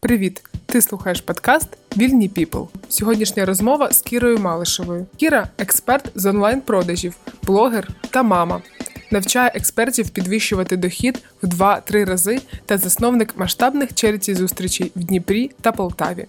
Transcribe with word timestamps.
Привіт! 0.00 0.42
Ти 0.66 0.82
слухаєш 0.82 1.20
подкаст 1.20 1.68
Вільні 1.96 2.28
Піпл. 2.28 2.62
Сьогоднішня 2.88 3.46
розмова 3.46 3.92
з 3.92 4.02
Кірою 4.02 4.38
Малишевою. 4.38 5.06
Кіра 5.16 5.48
експерт 5.58 6.10
з 6.14 6.26
онлайн-продажів, 6.26 7.16
блогер 7.42 7.88
та 8.10 8.22
мама. 8.22 8.62
Навчає 9.10 9.52
експертів 9.54 10.10
підвищувати 10.10 10.76
дохід 10.76 11.22
в 11.42 11.46
2-3 11.46 12.04
рази 12.04 12.40
та 12.66 12.78
засновник 12.78 13.36
масштабних 13.36 13.94
череті 13.94 14.34
зустрічей 14.34 14.92
в 14.96 15.04
Дніпрі 15.04 15.50
та 15.60 15.72
Полтаві. 15.72 16.26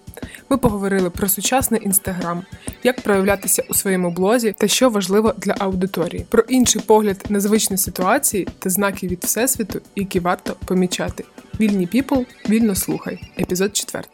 Ми 0.48 0.56
поговорили 0.56 1.10
про 1.10 1.28
сучасний 1.28 1.80
інстаграм, 1.84 2.42
як 2.82 3.00
проявлятися 3.00 3.64
у 3.68 3.74
своєму 3.74 4.10
блозі 4.10 4.54
та 4.58 4.68
що 4.68 4.90
важливо 4.90 5.34
для 5.38 5.54
аудиторії, 5.58 6.26
про 6.28 6.42
інший 6.42 6.82
погляд 6.86 7.24
на 7.28 7.40
звичні 7.40 7.76
ситуації 7.76 8.48
та 8.58 8.70
знаки 8.70 9.08
від 9.08 9.24
всесвіту, 9.24 9.80
які 9.96 10.20
варто 10.20 10.56
помічати. 10.64 11.24
Вільні 11.60 11.86
піпл, 11.86 12.20
вільно 12.48 12.74
слухай. 12.74 13.20
Епізод 13.38 13.76
4. 13.76 14.04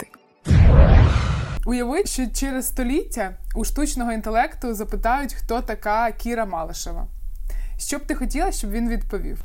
Уяви, 1.67 2.07
що 2.07 2.27
через 2.35 2.69
століття 2.69 3.37
у 3.55 3.65
штучного 3.65 4.13
інтелекту 4.13 4.75
запитають, 4.75 5.35
хто 5.35 5.61
така 5.61 6.13
Кіра 6.13 6.47
Малишева. 6.47 7.07
Що 7.79 7.99
б 7.99 8.07
ти 8.07 8.15
хотіла, 8.15 8.53
щоб 8.53 8.71
він 8.71 8.89
відповів? 8.89 9.39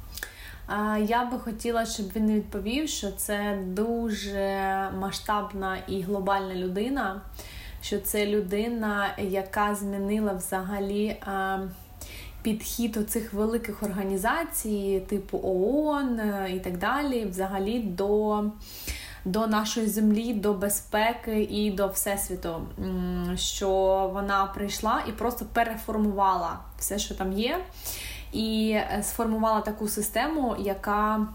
Я 1.05 1.25
би 1.31 1.39
хотіла, 1.39 1.85
щоб 1.85 2.05
він 2.15 2.31
відповів, 2.31 2.89
що 2.89 3.11
це 3.11 3.59
дуже 3.67 4.89
масштабна 4.99 5.77
і 5.87 6.01
глобальна 6.01 6.55
людина, 6.55 7.21
що 7.81 7.99
це 7.99 8.25
людина, 8.25 9.15
яка 9.17 9.75
змінила 9.75 10.33
взагалі 10.33 11.17
підхід 12.41 12.97
оцих 12.97 13.33
великих 13.33 13.83
організацій, 13.83 15.03
типу 15.09 15.39
ООН 15.43 16.21
і 16.55 16.59
так 16.59 16.77
далі, 16.77 17.25
взагалі 17.25 17.79
до. 17.79 18.43
До 19.25 19.47
нашої 19.47 19.87
землі, 19.87 20.33
до 20.33 20.53
безпеки 20.53 21.43
і 21.43 21.71
до 21.71 21.87
всесвіту, 21.87 22.67
що 23.35 23.69
вона 24.13 24.45
прийшла 24.45 25.03
і 25.09 25.11
просто 25.11 25.45
переформувала 25.53 26.59
все, 26.79 26.99
що 26.99 27.15
там 27.15 27.33
є 27.33 27.59
і 28.31 28.71
е, 28.71 29.03
сформувала 29.03 29.61
таку 29.61 29.87
систему, 29.87 30.55
яка 30.59 31.27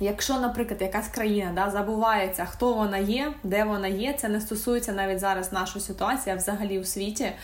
Якщо, 0.00 0.40
наприклад, 0.40 0.82
якась 0.82 1.08
країна 1.08 1.52
да, 1.54 1.70
забувається, 1.70 2.44
хто 2.44 2.74
вона 2.74 2.98
є, 2.98 3.32
де 3.42 3.64
вона 3.64 3.88
є, 3.88 4.12
це 4.12 4.28
не 4.28 4.40
стосується 4.40 4.92
навіть 4.92 5.18
зараз 5.18 5.52
нашої 5.52 5.84
ситуації, 5.84 6.34
а 6.34 6.38
взагалі 6.38 6.78
у 6.78 6.84
світі 6.84 7.24
е, 7.24 7.36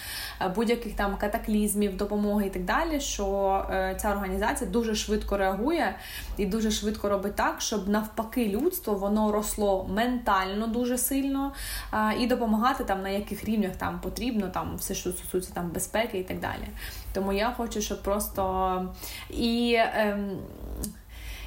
будь-яких 0.56 0.96
там 0.96 1.16
катаклізмів, 1.16 1.96
допомоги 1.96 2.46
і 2.46 2.50
так 2.50 2.64
далі, 2.64 3.00
що 3.00 3.26
е, 3.70 3.96
ця 4.00 4.10
організація 4.10 4.70
дуже 4.70 4.94
швидко 4.94 5.36
реагує 5.36 5.94
і 6.36 6.46
дуже 6.46 6.70
швидко 6.70 7.08
робить 7.08 7.36
так, 7.36 7.60
щоб 7.60 7.88
навпаки 7.88 8.48
людство 8.48 8.94
воно 8.94 9.32
росло 9.32 9.88
ментально 9.90 10.66
дуже 10.66 10.98
сильно 10.98 11.52
е, 11.92 12.14
і 12.20 12.26
допомагати 12.26 12.84
там 12.84 13.02
на 13.02 13.08
яких 13.08 13.44
рівнях 13.44 13.76
там 13.76 14.00
потрібно, 14.00 14.48
там 14.48 14.76
все, 14.76 14.94
що 14.94 15.12
стосується 15.12 15.54
там 15.54 15.70
безпеки 15.70 16.18
і 16.18 16.24
так 16.24 16.40
далі. 16.40 16.68
Тому 17.12 17.32
я 17.32 17.54
хочу, 17.56 17.80
щоб 17.80 18.02
просто 18.02 18.94
і. 19.30 19.72
Е, 19.76 20.18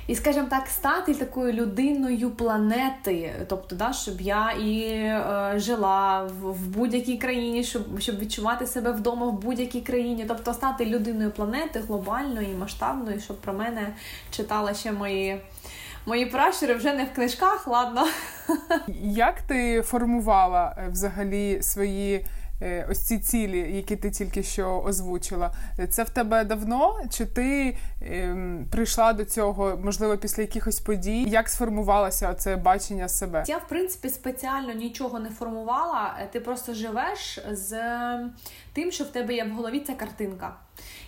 і, 0.08 0.16
скажімо 0.16 0.48
так, 0.50 0.68
стати 0.68 1.14
такою 1.14 1.54
людиною 1.54 2.30
планети, 2.30 3.34
тобто, 3.48 3.76
да, 3.76 3.94
щоб 3.94 4.22
я 4.22 4.52
і 4.52 4.82
е, 4.82 5.54
жила 5.56 6.24
в, 6.24 6.52
в 6.52 6.68
будь-якій 6.68 7.18
країні, 7.18 7.64
щоб 7.64 8.00
щоб 8.00 8.20
відчувати 8.20 8.68
себе 8.68 8.92
вдома 8.92 9.26
в 9.26 9.42
будь-якій 9.42 9.82
країні, 9.82 10.26
тобто 10.28 10.54
стати 10.54 10.86
людиною 10.86 11.32
планети 11.32 11.80
глобальною, 11.80 12.58
масштабною, 12.58 13.20
щоб 13.20 13.42
про 13.42 13.54
мене 13.54 13.94
читала 14.32 14.74
ще 14.74 14.92
мої. 14.92 15.42
Мої 16.06 16.26
пращури 16.26 16.74
вже 16.74 16.94
не 16.94 17.04
в 17.04 17.14
книжках, 17.14 17.68
ладно. 17.68 18.08
Як 19.02 19.42
ти 19.42 19.82
формувала 19.82 20.76
е, 20.78 20.88
взагалі 20.92 21.62
свої 21.62 22.26
ось 22.90 23.00
ці 23.08 23.20
цілі, 23.20 23.76
які 23.76 23.96
ти 23.96 24.12
тільки 24.12 24.44
що 24.44 24.82
озвучила. 24.82 25.54
Це 25.90 26.04
в 26.04 26.10
тебе 26.10 26.44
давно? 26.44 26.96
Чи 27.12 27.26
ти 27.26 27.78
ем, 28.02 28.68
прийшла 28.72 29.14
до 29.14 29.26
цього, 29.26 29.80
можливо, 29.84 30.18
після 30.18 30.42
якихось 30.42 30.80
подій? 30.80 31.24
Як 31.24 31.50
сформувалося 31.50 32.34
це 32.34 32.56
бачення 32.56 33.10
себе? 33.10 33.44
Я, 33.48 33.58
в 33.58 33.68
принципі, 33.68 34.10
спеціально 34.10 34.74
нічого 34.74 35.20
не 35.20 35.30
формувала. 35.30 36.14
Ти 36.32 36.40
просто 36.40 36.74
живеш 36.74 37.40
з 37.52 37.74
тим, 38.74 38.92
що 38.92 39.04
в 39.04 39.08
тебе 39.08 39.34
є 39.34 39.44
в 39.44 39.52
голові 39.52 39.80
ця 39.80 39.94
картинка. 39.94 40.56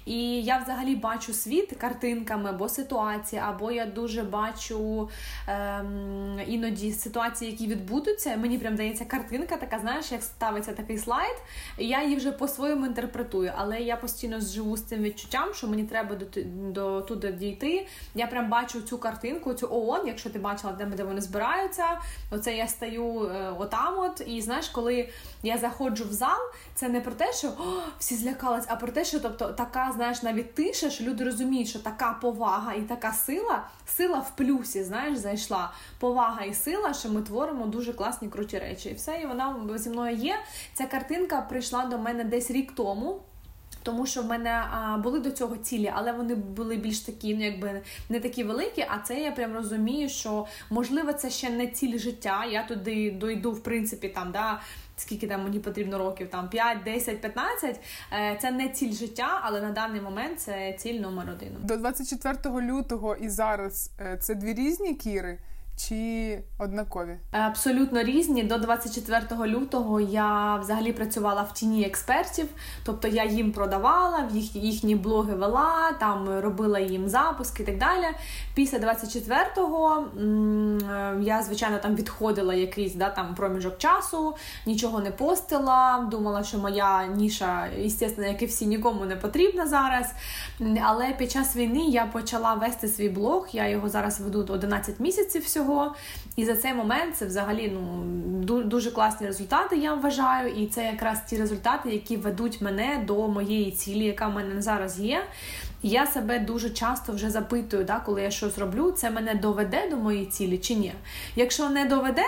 І 0.06 0.44
я 0.44 0.58
взагалі 0.58 0.96
бачу 0.96 1.34
світ 1.34 1.76
картинками 1.78 2.50
або 2.50 2.70
ситуації, 2.70 3.42
або 3.46 3.72
я 3.72 3.86
дуже 3.86 4.24
бачу 4.24 5.10
ем, 5.48 6.40
іноді 6.48 6.92
ситуації, 6.92 7.52
які 7.52 7.68
відбудуться. 7.68 8.38
Мені 8.38 8.58
прям 8.58 8.76
дається 8.76 9.06
картинка, 9.06 9.58
така, 9.58 9.80
знаєш, 9.80 10.12
як 10.12 10.24
ставиться 10.24 10.74
такий 10.74 10.98
слайд, 10.98 11.36
і 11.78 11.88
я 11.88 12.04
її 12.04 12.16
вже 12.16 12.32
по-своєму 12.32 12.86
інтерпретую. 12.86 13.52
Але 13.56 13.82
я 13.82 13.96
постійно 13.96 14.40
живу 14.40 14.78
з 14.78 14.84
цим 14.84 15.02
відчуттям, 15.02 15.54
що 15.54 15.68
мені 15.68 15.84
треба 15.84 16.16
до, 16.16 16.26
до 16.72 17.02
туди 17.02 17.32
дійти. 17.32 17.88
Я 18.16 18.28
прям 18.28 18.50
бачу 18.50 18.82
цю 18.82 18.98
картинку, 18.98 19.54
цю 19.54 19.68
ООН, 19.72 20.08
якщо 20.08 20.30
ти 20.30 20.40
бачила, 20.40 20.74
де, 20.74 20.86
де 20.86 21.04
вони 21.04 21.22
збираються. 21.22 21.86
Оце 22.32 22.56
я 22.56 22.68
стаю 22.68 23.30
е, 23.30 23.52
отам, 23.60 24.00
от 24.00 24.24
і 24.28 24.42
знаєш, 24.42 24.70
коли 24.70 25.10
я 25.44 25.58
заходжу 25.58 26.06
в 26.10 26.14
зал, 26.14 26.40
це 26.76 26.90
не 26.90 27.02
про 27.02 27.12
те, 27.12 27.34
що 27.34 27.48
О, 27.48 27.64
всі 28.00 28.16
злякались, 28.16 28.66
а 28.68 28.76
про 28.76 28.92
те, 28.92 29.06
що 29.06 29.20
тобто 29.20 29.48
така 29.48 29.92
знаєш, 29.96 30.24
навіть 30.24 30.54
тиша, 30.54 30.90
що 30.90 31.04
люди 31.04 31.24
розуміють, 31.24 31.68
що 31.68 31.80
така 31.80 32.14
повага 32.22 32.74
і 32.74 32.82
така 32.82 33.14
сила, 33.14 33.68
сила 33.88 34.20
в 34.20 34.36
плюсі, 34.36 34.84
знаєш, 34.84 35.18
зайшла. 35.18 35.72
Повага 36.00 36.44
і 36.44 36.54
сила, 36.54 36.94
що 36.94 37.10
ми 37.10 37.22
творимо 37.22 37.66
дуже 37.66 37.94
класні 37.94 38.30
круті 38.30 38.60
речі. 38.60 38.90
І 38.90 38.94
все, 38.94 39.20
і 39.24 39.26
вона 39.26 39.56
зі 39.76 39.90
мною 39.90 40.16
є. 40.16 40.36
Ця 40.74 40.86
картинка 40.86 41.42
прийшла 41.42 41.86
до 41.86 41.98
мене 41.98 42.24
десь 42.24 42.52
рік 42.52 42.72
тому. 42.76 43.22
Тому 43.84 44.06
що 44.06 44.22
в 44.22 44.26
мене 44.26 44.50
а, 44.50 44.98
були 44.98 45.20
до 45.20 45.32
цього 45.32 45.58
цілі, 45.58 45.92
але 45.96 46.12
вони 46.12 46.36
були 46.36 46.76
більш 46.76 47.00
такі, 47.00 47.36
ну 47.36 47.46
якби 47.46 47.82
не 48.10 48.20
такі 48.20 48.44
великі. 48.44 48.86
А 48.90 48.98
це 48.98 49.20
я 49.20 49.32
прям 49.32 49.54
розумію, 49.54 50.10
що 50.10 50.46
можливо 50.70 51.14
це 51.14 51.30
ще 51.30 51.50
не 51.50 51.68
ціль 51.68 51.98
життя. 51.98 52.46
Я 52.46 52.64
туди 52.64 53.12
дойду, 53.12 53.52
в 53.52 53.64
принципі, 53.64 54.10
там 54.10 54.32
да 54.32 54.62
скільки 54.98 55.28
там 55.28 55.44
мені 55.44 55.60
потрібно 55.60 55.98
років, 55.98 56.30
там 56.30 56.50
5, 56.50 56.78
10, 56.84 57.22
15, 57.22 57.80
це 58.42 58.52
не 58.52 58.70
ціль 58.70 58.94
життя, 58.94 59.40
але 59.44 59.62
на 59.62 59.72
даний 59.72 60.02
момент 60.02 60.40
це 60.40 60.74
ціль 60.74 61.00
номер 61.00 61.30
один. 61.30 61.58
До 61.60 61.78
24 61.78 62.62
лютого 62.62 63.16
і 63.16 63.30
зараз 63.30 63.92
е, 64.00 64.18
це 64.18 64.36
дві 64.36 64.54
різні 64.54 64.96
кіри. 64.96 65.38
Чи 65.78 66.44
однакові? 66.58 67.18
Абсолютно 67.32 68.04
різні. 68.04 68.44
До 68.44 68.58
24 68.58 69.22
лютого 69.46 70.00
я 70.00 70.56
взагалі 70.56 70.94
працювала 70.94 71.42
в 71.42 71.54
тіні 71.54 71.86
експертів, 71.86 72.48
тобто 72.86 73.08
я 73.08 73.26
їм 73.26 73.52
продавала, 73.52 74.28
в 74.32 74.36
їх, 74.36 74.56
їхні 74.56 74.96
блоги 74.96 75.36
вела, 75.36 75.92
там 76.00 76.40
робила 76.40 76.80
їм 76.80 77.10
запуски 77.10 77.64
і 77.64 77.66
так 77.66 77.78
далі. 77.78 78.06
Після 78.56 78.78
24-го 78.78 80.06
е, 80.20 81.18
я, 81.22 81.44
звичайно, 81.44 81.78
там 81.78 81.96
відходила 81.96 82.54
якийсь 82.54 82.96
да, 82.96 83.10
там 83.10 83.36
проміжок 83.36 83.78
часу, 83.78 84.36
нічого 84.66 85.00
не 85.00 85.12
постила. 85.12 86.08
Думала, 86.12 86.44
що 86.44 86.58
моя 86.58 87.08
ніша, 87.08 87.68
звісно, 87.86 88.26
як 88.26 88.42
і 88.42 88.46
всі, 88.46 88.66
нікому 88.66 89.06
не 89.06 89.16
потрібна 89.16 89.68
зараз. 89.68 90.14
Але 90.84 91.14
під 91.14 91.32
час 91.32 91.56
війни 91.56 91.86
я 91.86 92.06
почала 92.06 92.54
вести 92.54 92.88
свій 92.88 93.10
блог. 93.10 93.48
Я 93.52 93.68
його 93.68 93.90
зараз 93.90 94.20
веду 94.20 94.46
11 94.54 95.00
місяців 95.00 95.42
всього 95.42 95.65
всього. 95.66 95.96
І 96.36 96.46
за 96.46 96.56
цей 96.56 96.74
момент 96.74 97.18
це 97.18 97.26
взагалі 97.26 97.74
ну, 98.48 98.64
дуже 98.64 98.92
класні 98.92 99.28
результати, 99.28 99.78
я 99.78 99.94
вважаю. 99.94 100.54
І 100.54 100.68
це 100.68 100.86
якраз 100.86 101.22
ті 101.30 101.38
результати, 101.38 101.90
які 101.90 102.18
ведуть 102.18 102.62
мене 102.62 103.04
до 103.08 103.28
моєї 103.28 103.72
цілі, 103.72 104.06
яка 104.06 104.28
в 104.28 104.34
мене 104.34 104.62
зараз 104.62 105.00
є. 105.00 105.24
Я 105.84 106.08
себе 106.08 106.40
дуже 106.40 106.70
часто 106.70 107.14
вже 107.14 107.30
запитую, 107.30 107.84
да, 107.84 108.00
коли 108.06 108.22
я 108.22 108.32
щось 108.32 108.58
роблю, 108.58 108.92
це 108.92 109.12
мене 109.12 109.36
доведе 109.36 109.90
до 109.90 109.98
моєї 109.98 110.26
цілі 110.26 110.58
чи 110.58 110.76
ні. 110.76 110.94
Якщо 111.36 111.70
не 111.70 111.86
доведе, 111.86 112.24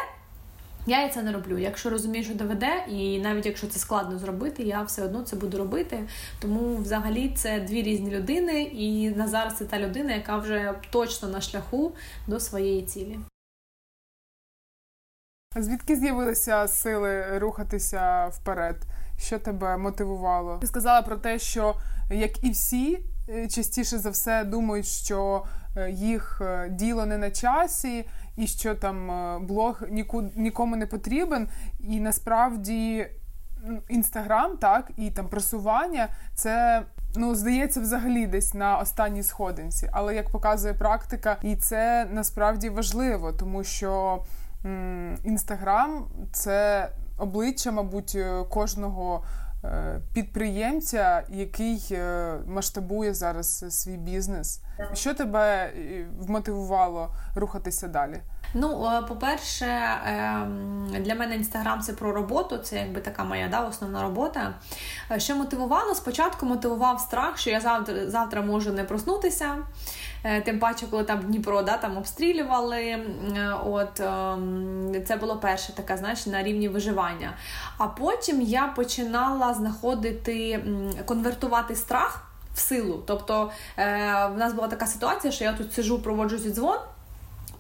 я 0.88 1.10
це 1.10 1.24
не 1.24 1.32
роблю. 1.32 1.58
Якщо 1.58 1.90
розумію, 1.90 2.24
що 2.24 2.34
доведе, 2.34 2.86
і 2.90 3.20
навіть 3.20 3.46
якщо 3.46 3.68
це 3.68 3.80
складно 3.80 4.20
зробити, 4.20 4.64
я 4.64 4.82
все 4.82 5.04
одно 5.04 5.22
це 5.22 5.36
буду 5.36 5.58
робити. 5.58 6.04
Тому 6.40 6.76
взагалі 6.76 7.34
це 7.36 7.60
дві 7.60 7.84
різні 7.84 8.12
людини, 8.12 8.62
і 8.62 9.10
на 9.10 9.28
зараз 9.28 9.58
це 9.58 9.66
та 9.66 9.80
людина, 9.80 10.14
яка 10.14 10.38
вже 10.38 10.74
точно 10.90 11.30
на 11.30 11.42
шляху 11.42 11.92
до 12.28 12.40
своєї 12.40 12.82
цілі. 12.82 13.20
Звідки 15.56 15.96
з'явилися 15.96 16.68
сили 16.68 17.40
рухатися 17.40 18.28
вперед? 18.28 18.76
Що 19.20 19.40
тебе 19.40 19.78
мотивувало? 19.78 20.58
Ти 20.58 20.68
сказала 20.68 21.02
про 21.02 21.16
те, 21.16 21.40
що 21.40 21.76
як 22.12 22.44
і 22.44 22.50
всі 22.50 23.00
е, 23.30 23.48
частіше 23.48 23.98
за 23.98 24.10
все 24.10 24.44
думають, 24.44 24.86
що 24.86 25.46
е, 25.78 25.92
їх 25.92 26.42
е, 26.42 26.70
діло 26.70 27.06
не 27.06 27.18
на 27.18 27.32
часі, 27.32 28.06
і 28.38 28.48
що 28.48 28.76
там 28.76 29.08
блог 29.48 29.82
нікому 30.36 30.76
не 30.76 30.88
потрібен. 30.88 31.48
І 31.80 32.00
насправді 32.00 33.08
інстаграм, 33.90 34.58
так, 34.58 34.92
і 34.98 35.12
там 35.12 35.28
просування 35.28 36.08
це. 36.36 36.84
Ну, 37.16 37.36
здається, 37.36 37.82
взагалі 37.82 38.28
десь 38.28 38.54
на 38.54 38.78
останній 38.78 39.24
сходинці. 39.24 39.90
Але 39.92 40.16
як 40.16 40.30
показує 40.30 40.74
практика, 40.74 41.38
і 41.42 41.56
це 41.56 42.08
насправді 42.12 42.70
важливо, 42.70 43.32
тому 43.32 43.64
що 43.64 44.24
інстаграм 45.24 46.06
це 46.32 46.90
обличчя, 47.18 47.72
мабуть, 47.72 48.18
кожного 48.50 49.24
Е, 49.47 49.47
підприємця, 50.14 51.24
який 51.30 51.88
е, 51.92 52.34
масштабує 52.46 53.14
зараз 53.14 53.66
свій 53.70 53.98
бізнес. 53.98 54.62
Що 54.94 55.14
тебе 55.14 55.66
е, 55.66 56.08
вмотивувало 56.20 57.16
рухатися 57.36 57.88
далі? 57.88 58.20
Ну, 58.54 58.90
по-перше, 59.08 59.66
ем, 60.06 60.88
для 61.00 61.16
мене 61.16 61.36
інстаграм 61.36 61.82
це 61.82 61.94
про 61.94 62.12
роботу, 62.12 62.58
це 62.58 62.76
якби 62.76 63.02
така 63.02 63.24
моя 63.24 63.48
да, 63.48 63.60
основна 63.60 64.02
робота. 64.02 64.54
Що 65.18 65.36
мотивувало? 65.36 65.96
Спочатку 65.96 66.46
мотивував 66.46 67.00
страх, 67.00 67.38
що 67.38 67.50
я 67.50 67.62
завтра 67.62 68.10
завтра 68.10 68.42
можу 68.42 68.72
не 68.72 68.84
проснутися. 68.84 69.58
Е, 70.24 70.42
тим 70.42 70.60
паче, 70.60 70.86
коли 70.92 71.04
там 71.04 71.20
Дніпро 71.20 71.62
да, 71.62 71.78
там 71.78 71.98
обстрілювали. 71.98 72.82
Е, 72.82 73.02
от 73.66 74.00
ем, 74.00 75.04
Це 75.08 75.16
було 75.16 75.38
перше 75.38 75.74
таке, 75.74 75.98
знаєш, 75.98 76.26
на 76.26 76.44
рівні 76.44 76.70
виживання. 76.70 77.34
А 77.78 77.88
потім 77.88 78.42
я 78.42 78.68
починала 78.68 79.54
знаходити, 79.54 80.66
конвертувати 81.06 81.76
страх 81.76 82.28
в 82.54 82.60
силу. 82.60 83.04
Тобто 83.08 83.52
е, 83.78 83.84
в 84.34 84.38
нас 84.38 84.54
була 84.54 84.68
така 84.68 84.88
ситуація, 84.88 85.34
що 85.34 85.44
я 85.44 85.54
тут 85.54 85.74
сижу, 85.74 86.00
проводжу 86.00 86.38
дзвон. 86.38 86.78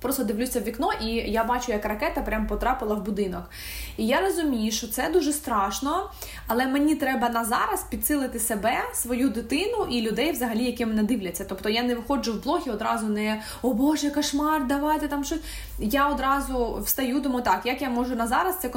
Просто 0.02 0.24
дивлюся 0.24 0.60
в 0.60 0.64
вікно, 0.64 0.90
і 1.02 1.08
я 1.08 1.44
бачу, 1.44 1.72
як 1.72 1.86
ракета 1.86 2.22
прям 2.22 2.48
потрапила 2.48 2.96
в 2.96 3.06
будинок. 3.06 3.50
І 3.98 4.08
я 4.08 4.22
розумію, 4.22 4.72
що 4.72 4.88
це 4.88 5.10
дуже 5.10 5.34
страшно, 5.34 6.12
але 6.48 6.68
мені 6.68 6.96
треба 6.96 7.30
на 7.30 7.46
зараз 7.46 7.84
підсилити 7.84 8.40
себе, 8.40 8.78
свою 8.94 9.30
дитину 9.30 9.88
і 9.92 10.02
людей, 10.02 10.32
взагалі, 10.32 10.64
які 10.64 10.86
мене 10.86 11.04
дивляться. 11.04 11.46
Тобто 11.50 11.70
я 11.70 11.84
не 11.84 11.96
виходжу 11.96 12.34
в 12.34 12.44
блог 12.44 12.62
і 12.66 12.70
одразу 12.70 13.08
не 13.08 13.42
о 13.62 13.74
Боже, 13.74 14.12
кошмар, 14.12 14.68
давайте 14.68 15.08
там 15.08 15.24
щось. 15.24 15.40
Я 15.80 16.08
одразу 16.08 16.82
встаю, 16.86 17.20
думаю, 17.20 17.44
так, 17.44 17.62
як 17.66 17.82
я 17.82 17.90
можу 17.90 18.16
на 18.16 18.28
зараз 18.28 18.60
це 18.60 18.70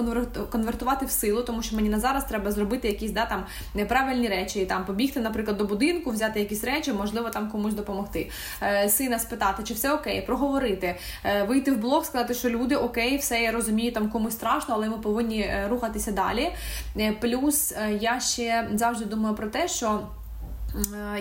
конвертувати 0.51 1.07
в 1.07 1.11
силу, 1.11 1.43
тому 1.43 1.63
що 1.63 1.77
мені 1.77 1.89
на 1.89 2.01
зараз 2.01 2.25
треба 2.25 2.53
зробити 2.53 2.89
якісь 2.89 3.11
да, 3.11 3.27
там 3.27 3.45
неправильні 3.75 4.29
речі, 4.29 4.61
і 4.61 4.67
там 4.67 4.85
побігти, 4.85 5.21
наприклад, 5.21 5.57
до 5.57 5.65
будинку, 5.65 6.11
взяти 6.11 6.41
якісь 6.41 6.65
речі, 6.65 6.93
можливо, 6.93 7.31
там 7.31 7.51
комусь 7.51 7.75
допомогти. 7.75 8.31
Е, 8.63 8.89
сина 8.89 9.19
спитати, 9.19 9.63
чи 9.63 9.75
все 9.75 9.93
окей, 9.93 10.23
проговорити. 10.23 10.97
Е, 11.25 11.43
вийти 11.43 11.73
в 11.73 11.79
блог, 11.79 12.05
сказати, 12.05 12.35
що 12.35 12.51
люди 12.51 12.77
окей, 12.77 13.17
все 13.17 13.41
я 13.41 13.53
розумію, 13.53 13.93
там 13.93 14.11
комусь 14.11 14.33
страшно, 14.33 14.75
але 14.75 14.89
ми 14.89 14.99
повинні 14.99 15.41
е, 15.41 15.67
рухатися 15.71 16.13
далі. 16.13 16.53
Е, 16.97 17.13
плюс 17.21 17.75
я 18.01 18.21
ще 18.21 18.69
завжди 18.75 19.05
думаю 19.05 19.35
про 19.35 19.47
те, 19.47 19.69
що. 19.69 20.01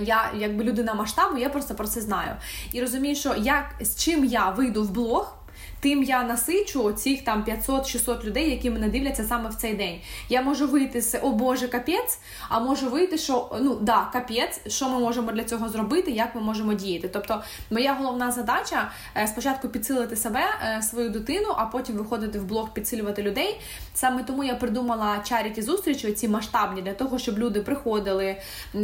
Я 0.02 0.32
якби 0.38 0.64
людина 0.64 0.94
масштабу, 0.94 1.38
я 1.38 1.50
просто 1.50 1.76
про 1.76 1.88
це 1.88 2.02
знаю. 2.02 2.36
І 2.72 2.82
розумію, 2.82 3.16
що 3.16 3.36
як 3.36 3.76
з 3.82 4.04
чим 4.04 4.26
я 4.26 4.50
вийду 4.50 4.84
в 4.84 4.92
блог, 4.92 5.39
тим 5.80 6.04
я 6.04 6.24
насичу 6.24 6.92
цих 6.92 7.24
там 7.24 7.44
500-600 7.44 8.24
людей, 8.24 8.50
які 8.50 8.70
мене 8.70 8.90
дивляться 8.90 9.24
саме 9.24 9.50
в 9.50 9.56
цей 9.56 9.74
день. 9.74 10.00
Я 10.30 10.42
можу 10.42 10.68
вийти 10.68 11.02
з 11.02 11.20
о 11.22 11.32
Боже, 11.32 11.68
капець, 11.68 12.20
а 12.50 12.60
можу 12.60 12.90
вийти, 12.90 13.18
що 13.18 13.58
ну 13.62 13.76
да, 13.82 14.10
капець, 14.14 14.62
що 14.68 14.90
ми 14.90 15.00
можемо 15.00 15.32
для 15.32 15.44
цього 15.44 15.70
зробити, 15.70 16.12
як 16.12 16.36
ми 16.36 16.42
можемо 16.42 16.74
діяти. 16.74 17.08
Тобто, 17.08 17.44
моя 17.72 17.94
головна 17.94 18.32
задача 18.32 18.92
е, 19.18 19.28
спочатку 19.28 19.70
підсилити 19.70 20.16
себе, 20.16 20.42
е, 20.64 20.82
свою 20.82 21.10
дитину, 21.10 21.48
а 21.58 21.66
потім 21.66 21.96
виходити 21.96 22.40
в 22.40 22.46
блог, 22.46 22.74
підсилювати 22.74 23.24
людей. 23.24 23.62
Саме 23.94 24.24
тому 24.24 24.44
я 24.44 24.56
придумала 24.56 25.20
чаріті 25.24 25.62
зустрічі, 25.62 26.14
ці 26.14 26.28
масштабні 26.28 26.82
для 26.82 26.94
того, 26.94 27.20
щоб 27.20 27.40
люди 27.40 27.62
приходили, 27.62 28.38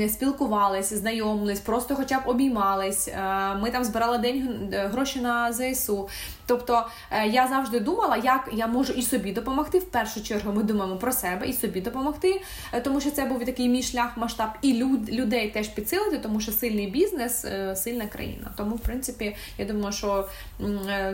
спілкувалися, 0.09 0.97
знайомились, 0.97 1.59
просто 1.59 1.95
хоча 1.95 2.19
б 2.19 2.21
обіймались. 2.25 3.07
Е, 3.07 3.55
ми 3.61 3.71
там 3.71 3.83
збирали 3.83 4.17
день 4.17 4.73
гроші 4.91 5.19
на 5.19 5.53
ЗСУ. 5.53 6.09
Тобто 6.45 6.87
е, 7.11 7.27
я 7.27 7.47
завжди 7.47 7.79
думала, 7.79 8.17
як 8.17 8.49
я 8.53 8.67
можу 8.67 8.93
і 8.93 9.01
собі 9.01 9.31
допомогти. 9.31 9.79
В 9.79 9.85
першу 9.85 10.23
чергу 10.23 10.53
ми 10.53 10.63
думаємо 10.63 10.97
про 10.97 11.11
себе 11.11 11.47
і 11.47 11.53
собі 11.53 11.81
допомогти, 11.81 12.41
е, 12.73 12.81
тому 12.81 13.01
що 13.01 13.11
це 13.11 13.25
був 13.25 13.45
такий 13.45 13.69
мій 13.69 13.83
шлях, 13.83 14.17
масштаб, 14.17 14.49
і 14.61 14.73
люд, 14.73 15.13
людей 15.13 15.49
теж 15.49 15.67
підсилити, 15.67 16.17
тому 16.17 16.39
що 16.39 16.51
сильний 16.51 16.87
бізнес, 16.87 17.45
е, 17.45 17.75
сильна 17.75 18.05
країна. 18.05 18.51
Тому, 18.57 18.75
в 18.75 18.79
принципі, 18.79 19.35
я 19.57 19.65
думаю, 19.65 19.91
що 19.91 20.27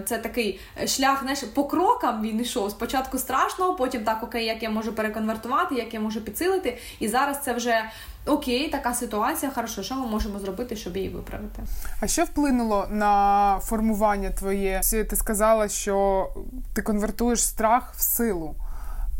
це 0.05 0.17
такий 0.17 0.59
шлях 0.87 1.21
знаєш, 1.21 1.39
по 1.39 1.63
крокам 1.63 2.21
він 2.21 2.41
йшов. 2.41 2.71
Спочатку 2.71 3.17
страшно, 3.17 3.75
потім 3.75 4.03
так, 4.03 4.23
окей, 4.23 4.45
як 4.45 4.63
я 4.63 4.69
можу 4.69 4.93
переконвертувати, 4.93 5.75
як 5.75 5.93
я 5.93 5.99
можу 5.99 6.21
підсилити. 6.21 6.77
І 6.99 7.07
зараз 7.07 7.43
це 7.43 7.53
вже 7.53 7.83
Окей, 8.25 8.69
така 8.69 8.93
ситуація, 8.93 9.51
хорошо, 9.51 9.83
що 9.83 9.95
ми 9.95 10.07
можемо 10.07 10.39
зробити, 10.39 10.75
щоб 10.75 10.97
її 10.97 11.09
виправити? 11.09 11.63
А 12.01 12.07
що 12.07 12.23
вплинуло 12.23 12.87
на 12.89 13.59
формування 13.63 14.29
твоє? 14.29 14.81
Ти 15.09 15.15
сказала, 15.15 15.67
що 15.67 16.29
ти 16.73 16.81
конвертуєш 16.81 17.43
страх 17.43 17.93
в 17.97 18.01
силу. 18.01 18.55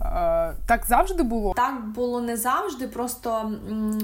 Е, 0.06 0.54
так 0.66 0.86
завжди 0.88 1.24
було? 1.24 1.54
Так 1.56 1.88
було 1.88 2.22
не 2.22 2.38
завжди. 2.38 2.88
Просто 2.88 3.52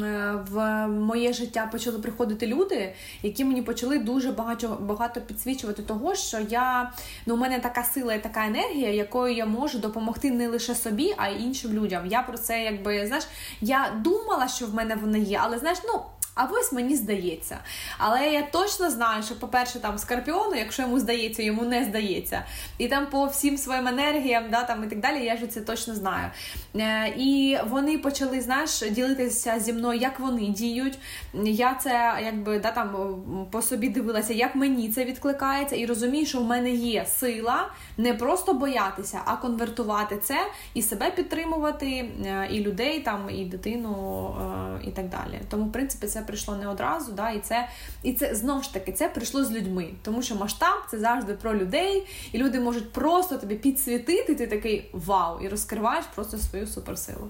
е, 0.04 0.34
в 0.52 0.88
моє 0.88 1.34
життя 1.34 1.70
почали 1.72 2.00
приходити 2.00 2.48
люди, 2.48 2.94
які 3.24 3.46
мені 3.46 3.62
почали 3.62 4.00
дуже 4.00 4.32
багато 4.32 4.78
багато 4.82 5.22
підсвічувати 5.22 5.82
того, 5.82 6.16
що 6.16 6.40
я 6.40 6.92
ну 7.26 7.34
у 7.34 7.38
мене 7.38 7.60
така 7.60 7.84
сила 7.84 8.14
і 8.14 8.24
така 8.24 8.46
енергія, 8.46 8.90
якою 8.90 9.36
я 9.36 9.46
можу 9.46 9.80
допомогти 9.80 10.32
не 10.32 10.48
лише 10.48 10.76
собі, 10.76 11.14
а 11.18 11.28
й 11.30 11.44
іншим 11.44 11.74
людям. 11.74 12.06
Я 12.06 12.22
про 12.22 12.38
це 12.38 12.64
якби 12.64 13.08
знаєш, 13.08 13.28
я 13.62 13.92
думала, 14.04 14.48
що 14.48 14.66
в 14.66 14.74
мене 14.74 14.96
вона 14.96 15.18
є, 15.18 15.40
але 15.44 15.58
знаєш, 15.58 15.80
ну. 15.86 16.02
А 16.38 16.48
ось 16.52 16.72
мені 16.72 16.96
здається. 16.96 17.58
Але 17.98 18.30
я 18.30 18.42
точно 18.42 18.92
знаю, 18.92 19.24
що, 19.24 19.40
по-перше, 19.40 19.80
там 19.80 19.98
скорпіону, 19.98 20.56
якщо 20.56 20.82
йому 20.82 21.00
здається, 21.00 21.44
йому 21.44 21.62
не 21.62 21.84
здається. 21.84 22.44
І 22.78 22.88
там 22.88 23.06
по 23.06 23.26
всім 23.26 23.58
своїм 23.58 23.88
енергіям, 23.88 24.44
да, 24.52 24.64
там 24.64 24.84
і 24.84 24.88
так 24.88 25.00
далі, 25.00 25.26
я 25.26 25.38
ж 25.38 25.48
це 25.48 25.62
точно 25.62 25.96
знаю. 25.96 26.32
Е, 26.76 27.14
І 27.18 27.58
вони 27.70 27.98
почали, 27.98 28.42
знаєш, 28.42 28.82
ділитися 28.92 29.60
зі 29.60 29.74
мною, 29.74 30.00
як 30.00 30.20
вони 30.20 30.48
діють. 30.48 31.00
Я 31.44 31.74
це 31.74 32.20
якби 32.26 32.60
да, 32.60 32.72
там 32.72 33.16
по 33.52 33.62
собі 33.62 33.90
дивилася, 33.90 34.34
як 34.34 34.56
мені 34.56 34.90
це 34.90 35.06
відкликається, 35.06 35.76
і 35.76 35.86
розумію, 35.86 36.26
що 36.26 36.40
в 36.40 36.44
мене 36.44 36.72
є 36.72 37.06
сила 37.06 37.70
не 37.98 38.14
просто 38.14 38.54
боятися, 38.54 39.22
а 39.26 39.36
конвертувати 39.36 40.18
це 40.18 40.38
і 40.74 40.82
себе 40.82 41.12
підтримувати, 41.12 41.88
е, 42.26 42.48
і 42.52 42.60
людей, 42.60 43.00
там, 43.00 43.30
і 43.30 43.46
дитину, 43.46 44.36
е, 44.42 44.88
і 44.88 44.92
так 44.92 45.10
далі. 45.10 45.42
Тому, 45.50 45.66
в 45.66 45.72
принципі, 45.72 46.08
це 46.08 46.22
прийшло 46.28 46.56
не 46.56 46.68
одразу, 46.68 47.12
да, 47.12 47.32
і 47.32 47.40
це 47.40 47.68
і 48.04 48.14
це 48.14 48.36
знову 48.36 48.64
ж 48.64 48.74
таки 48.74 48.92
це 48.92 49.10
прийшло 49.10 49.46
з 49.46 49.52
людьми, 49.52 49.90
тому 50.04 50.22
що 50.22 50.36
масштаб 50.36 50.78
це 50.92 51.00
завжди 51.00 51.34
про 51.34 51.56
людей, 51.56 52.08
і 52.32 52.38
люди 52.38 52.60
можуть 52.60 52.92
просто 52.92 53.38
тобі 53.38 53.56
підсвітити. 53.56 54.36
Ти 54.36 54.48
такий 54.48 54.90
вау, 54.94 55.40
і 55.40 55.48
розкриваєш 55.48 56.06
просто 56.16 56.38
свою 56.38 56.68
суперсилу. 56.68 57.28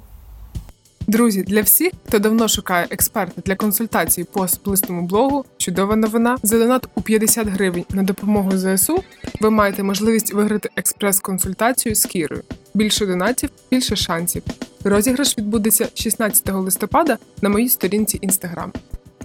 Друзі, 1.07 1.43
для 1.43 1.61
всіх, 1.61 1.91
хто 2.07 2.19
давно 2.19 2.47
шукає 2.47 2.87
експерта 2.89 3.41
для 3.45 3.55
консультації 3.55 4.27
по 4.33 4.41
особистому 4.41 5.01
блогу, 5.01 5.45
чудова 5.57 5.95
новина. 5.95 6.37
За 6.43 6.59
донат 6.59 6.87
у 6.95 7.01
50 7.01 7.47
гривень 7.47 7.85
на 7.89 8.03
допомогу 8.03 8.51
ЗСУ 8.53 9.03
ви 9.39 9.49
маєте 9.49 9.83
можливість 9.83 10.33
виграти 10.33 10.69
експрес-консультацію 10.75 11.95
з 11.95 12.05
Кірою. 12.05 12.43
Більше 12.73 13.05
донатів, 13.05 13.49
більше 13.71 13.95
шансів. 13.95 14.43
Розіграш 14.83 15.37
відбудеться 15.37 15.87
16 15.93 16.53
листопада 16.53 17.17
на 17.41 17.49
моїй 17.49 17.69
сторінці 17.69 18.19
Instagram. 18.19 18.69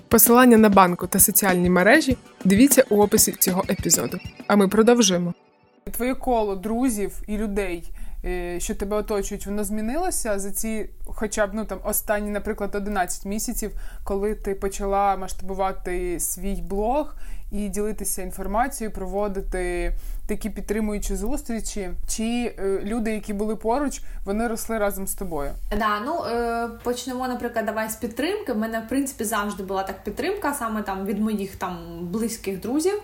Посилання 0.09 0.57
на 0.57 0.69
банку 0.69 1.07
та 1.07 1.19
соціальні 1.19 1.71
мережі 1.71 2.17
дивіться 2.45 2.85
у 2.91 3.03
описі 3.03 3.33
цього 3.33 3.65
епізоду. 3.71 4.19
А 4.47 4.57
ми 4.57 4.69
продовжуємо. 4.69 5.35
Твоє 5.91 6.15
коло 6.15 6.57
друзів 6.57 7.13
і 7.27 7.37
людей. 7.37 7.85
Е, 8.25 8.61
що 8.61 8.75
тебе 8.75 8.97
оточують, 8.97 9.47
воно 9.47 9.65
змінилося 9.65 10.39
за 10.39 10.51
ці, 10.51 10.91
хоча 11.07 11.47
б 11.47 11.51
ну 11.55 11.65
там 11.65 11.81
останні, 11.85 12.31
наприклад, 12.31 12.75
11 12.75 13.25
місяців, 13.25 13.71
коли 14.05 14.35
ти 14.35 14.55
почала 14.55 15.17
масштабувати 15.17 16.21
свій 16.21 16.63
блог 16.63 17.15
і 17.53 17.69
ділитися 17.69 18.23
інформацією, 18.23 18.95
проводити 18.95 19.93
такі 20.27 20.51
підтримуючі 20.51 21.17
зустрічі, 21.17 21.91
чи 22.09 22.55
е, 22.59 22.81
люди, 22.85 23.13
які 23.13 23.33
були 23.33 23.57
поруч, 23.57 24.03
вони 24.25 24.49
росли 24.49 24.79
разом 24.79 25.07
з 25.07 25.15
тобою? 25.15 25.51
Да, 25.79 26.01
ну 26.01 26.25
е, 26.25 26.69
почнемо, 26.83 27.29
наприклад, 27.29 27.67
давай 27.67 27.89
з 27.91 27.97
підтримки. 27.97 28.53
У 28.53 28.57
мене 28.57 28.81
в 28.81 28.89
принципі 28.89 29.25
завжди 29.25 29.63
була 29.63 29.83
так 29.83 30.05
підтримка, 30.05 30.55
саме 30.55 30.83
там 30.83 31.07
від 31.07 31.21
моїх 31.21 31.57
там 31.57 31.99
близьких 32.01 32.61
друзів. 32.61 33.03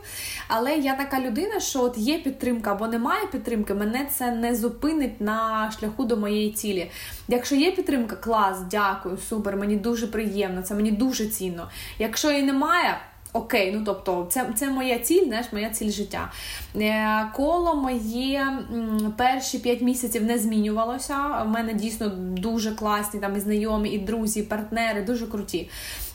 Але 0.49 0.76
я 0.76 0.95
така 0.95 1.21
людина, 1.21 1.61
що 1.61 1.83
от 1.83 1.99
є 1.99 2.19
підтримка 2.19 2.73
або 2.73 2.87
немає 2.87 3.26
підтримки, 3.33 3.75
мене 3.75 4.07
це 4.17 4.33
не 4.33 4.55
зупинить 4.55 5.21
на 5.21 5.71
шляху 5.71 6.05
до 6.05 6.17
моєї 6.17 6.52
цілі. 6.52 6.90
Якщо 7.28 7.55
є 7.55 7.73
підтримка, 7.73 8.17
клас, 8.17 8.59
дякую, 8.71 9.19
супер, 9.28 9.57
мені 9.57 9.76
дуже 9.76 10.07
приємно, 10.07 10.62
це 10.62 10.75
мені 10.75 10.90
дуже 10.93 11.26
цінно. 11.26 11.69
Якщо 11.99 12.31
її 12.31 12.43
немає 12.43 12.99
окей, 13.32 13.73
ну 13.73 13.82
тобто, 13.85 14.26
це 14.30 14.52
це 14.56 14.70
моя 14.70 14.99
ціль, 14.99 15.25
знаєш, 15.25 15.47
моя 15.52 15.70
ціль 15.70 15.90
життя. 15.90 16.32
Е, 16.76 17.30
коло 17.35 17.75
моє 17.75 18.58
перші 19.16 19.58
п'ять 19.58 19.82
місяців 19.82 20.25
не 20.25 20.38
змінювалося. 20.38 21.42
У 21.47 21.49
мене 21.49 21.75
дійсно 21.75 22.08
дуже 22.16 22.73
класні 22.73 23.20
там 23.20 23.37
і 23.37 23.40
знайомі, 23.40 23.88
і 23.88 23.99
друзі, 23.99 24.40
і 24.40 24.42
партнери, 24.42 25.02
дуже 25.02 25.26
круті. 25.26 25.68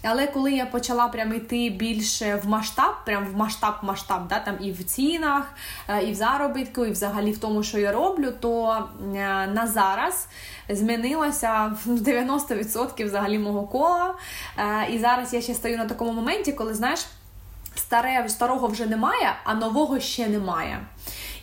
Але 0.04 0.28
коли 0.28 0.52
я 0.52 0.66
почала 0.66 1.08
прям 1.08 1.34
йти 1.34 1.70
більше 1.70 2.36
в 2.44 2.48
масштаб, 2.48 2.94
прям 3.06 3.26
в 3.26 3.38
масштаб-масштаб, 3.38 4.28
да, 4.28 4.40
там 4.40 4.56
і 4.62 4.72
в 4.72 4.84
цінах, 4.84 5.54
е, 5.88 6.04
і 6.04 6.12
в 6.12 6.16
заробітку, 6.16 6.86
і 6.86 6.92
взагалі 6.92 7.32
в 7.32 7.38
тому, 7.38 7.64
що 7.64 7.80
я 7.80 7.92
роблю, 7.92 8.34
то 8.40 8.84
е, 9.02 9.48
на 9.48 9.68
зараз 9.68 10.28
змінилося 10.70 11.76
90% 11.86 13.06
взагалі 13.06 13.40
мого 13.40 13.64
кола. 13.64 14.16
Е, 14.58 14.88
і 14.92 15.00
зараз 15.00 15.34
я 15.34 15.42
ще 15.42 15.54
стою 15.54 15.78
на 15.78 15.86
такому 15.86 16.12
моменті, 16.12 16.52
коли 16.52 16.74
знаєш. 16.74 17.06
Старе, 17.76 18.30
старого 18.30 18.68
вже 18.68 18.86
немає, 18.86 19.36
а 19.44 19.54
нового 19.54 20.00
ще 20.00 20.28
немає. 20.28 20.80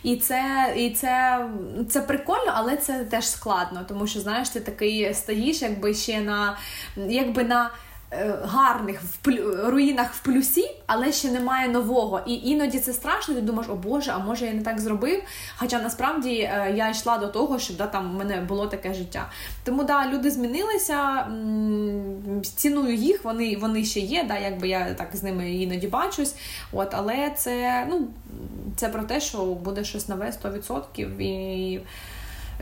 І 0.03 0.15
це 0.15 0.73
і 0.77 0.89
це, 0.89 1.45
це 1.89 2.01
прикольно, 2.01 2.51
але 2.53 2.77
це 2.77 3.05
теж 3.05 3.27
складно, 3.27 3.85
тому 3.87 4.07
що 4.07 4.19
знаєш, 4.19 4.49
ти 4.49 4.59
такий 4.59 5.13
стоїш, 5.13 5.61
якби 5.61 5.93
ще 5.93 6.21
на 6.21 6.57
якби 6.95 7.43
на. 7.43 7.71
Е, 8.13 8.37
гарних 8.43 9.01
в 9.03 9.69
руїнах 9.69 10.13
в 10.13 10.19
плюсі, 10.19 10.71
але 10.87 11.11
ще 11.11 11.31
немає 11.31 11.67
нового. 11.67 12.21
І 12.25 12.33
іноді 12.33 12.79
це 12.79 12.93
страшно. 12.93 13.35
Ти 13.35 13.41
думаєш, 13.41 13.69
о 13.69 13.75
Боже, 13.75 14.11
а 14.15 14.19
може 14.19 14.45
я 14.45 14.53
не 14.53 14.61
так 14.61 14.79
зробив? 14.79 15.23
Хоча 15.57 15.81
насправді 15.81 16.29
е, 16.29 16.73
я 16.75 16.89
йшла 16.89 17.17
до 17.17 17.27
того, 17.27 17.59
щоб 17.59 17.77
да, 17.77 17.87
там 17.87 18.11
в 18.11 18.13
мене 18.13 18.41
було 18.41 18.67
таке 18.67 18.93
життя. 18.93 19.29
Тому 19.63 19.83
да, 19.83 20.07
люди 20.07 20.31
змінилися, 20.31 21.27
ціную 22.55 22.95
їх, 22.95 23.23
вони 23.23 23.57
вони 23.57 23.85
ще 23.85 23.99
є. 23.99 24.23
да, 24.23 24.37
Якби 24.37 24.67
я 24.67 24.93
так 24.93 25.09
з 25.13 25.23
ними 25.23 25.51
іноді 25.51 25.87
бачусь. 25.87 26.35
От, 26.71 26.87
Але 26.91 27.31
це 27.37 27.85
ну, 27.89 28.07
це 28.75 28.89
про 28.89 29.03
те, 29.03 29.19
що 29.19 29.45
буде 29.45 29.83
щось 29.83 30.07
нове 30.07 30.33
100%. 30.43 31.21
і 31.21 31.79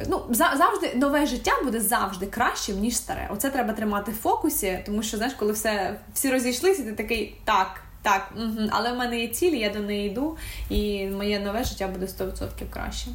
ну 0.07 0.21
завжди 0.31 0.95
нове 0.95 1.25
життя 1.25 1.51
буде 1.63 1.79
завжди 1.79 2.25
кращим, 2.25 2.79
ніж 2.79 2.97
старе. 2.97 3.27
Оце 3.31 3.49
треба 3.49 3.73
тримати 3.73 4.11
в 4.11 4.15
фокусі, 4.15 4.79
тому 4.85 5.03
що 5.03 5.17
знаєш, 5.17 5.35
коли 5.35 5.51
все 5.51 5.95
всі 6.13 6.31
розійшлися, 6.31 6.83
ти 6.83 6.93
такий 6.93 7.35
так. 7.45 7.81
Так, 8.01 8.31
угу. 8.35 8.69
але 8.69 8.93
в 8.93 8.97
мене 8.97 9.19
є 9.19 9.27
цілі, 9.27 9.59
я 9.59 9.69
до 9.69 9.79
неї 9.79 10.11
йду, 10.11 10.37
і 10.69 11.07
моє 11.07 11.39
нове 11.39 11.63
життя 11.63 11.87
буде 11.87 12.05
100% 12.05 12.47
краще. 12.69 13.07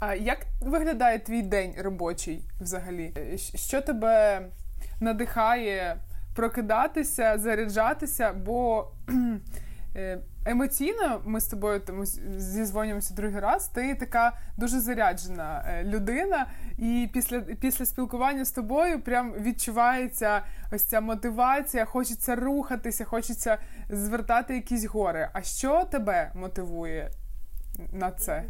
А 0.00 0.14
як 0.14 0.38
виглядає 0.60 1.18
твій 1.18 1.42
день 1.42 1.74
робочий 1.78 2.40
взагалі? 2.60 3.14
Що 3.54 3.80
тебе 3.80 4.42
надихає 5.00 5.96
прокидатися, 6.34 7.38
заряджатися? 7.38 8.32
Бо 8.32 8.88
е, 9.96 10.18
емоційно 10.50 11.20
ми 11.24 11.40
з 11.40 11.46
тобою 11.46 11.80
тому 11.80 12.04
зізвонюємося 12.36 13.14
другий 13.14 13.40
раз. 13.40 13.68
Ти 13.68 13.94
така 13.94 14.32
дуже 14.56 14.80
заряджена 14.80 15.64
е, 15.68 15.84
людина, 15.84 16.46
і 16.78 17.10
після 17.12 17.40
після 17.40 17.86
спілкування 17.86 18.44
з 18.44 18.50
тобою 18.50 19.00
прям 19.00 19.32
відчувається 19.32 20.42
ось 20.72 20.84
ця 20.84 21.00
мотивація, 21.00 21.84
хочеться 21.84 22.36
рухатися, 22.36 23.04
хочеться 23.04 23.58
звертати 23.90 24.54
якісь 24.54 24.84
гори. 24.84 25.30
А 25.32 25.42
що 25.42 25.84
тебе 25.84 26.32
мотивує 26.34 27.10
на 27.92 28.10
це? 28.10 28.44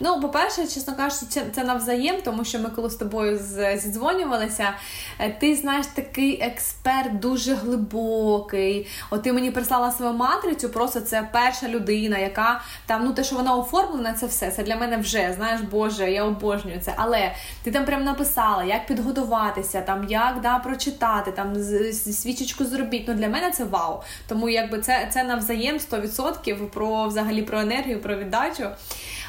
Ну, 0.00 0.20
по-перше, 0.20 0.62
чесно 0.62 0.96
кажучи, 0.96 1.26
це, 1.52 1.64
навзаєм, 1.64 2.16
тому 2.24 2.44
що 2.44 2.58
ми 2.58 2.70
коли 2.70 2.90
з 2.90 2.94
тобою 2.94 3.40
зідзвонювалися, 3.76 4.72
е, 5.18 5.36
ти 5.40 5.56
знаєш 5.56 5.86
такий 5.86 6.40
експерт 6.42 7.18
дуже 7.18 7.54
глибокий. 7.54 8.86
От 9.10 9.22
ти 9.22 9.32
мені 9.32 9.50
прислала 9.50 9.90
свою 9.90 10.12
матрицю, 10.12 10.68
просто 10.68 11.00
це 11.00 11.28
перша 11.32 11.68
людина, 11.68 12.18
яка 12.18 12.60
там, 12.86 13.04
ну 13.04 13.12
те, 13.12 13.24
що 13.24 13.36
вона 13.36 13.56
оформлена, 13.56 14.12
це 14.12 14.26
все. 14.26 14.50
Це 14.50 14.62
для 14.62 14.76
мене 14.76 14.96
вже, 14.96 15.32
знаєш, 15.36 15.60
Боже, 15.60 16.10
я 16.10 16.24
обожнюю 16.24 16.80
це. 16.80 16.94
Але 16.96 17.32
ти 17.62 17.70
там 17.70 17.84
прям 17.84 18.04
написала, 18.04 18.64
як 18.64 18.86
підготуватися, 18.86 19.80
там 19.80 20.06
як 20.08 20.40
да, 20.40 20.58
прочитати, 20.58 21.32
там 21.32 21.54
свічечку 21.92 22.64
зробіть. 22.64 23.04
Ну 23.08 23.14
для 23.14 23.28
мене 23.28 23.50
це 23.50 23.64
вау. 23.64 24.02
Тому 24.28 24.48
якби 24.48 24.78
це 24.78 25.08
це 25.12 25.24
навзаєм 25.24 25.76
100% 25.76 26.66
про 26.66 27.06
взагалі 27.06 27.42
про 27.42 27.60
енергію, 27.60 28.00
про 28.00 28.16
віддачу. 28.16 28.68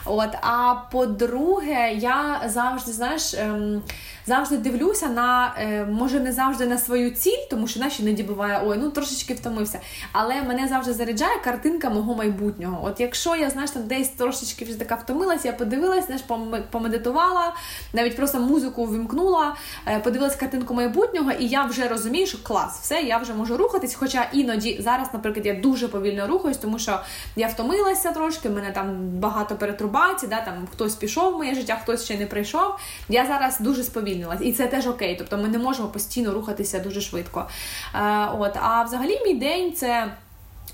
От, 0.05 0.29
А 0.41 0.75
по-друге, 0.91 1.93
я 1.93 2.41
завжди, 2.45 2.91
знаєш, 2.91 3.33
ем, 3.33 3.81
завжди 4.27 4.57
дивлюся 4.57 5.07
на, 5.07 5.55
е, 5.59 5.85
може, 5.85 6.19
не 6.19 6.31
завжди 6.31 6.65
на 6.67 6.77
свою 6.77 7.11
ціль, 7.11 7.47
тому 7.49 7.67
що 7.67 7.79
наші 7.79 8.03
іноді 8.03 8.23
буває, 8.23 8.61
ой, 8.65 8.77
ну 8.81 8.89
трошечки 8.89 9.33
втомився. 9.33 9.79
Але 10.11 10.41
мене 10.41 10.67
завжди 10.67 10.93
заряджає 10.93 11.39
картинка 11.43 11.89
мого 11.89 12.15
майбутнього. 12.15 12.85
От 12.85 12.99
якщо 12.99 13.35
я 13.35 13.49
знаєш, 13.49 13.71
там 13.71 13.87
десь 13.87 14.09
трошечки 14.09 14.65
вже 14.65 14.79
така 14.79 14.95
втомилася, 14.95 15.47
я 15.47 15.53
подивилась, 15.53 16.05
знаєш, 16.05 16.23
помедитувала, 16.71 17.53
навіть 17.93 18.15
просто 18.15 18.39
музику 18.39 18.85
вимкнула, 18.85 19.55
е, 19.87 19.99
подивилась 19.99 20.35
картинку 20.35 20.73
майбутнього, 20.73 21.31
і 21.31 21.47
я 21.47 21.63
вже 21.63 21.87
розумію, 21.87 22.27
що 22.27 22.43
клас, 22.43 22.79
все, 22.81 23.01
я 23.01 23.17
вже 23.17 23.33
можу 23.33 23.57
рухатись. 23.57 23.95
Хоча 23.95 24.27
іноді 24.33 24.81
зараз, 24.81 25.07
наприклад, 25.13 25.45
я 25.45 25.53
дуже 25.53 25.87
повільно 25.87 26.27
рухаюсь, 26.27 26.57
тому 26.57 26.79
що 26.79 26.99
я 27.35 27.47
втомилася 27.47 28.11
трошки, 28.11 28.49
мене 28.49 28.71
там 28.71 29.09
багато 29.19 29.55
перетрубацій, 29.55 30.27
да, 30.31 30.41
там 30.41 30.67
хтось 30.71 30.95
пішов 30.95 31.33
в 31.33 31.37
моє 31.37 31.55
життя, 31.55 31.79
хтось 31.83 32.05
ще 32.05 32.17
не 32.17 32.25
прийшов. 32.25 32.75
Я 33.09 33.25
зараз 33.25 33.59
дуже 33.59 33.83
сповільнена 33.83 34.01
сповільнилась. 34.01 34.41
І 34.41 34.53
це 34.53 34.67
теж 34.67 34.87
окей. 34.87 35.15
Тобто 35.17 35.37
ми 35.37 35.47
не 35.47 35.57
можемо 35.57 35.87
постійно 35.87 36.33
рухатися 36.33 36.79
дуже 36.79 37.01
швидко. 37.01 37.47
Е, 37.95 38.27
от, 38.39 38.57
А 38.61 38.83
взагалі 38.83 39.19
мій 39.25 39.33
день 39.33 39.73
це. 39.73 40.11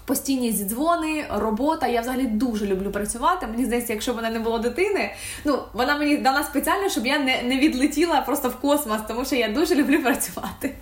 Постійні 0.05 0.51
зідзвони, 0.51 1.25
робота. 1.29 1.87
Я 1.87 2.01
взагалі 2.01 2.25
дуже 2.27 2.65
люблю 2.65 2.91
працювати. 2.91 3.47
Мені 3.47 3.65
здається, 3.65 3.93
якщо 3.93 4.13
б 4.13 4.15
мене 4.15 4.29
не 4.29 4.39
було 4.39 4.59
дитини, 4.59 5.13
ну 5.45 5.59
вона 5.73 5.97
мені 5.97 6.17
дала 6.17 6.43
спеціально, 6.43 6.89
щоб 6.89 7.07
я 7.07 7.19
не 7.19 7.43
не 7.43 7.57
відлетіла 7.57 8.21
просто 8.21 8.49
в 8.49 8.55
космос, 8.55 9.01
тому 9.07 9.25
що 9.25 9.35
я 9.35 9.49
дуже 9.49 9.75
люблю 9.75 10.01
працювати. 10.01 10.73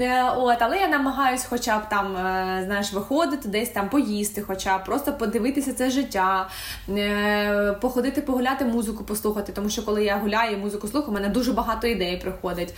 Е, 0.00 0.32
от, 0.36 0.56
Але 0.60 0.78
я 0.78 0.88
намагаюсь 0.88 1.44
хоча 1.50 1.78
б 1.78 1.88
там, 1.88 2.16
е, 2.16 2.62
знаєш, 2.66 2.92
виходити, 2.92 3.48
десь 3.48 3.68
там 3.68 3.88
поїсти, 3.88 4.42
хоча 4.42 4.78
б 4.78 4.84
просто 4.84 5.12
подивитися 5.12 5.72
це 5.72 5.90
життя, 5.90 6.48
е, 6.88 7.72
походити, 7.80 8.20
погуляти, 8.20 8.64
музику 8.64 9.04
послухати. 9.04 9.52
Тому 9.52 9.68
що 9.68 9.84
коли 9.84 10.04
я 10.04 10.16
гуляю 10.16 10.56
і 10.56 10.56
музику 10.56 10.88
слухаю, 10.88 11.10
у 11.10 11.14
мене 11.14 11.28
дуже 11.28 11.52
багато 11.52 11.86
ідей 11.86 12.16
приходить. 12.16 12.74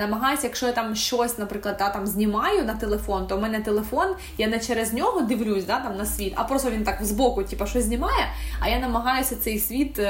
Намагаюся, 0.00 0.46
якщо 0.46 0.66
я 0.66 0.72
там 0.72 0.94
щось, 0.94 1.38
наприклад, 1.38 1.78
та, 1.78 1.90
там 1.90 2.06
знімаю 2.06 2.64
на 2.64 2.74
телефон, 2.74 3.26
то 3.26 3.36
в 3.36 3.40
мене 3.40 3.60
телефон, 3.60 4.08
я 4.38 4.48
не 4.48 4.58
через 4.58 4.92
нього 4.92 5.20
дивлюсь 5.20 5.64
да, 5.64 5.80
там, 5.80 5.96
на 5.96 6.06
світ, 6.06 6.32
а 6.36 6.44
просто 6.44 6.70
він 6.70 6.84
так 6.84 7.04
збоку 7.04 7.42
типу, 7.42 7.66
щось 7.66 7.84
знімає, 7.84 8.26
а 8.60 8.68
я 8.68 8.78
намагаюся 8.78 9.36
цей 9.36 9.58
світ 9.58 10.00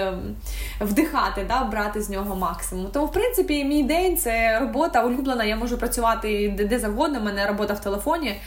вдихати, 0.81 1.45
да, 1.49 1.65
брати 1.65 2.03
з 2.03 2.11
нього 2.11 2.37
максимум. 2.37 2.87
Тому, 2.93 3.07
в 3.07 3.13
принципі, 3.13 3.65
мій 3.65 3.83
день 3.83 4.17
це 4.17 4.59
робота 4.59 5.05
улюблена, 5.05 5.45
я 5.45 5.57
можу 5.57 5.79
працювати 5.79 6.26
працювати 6.27 6.49
де 6.49 6.79
завгодно, 6.79 7.21
в 7.21 7.25
мене 7.25 7.47
робота 7.47 7.75
в 7.75 7.81
телефоні. 7.81 8.41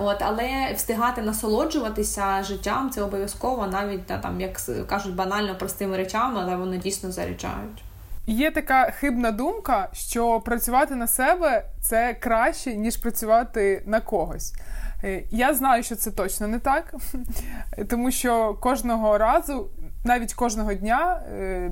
От, 0.00 0.16
Але 0.20 0.72
встигати 0.76 1.22
насолоджуватися 1.22 2.42
життям 2.42 2.90
це 2.90 3.02
обов'язково, 3.02 3.66
навіть 3.66 4.06
там, 4.06 4.40
як 4.40 4.60
кажуть, 4.88 5.14
банально 5.14 5.54
простими 5.58 5.96
речами, 5.96 6.40
але 6.42 6.56
вони 6.56 6.78
дійсно 6.78 7.12
заряджають. 7.12 7.82
Є 8.26 8.50
така 8.50 8.90
хибна 8.90 9.30
думка, 9.30 9.88
що 9.92 10.40
працювати 10.40 10.94
на 10.94 11.06
себе 11.06 11.64
це 11.80 12.16
краще, 12.20 12.74
ніж 12.74 12.96
працювати 12.96 13.82
на 13.86 14.00
когось. 14.00 14.54
Е, 15.04 15.22
я 15.30 15.54
знаю, 15.54 15.82
що 15.82 15.96
це 15.96 16.10
точно 16.10 16.48
не 16.48 16.58
так, 16.58 16.94
тому 17.88 18.10
що 18.10 18.54
кожного 18.54 19.18
разу, 19.18 19.68
навіть 20.04 20.34
кожного 20.34 20.74
дня, 20.74 21.22
е, 21.32 21.70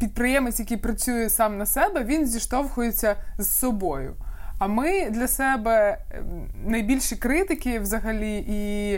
підприємець, 0.00 0.60
який 0.60 0.76
працює 0.76 1.30
сам 1.30 1.58
на 1.58 1.66
себе, 1.66 2.04
він 2.04 2.26
зіштовхується 2.26 3.16
з 3.38 3.58
собою. 3.58 4.14
А 4.58 4.66
ми 4.66 5.10
для 5.10 5.28
себе 5.28 5.98
ем, 6.10 6.48
найбільші 6.66 7.16
критики 7.16 7.78
взагалі 7.78 8.44
і 8.48 8.92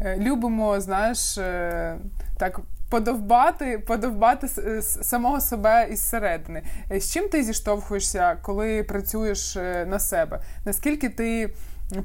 е, 0.00 0.16
любимо, 0.18 0.80
знаєш, 0.80 1.38
е, 1.38 1.96
так. 2.38 2.60
Подовбати, 2.90 3.78
подовбати 3.78 4.48
самого 4.82 5.40
себе 5.40 5.88
із 5.90 6.00
середини. 6.00 6.62
Е, 6.90 7.00
з 7.00 7.12
чим 7.12 7.28
ти 7.28 7.42
зіштовхуєшся, 7.42 8.36
коли 8.42 8.82
працюєш 8.82 9.56
на 9.86 9.98
себе? 9.98 10.40
Наскільки 10.64 11.08
ти 11.08 11.54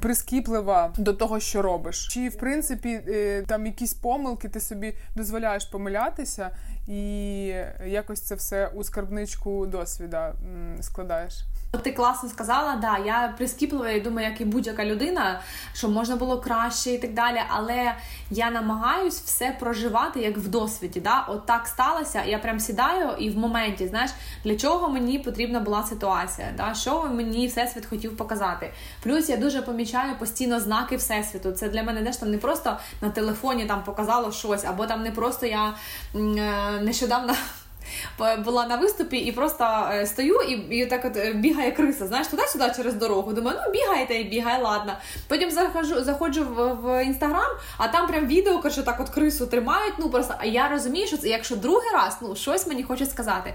прискіплива 0.00 0.92
до 0.98 1.12
того, 1.12 1.40
що 1.40 1.62
робиш? 1.62 2.08
Чи 2.08 2.28
в 2.28 2.36
принципі 2.36 3.00
там 3.46 3.66
якісь 3.66 3.94
помилки 3.94 4.48
ти 4.48 4.60
собі 4.60 4.94
дозволяєш 5.16 5.64
помилятися, 5.64 6.50
і 6.88 7.54
якось 7.86 8.20
це 8.20 8.34
все 8.34 8.66
у 8.66 8.84
скарбничку 8.84 9.66
досвіда 9.66 10.34
складаєш. 10.80 11.44
Ти 11.70 11.92
класно 11.92 12.28
сказала, 12.28 12.76
да, 12.76 12.98
я 12.98 13.34
прискіплива 13.36 13.90
і 13.90 14.00
думаю, 14.00 14.28
як 14.30 14.40
і 14.40 14.44
будь-яка 14.44 14.84
людина, 14.84 15.40
що 15.74 15.88
можна 15.88 16.16
було 16.16 16.40
краще 16.40 16.90
і 16.90 16.98
так 16.98 17.14
далі. 17.14 17.40
Але 17.48 17.94
я 18.30 18.50
намагаюсь 18.50 19.20
все 19.20 19.56
проживати 19.60 20.20
як 20.20 20.38
в 20.38 20.48
досвіді. 20.48 21.00
Да? 21.00 21.24
От 21.28 21.46
так 21.46 21.66
сталося. 21.66 22.24
Я 22.24 22.38
прям 22.38 22.60
сідаю 22.60 23.16
і 23.18 23.30
в 23.30 23.38
моменті, 23.38 23.88
знаєш, 23.88 24.10
для 24.44 24.56
чого 24.56 24.88
мені 24.88 25.18
потрібна 25.18 25.60
була 25.60 25.82
ситуація, 25.82 26.48
да? 26.56 26.74
що 26.74 27.04
мені 27.04 27.46
всесвіт 27.46 27.86
хотів 27.86 28.16
показати. 28.16 28.72
Плюс 29.02 29.28
я 29.28 29.36
дуже 29.36 29.62
помічаю 29.62 30.18
постійно 30.18 30.60
знаки 30.60 30.96
всесвіту. 30.96 31.52
Це 31.52 31.68
для 31.68 31.82
мене 31.82 32.02
теж 32.02 32.16
там 32.16 32.30
не 32.30 32.38
просто 32.38 32.76
на 33.00 33.10
телефоні 33.10 33.64
там 33.64 33.84
показало 33.84 34.32
щось, 34.32 34.64
або 34.64 34.86
там 34.86 35.02
не 35.02 35.10
просто 35.10 35.46
я 35.46 35.74
е, 36.14 36.80
нещодавно 36.80 37.34
була 38.44 38.66
на 38.66 38.76
виступі 38.76 39.16
і 39.16 39.32
просто 39.32 39.88
е, 39.92 40.06
стою 40.06 40.40
і 40.42 40.76
і 40.76 40.86
так 40.86 41.04
от 41.04 41.16
е, 41.16 41.32
бігає 41.32 41.70
криса. 41.70 42.06
Знаєш, 42.06 42.26
туди-сюди 42.26 42.72
через 42.76 42.94
дорогу. 42.94 43.32
Думаю, 43.32 43.58
ну 43.66 43.72
бігайте 43.72 44.14
і 44.14 44.24
бігай, 44.24 44.62
ладно. 44.62 44.92
Потім 45.28 45.50
заходжу, 45.50 46.04
заходжу 46.04 46.44
в 46.44 46.68
в 46.74 47.04
інстаграм, 47.04 47.50
а 47.78 47.88
там 47.88 48.06
прям 48.06 48.26
відео, 48.26 48.70
що 48.70 48.82
так 48.82 49.00
от 49.00 49.08
крису 49.08 49.46
тримають. 49.46 49.94
Ну 49.98 50.10
просто 50.10 50.34
а 50.38 50.44
я 50.44 50.68
розумію, 50.68 51.06
що 51.06 51.16
це 51.16 51.28
якщо 51.28 51.56
другий 51.56 51.90
раз, 51.94 52.18
ну 52.22 52.36
щось 52.36 52.66
мені 52.66 52.82
хочуть 52.82 53.10
сказати. 53.10 53.54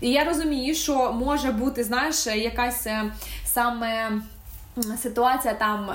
І 0.00 0.10
я 0.10 0.24
розумію, 0.24 0.74
що 0.74 1.12
може 1.12 1.52
бути, 1.52 1.84
знаєш, 1.84 2.26
якась 2.26 2.86
е, 2.86 3.04
саме. 3.44 4.12
Ситуація 5.02 5.54
там, 5.54 5.90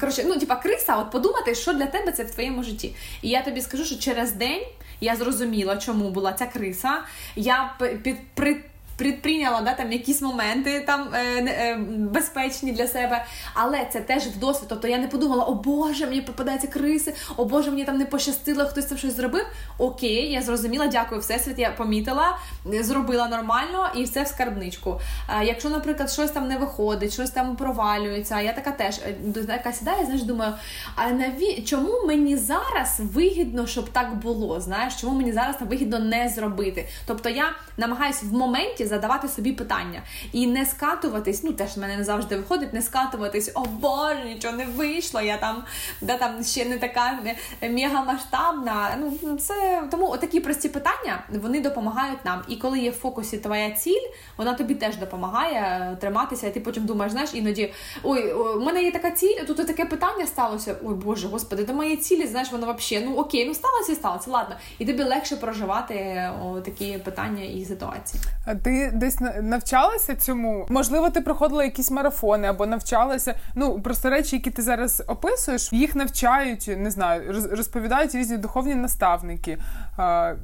коротше, 0.00 0.24
ну, 0.26 0.38
типа 0.38 0.56
криса, 0.56 0.96
от 0.96 1.10
подумати, 1.10 1.54
що 1.54 1.72
для 1.72 1.86
тебе 1.86 2.12
це 2.12 2.24
в 2.24 2.30
твоєму 2.30 2.62
житті. 2.62 2.94
І 3.22 3.28
я 3.28 3.42
тобі 3.42 3.60
скажу, 3.60 3.84
що 3.84 3.98
через 3.98 4.32
день 4.32 4.62
я 5.00 5.16
зрозуміла, 5.16 5.76
чому 5.76 6.10
була 6.10 6.32
ця 6.32 6.46
криса. 6.46 6.98
Я 7.36 7.74
під, 8.02 8.16
при, 8.34 8.64
предприйняла 9.00 9.60
да, 9.60 9.74
там 9.74 9.92
якісь 9.92 10.22
моменти 10.22 10.84
там 10.86 11.08
е, 11.14 11.18
е, 11.42 11.76
безпечні 11.98 12.72
для 12.72 12.86
себе. 12.86 13.24
Але 13.54 13.86
це 13.92 14.00
теж 14.00 14.26
в 14.26 14.38
досвід. 14.38 14.66
Тобто 14.68 14.88
я 14.88 14.98
не 14.98 15.08
подумала, 15.08 15.44
о 15.44 15.54
Боже, 15.54 16.06
мені 16.06 16.20
попадаються 16.20 16.68
криси, 16.68 17.14
о 17.36 17.44
Боже, 17.44 17.70
мені 17.70 17.84
там 17.84 17.98
не 17.98 18.04
пощастило, 18.04 18.64
хтось 18.64 18.84
там 18.84 18.98
щось 18.98 19.16
зробив. 19.16 19.46
Окей, 19.78 20.32
я 20.32 20.42
зрозуміла, 20.42 20.86
дякую, 20.86 21.20
всесвіт, 21.20 21.58
я 21.58 21.70
помітила, 21.70 22.38
зробила 22.64 23.28
нормально 23.28 23.88
і 23.96 24.04
все 24.04 24.22
в 24.22 24.26
скарбничку. 24.26 25.00
Е, 25.40 25.44
якщо, 25.44 25.68
наприклад, 25.70 26.10
щось 26.10 26.30
там 26.30 26.48
не 26.48 26.58
виходить, 26.58 27.12
щось 27.12 27.30
там 27.30 27.56
провалюється, 27.56 28.40
я 28.40 28.52
така 28.52 28.70
теж 28.70 28.98
е, 28.98 29.44
така 29.46 29.72
сідаю, 29.72 30.04
знаєш, 30.04 30.22
думаю, 30.22 30.52
а 30.96 31.10
наві... 31.10 31.62
чому 31.62 32.06
мені 32.06 32.36
зараз 32.36 33.00
вигідно, 33.00 33.66
щоб 33.66 33.88
так 33.88 34.16
було? 34.16 34.60
Знаєш, 34.60 34.96
чому 35.00 35.16
мені 35.16 35.32
зараз 35.32 35.56
вигідно 35.60 35.98
не 35.98 36.28
зробити? 36.28 36.88
Тобто 37.06 37.28
я 37.28 37.52
намагаюся 37.76 38.26
в 38.26 38.32
моменті 38.32 38.89
задавати 38.90 39.28
собі 39.28 39.52
питання 39.52 40.02
і 40.32 40.46
не 40.46 40.66
скатуватись. 40.66 41.44
Ну 41.44 41.52
теж 41.52 41.76
в 41.76 41.80
мене 41.80 41.96
не 41.96 42.04
завжди 42.04 42.36
виходить, 42.36 42.72
не 42.72 42.82
скатуватись, 42.82 43.50
о 43.54 43.64
боже, 43.64 44.24
нічого 44.24 44.56
не 44.56 44.64
вийшло. 44.64 45.20
Я 45.20 45.36
там 45.36 45.64
да 46.00 46.16
там 46.18 46.44
ще 46.44 46.64
не 46.64 46.78
така 46.78 47.18
мегамасштабна. 47.62 48.96
Ну 49.00 49.36
це 49.36 49.82
тому 49.90 50.16
такі 50.16 50.40
прості 50.40 50.68
питання 50.68 51.22
вони 51.28 51.60
допомагають 51.60 52.24
нам. 52.24 52.42
І 52.48 52.56
коли 52.56 52.78
є 52.78 52.90
в 52.90 52.94
фокусі 52.94 53.38
твоя 53.38 53.70
ціль, 53.70 54.06
вона 54.36 54.54
тобі 54.54 54.74
теж 54.74 54.96
допомагає 54.96 55.96
триматися. 56.00 56.46
І 56.46 56.54
ти 56.54 56.60
потім 56.60 56.86
думаєш, 56.86 57.12
знаєш, 57.12 57.30
іноді 57.34 57.72
ой, 58.02 58.32
у 58.32 58.60
мене 58.60 58.82
є 58.82 58.92
така 58.92 59.10
ціль, 59.10 59.36
тут 59.46 59.56
таке 59.66 59.84
питання 59.84 60.26
сталося. 60.26 60.76
Ой, 60.84 60.94
Боже, 60.94 61.28
господи, 61.28 61.64
до 61.64 61.74
моєї 61.74 61.96
цілі, 61.96 62.26
знаєш, 62.26 62.52
воно 62.52 62.76
взагалі, 62.78 63.06
ну 63.10 63.16
окей, 63.16 63.46
ну 63.46 63.54
сталося 63.54 63.92
і 63.92 63.94
сталося. 63.94 64.30
Ладно, 64.30 64.56
і 64.78 64.86
тобі 64.86 65.02
легше 65.02 65.36
проживати 65.36 66.30
о, 66.42 66.60
такі 66.60 66.98
питання 66.98 67.44
і 67.44 67.64
ситуації. 67.64 68.22
А 68.46 68.54
ти 68.54 68.79
десь 68.86 69.20
навчалася 69.42 70.14
цьому? 70.14 70.66
Можливо, 70.68 71.10
ти 71.10 71.20
проходила 71.20 71.64
якісь 71.64 71.90
марафони 71.90 72.48
або 72.48 72.66
навчалася. 72.66 73.34
Ну 73.54 73.80
просто 73.80 74.10
речі, 74.10 74.36
які 74.36 74.50
ти 74.50 74.62
зараз 74.62 75.02
описуєш, 75.06 75.72
їх 75.72 75.94
навчають, 75.94 76.70
не 76.76 76.90
знаю, 76.90 77.32
розповідають 77.50 78.14
різні 78.14 78.36
духовні 78.36 78.74
наставники. 78.74 79.58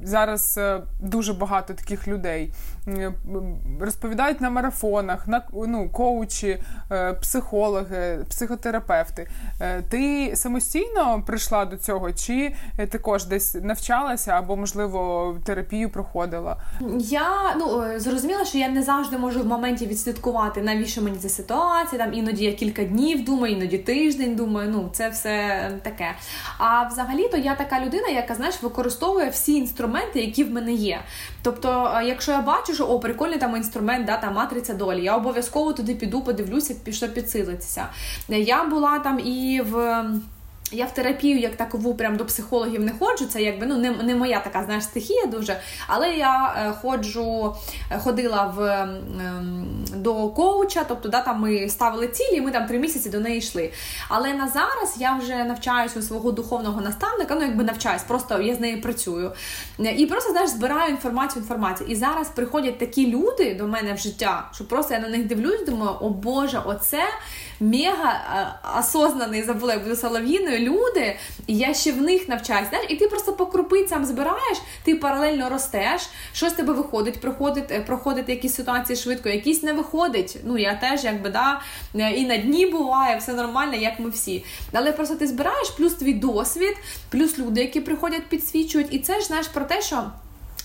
Зараз 0.03 0.57
е, 0.57 0.81
дуже 0.99 1.33
багато 1.33 1.73
таких 1.73 2.07
людей 2.07 2.53
розповідають 3.79 4.41
на 4.41 4.49
марафонах, 4.49 5.27
на 5.27 5.41
ну, 5.53 5.89
коучі, 5.89 6.63
е, 6.91 7.13
психологи, 7.13 8.19
психотерапевти. 8.29 9.27
Е, 9.61 9.81
ти 9.81 10.31
самостійно 10.35 11.23
прийшла 11.27 11.65
до 11.65 11.77
цього, 11.77 12.11
чи 12.13 12.55
також 12.89 13.25
десь 13.25 13.55
навчалася 13.63 14.31
або, 14.31 14.55
можливо, 14.55 15.35
терапію 15.45 15.89
проходила? 15.89 16.57
Я 16.99 17.55
ну 17.59 17.83
зрозуміла, 17.99 18.45
що 18.45 18.57
я 18.57 18.69
не 18.69 18.83
завжди 18.83 19.17
можу 19.17 19.41
в 19.41 19.45
моменті 19.45 19.85
відслідкувати, 19.87 20.61
навіщо 20.61 21.01
мені 21.01 21.17
ця 21.17 21.29
ситуація. 21.29 22.05
Там 22.05 22.13
іноді 22.13 22.45
я 22.45 22.53
кілька 22.53 22.83
днів 22.83 23.25
думаю, 23.25 23.53
іноді 23.53 23.77
тиждень 23.77 24.35
думаю. 24.35 24.69
Ну 24.73 24.89
це 24.93 25.09
все 25.09 25.71
таке. 25.83 26.15
А 26.57 26.83
взагалі-то 26.83 27.37
я 27.37 27.55
така 27.55 27.85
людина, 27.85 28.07
яка 28.07 28.35
знаєш, 28.35 28.63
використовує 28.63 29.29
всі 29.29 29.46
інструменти, 29.53 30.21
які 30.21 30.43
в 30.43 30.51
мене 30.51 30.73
є. 30.73 31.01
Тобто, 31.41 31.99
якщо 32.05 32.31
я 32.31 32.41
бачу, 32.41 32.73
що 32.73 32.85
о, 32.85 32.99
прикольний 32.99 33.39
там 33.39 33.55
інструмент, 33.55 34.05
да, 34.05 34.17
там 34.17 34.33
матриця 34.33 34.73
долі, 34.73 35.03
я 35.03 35.15
обов'язково 35.15 35.73
туди 35.73 35.95
піду, 35.95 36.21
подивлюся, 36.21 36.75
що 36.91 37.09
підсилитися. 37.09 37.85
Я 38.29 38.63
була 38.63 38.99
там 38.99 39.19
і 39.19 39.61
в. 39.61 40.03
Я 40.71 40.85
в 40.85 40.93
терапію 40.93 41.39
як 41.39 41.55
такову 41.55 41.95
прям 41.95 42.17
до 42.17 42.25
психологів 42.25 42.83
не 42.83 42.91
ходжу. 42.99 43.25
Це 43.25 43.41
якби 43.41 43.65
ну 43.65 43.77
не 43.77 43.91
не 43.91 44.15
моя 44.15 44.39
така 44.39 44.63
знаєш 44.63 44.83
стихія 44.83 45.25
дуже. 45.25 45.59
Але 45.87 46.09
я 46.09 46.55
е, 46.57 46.71
ходжу, 46.81 47.55
е, 47.91 47.99
ходила 47.99 48.53
в 48.57 48.61
е, 48.61 48.87
до 49.95 50.29
коуча, 50.29 50.83
тобто 50.87 51.09
да, 51.09 51.21
там 51.21 51.41
ми 51.41 51.69
ставили 51.69 52.07
цілі, 52.07 52.37
і 52.37 52.41
ми 52.41 52.51
там 52.51 52.65
три 52.65 52.79
місяці 52.79 53.09
до 53.09 53.19
неї 53.19 53.37
йшли. 53.37 53.71
Але 54.09 54.33
на 54.33 54.47
зараз 54.47 54.95
я 54.99 55.15
вже 55.15 55.43
навчаюся 55.43 55.99
у 55.99 56.01
свого 56.01 56.31
духовного 56.31 56.81
наставника, 56.81 57.35
ну 57.35 57.41
якби 57.41 57.63
навчаюсь, 57.63 58.03
просто 58.07 58.41
я 58.41 58.55
з 58.55 58.59
нею 58.59 58.81
працюю. 58.81 59.31
І 59.97 60.05
просто 60.05 60.31
знаєш, 60.31 60.49
збираю 60.49 60.91
інформацію, 60.91 61.41
інформацію. 61.41 61.89
І 61.89 61.95
зараз 61.95 62.29
приходять 62.29 62.77
такі 62.77 63.11
люди 63.11 63.55
до 63.55 63.67
мене 63.67 63.93
в 63.93 63.97
життя, 63.97 64.49
що 64.53 64.67
просто 64.67 64.93
я 64.93 64.99
на 64.99 65.09
них 65.09 65.27
дивлюсь, 65.27 65.65
думаю, 65.65 65.91
о 66.01 66.09
Боже, 66.09 66.61
оце 66.65 67.03
мега 67.59 68.13
е, 68.13 68.79
осознаний, 68.79 69.43
забула, 69.43 69.73
я 69.73 69.79
буду 69.79 69.95
солов'їною, 69.95 70.56
люди, 70.59 71.15
і 71.47 71.57
я 71.57 71.73
ще 71.73 71.91
в 71.91 72.01
них 72.01 72.29
навчаюсь. 72.29 72.69
Знаєш, 72.69 72.87
І 72.89 72.95
ти 72.95 73.07
просто 73.07 73.33
по 73.33 73.45
крупицям 73.45 74.05
збираєш, 74.05 74.57
ти 74.83 74.95
паралельно 74.95 75.49
ростеш, 75.49 76.01
Щось 76.33 76.53
тебе 76.53 76.73
виходить, 76.73 77.21
проходить, 77.21 77.71
е, 77.71 77.81
проходить 77.81 78.29
якісь 78.29 78.55
ситуації 78.55 78.97
швидко, 78.97 79.29
якісь 79.29 79.63
не 79.63 79.73
виходить. 79.73 80.37
Ну, 80.43 80.57
я 80.57 80.75
теж, 80.75 81.03
якби, 81.03 81.29
да, 81.29 81.61
е, 81.95 82.11
і 82.11 82.25
на 82.25 82.37
дні 82.37 82.65
буває, 82.65 83.17
все 83.17 83.33
нормально, 83.33 83.75
як 83.75 83.99
ми 83.99 84.09
всі. 84.09 84.45
Але 84.73 84.91
просто 84.91 85.15
ти 85.15 85.27
збираєш, 85.27 85.69
плюс 85.69 85.93
твій 85.93 86.13
досвід, 86.13 86.77
плюс 87.09 87.39
люди, 87.39 87.61
які 87.61 87.81
приходять, 87.81 88.27
підсвічують. 88.29 88.87
І 88.91 88.99
це 88.99 89.19
ж 89.19 89.25
знаєш 89.25 89.47
про 89.47 89.65
те, 89.65 89.81
що. 89.81 90.03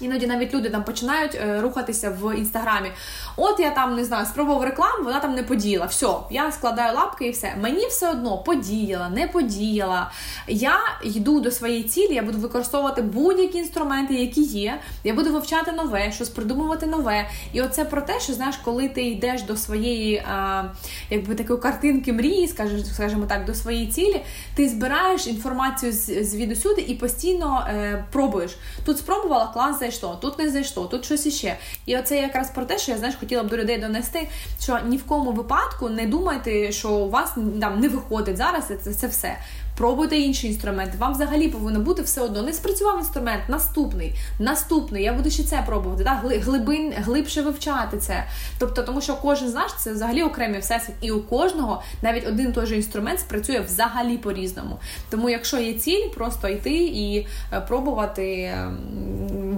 Іноді 0.03 0.27
навіть 0.27 0.55
люди 0.55 0.71
там 0.71 0.85
починають 0.85 1.35
е, 1.35 1.61
рухатися 1.61 2.11
в 2.21 2.37
інстаграмі. 2.37 2.91
От 3.37 3.61
я 3.61 3.71
там 3.71 3.97
не 3.97 4.05
знаю, 4.05 4.27
спробував 4.27 4.62
рекламу, 4.62 5.05
вона 5.05 5.21
там 5.21 5.35
не 5.35 5.43
подіяла. 5.43 5.87
Все, 5.87 6.09
я 6.31 6.53
складаю 6.53 6.95
лапки 6.95 7.27
і 7.27 7.31
все. 7.31 7.55
Мені 7.61 7.87
все 7.87 8.11
одно 8.11 8.38
подіяла, 8.38 9.09
не 9.09 9.29
подіяла. 9.29 10.11
Я 10.49 10.79
йду 11.03 11.41
до 11.41 11.51
своєї 11.51 11.83
цілі, 11.83 12.15
я 12.15 12.23
буду 12.23 12.38
використовувати 12.38 13.03
будь-які 13.03 13.59
інструменти, 13.59 14.15
які 14.15 14.43
є. 14.43 14.81
Я 15.05 15.15
буду 15.15 15.33
вивчати 15.33 15.73
нове, 15.73 16.12
щось 16.12 16.29
придумувати 16.29 16.87
нове. 16.87 17.29
І 17.53 17.62
оце 17.62 17.85
про 17.85 18.03
те, 18.03 18.21
що 18.21 18.33
знаєш, 18.33 18.57
коли 18.57 18.88
ти 18.88 19.03
йдеш 19.03 19.43
до 19.43 19.57
своєї, 19.57 20.17
а, 20.17 20.65
якби 21.11 21.35
такої 21.35 21.59
картинки 21.59 22.12
мрії, 22.12 22.49
скажімо 22.95 23.27
так, 23.29 23.45
до 23.45 23.55
своєї 23.55 23.87
цілі, 23.87 24.23
ти 24.55 24.69
збираєш 24.69 25.27
інформацію 25.27 25.93
звідусюди 26.25 26.85
і 26.88 26.95
постійно 26.95 27.67
е, 27.69 28.05
пробуєш. 28.12 28.57
Тут 28.85 28.99
спробувала 28.99 29.51
клас 29.53 29.79
зайшло, 29.93 30.19
тут 30.21 30.39
не 30.39 30.51
зайшло, 30.51 30.87
тут 30.87 31.05
щось 31.05 31.27
іще. 31.27 31.57
І 31.87 31.97
оце 31.97 32.17
якраз 32.17 32.51
про 32.51 32.65
те, 32.65 32.79
що 32.79 32.93
я 32.93 32.99
знаєш, 32.99 33.17
хотіла 33.21 33.43
б 33.43 33.49
до 33.49 33.57
людей 33.57 33.79
донести, 33.79 34.29
що 34.61 34.79
ні 34.87 34.97
в 34.97 35.05
кому 35.05 35.33
випадку 35.33 35.89
не 35.89 36.07
думайте, 36.07 36.73
що 36.73 36.91
у 36.91 37.11
вас 37.11 37.35
там 37.61 37.81
не 37.81 37.89
виходить 37.89 38.37
зараз. 38.37 38.65
Це, 38.85 38.95
це 38.95 39.07
все. 39.07 39.37
Пробуйте 39.77 40.17
інші 40.17 40.47
інструменти. 40.47 40.99
Вам 40.99 41.13
взагалі 41.13 41.49
повинно 41.49 41.81
бути 41.81 42.03
все 42.03 42.21
одно. 42.21 42.43
Не 42.43 42.53
спрацював 42.53 42.99
інструмент, 42.99 43.43
наступний, 43.49 44.15
наступний. 44.39 45.03
Я 45.03 45.13
буду 45.13 45.31
ще 45.31 45.43
це 45.43 45.65
пробувати. 45.67 46.05
Да? 46.05 46.23
Глибин, 46.25 46.93
глибше 46.97 47.43
вивчати 47.43 47.99
це. 47.99 48.25
Тобто, 48.59 48.83
тому 48.83 49.01
що 49.01 49.17
кожен 49.17 49.49
з 49.49 49.55
нас 49.55 49.75
це 49.79 49.93
взагалі 49.93 50.23
окремий 50.23 50.61
всесвіт, 50.61 50.95
і 51.01 51.11
у 51.11 51.21
кожного 51.21 51.83
навіть 52.03 52.27
один 52.27 52.53
той 52.53 52.67
же 52.67 52.77
інструмент 52.77 53.21
спрацює 53.21 53.61
взагалі 53.61 54.19
по-різному. 54.19 54.79
Тому, 55.11 55.31
якщо 55.31 55.59
є 55.59 55.75
ціль, 55.75 56.09
просто 56.15 56.49
йти 56.49 56.75
і 56.75 57.27
е, 57.53 57.61
пробувати 57.61 58.43
ем, 58.43 58.79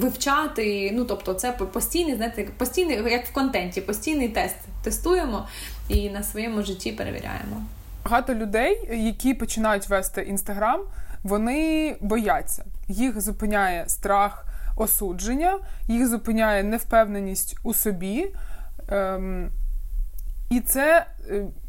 вивчати. 0.05 0.91
Ну 0.95 1.05
тобто, 1.05 1.35
це 1.35 1.53
постійний, 1.53 2.17
знаєте, 2.17 2.47
постійний, 2.57 3.13
як 3.13 3.27
в 3.27 3.33
контенті, 3.33 3.81
постійний 3.81 4.29
тест. 4.29 4.57
Тестуємо 4.83 5.49
і 5.89 6.11
на 6.11 6.23
своєму 6.23 6.63
житті 6.63 6.93
перевіряємо. 6.93 7.63
Багато 8.05 8.35
людей, 8.35 8.89
які 8.93 9.35
починають 9.35 9.89
вести 9.89 10.23
інстаграм, 10.23 10.81
вони 11.23 11.97
бояться. 12.01 12.65
Їх 12.89 13.21
зупиняє 13.21 13.85
страх 13.89 14.47
осудження, 14.77 15.59
їх 15.89 16.09
зупиняє 16.09 16.63
невпевненість 16.63 17.57
у 17.63 17.75
собі. 17.75 18.35
Ем, 18.89 19.51
і 20.51 20.61
це, 20.61 21.07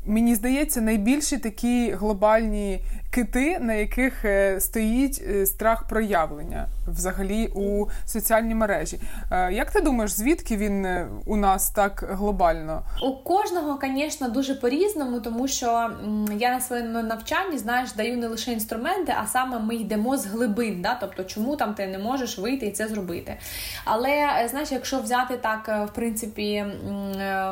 мені 0.05 0.35
здається, 0.35 0.81
найбільші 0.81 1.37
такі 1.37 1.91
глобальні 1.91 2.79
кити, 3.15 3.59
на 3.59 3.73
яких 3.73 4.25
е, 4.25 4.59
стоїть 4.59 5.23
е, 5.29 5.45
страх 5.45 5.87
проявлення 5.87 6.67
взагалі 6.87 7.47
у 7.55 7.85
соціальній 8.05 8.55
мережі. 8.55 8.99
Е, 9.31 9.53
як 9.53 9.71
ти 9.71 9.81
думаєш, 9.81 10.11
звідки 10.11 10.57
він 10.57 10.87
у 11.25 11.35
нас 11.35 11.69
так 11.69 12.05
глобально? 12.09 12.83
У 13.01 13.11
кожного, 13.11 13.79
звісно, 13.83 14.29
дуже 14.29 14.55
по-різному, 14.55 15.19
тому 15.19 15.47
що 15.47 15.89
я 16.37 16.51
на 16.51 16.61
своєму 16.61 17.03
навчанні 17.03 17.57
знаєш, 17.57 17.93
даю 17.93 18.17
не 18.17 18.27
лише 18.27 18.51
інструменти, 18.51 19.13
а 19.23 19.27
саме 19.27 19.59
ми 19.59 19.75
йдемо 19.75 20.17
з 20.17 20.25
глибин. 20.25 20.81
Да? 20.81 20.97
Тобто, 21.01 21.23
чому 21.23 21.55
там 21.55 21.73
ти 21.73 21.87
не 21.87 21.97
можеш 21.97 22.37
вийти 22.37 22.65
і 22.65 22.71
це 22.71 22.87
зробити. 22.87 23.37
Але 23.85 24.47
знаєш, 24.49 24.71
якщо 24.71 24.99
взяти 24.99 25.37
так, 25.37 25.87
в 25.91 25.95
принципі, 25.95 26.65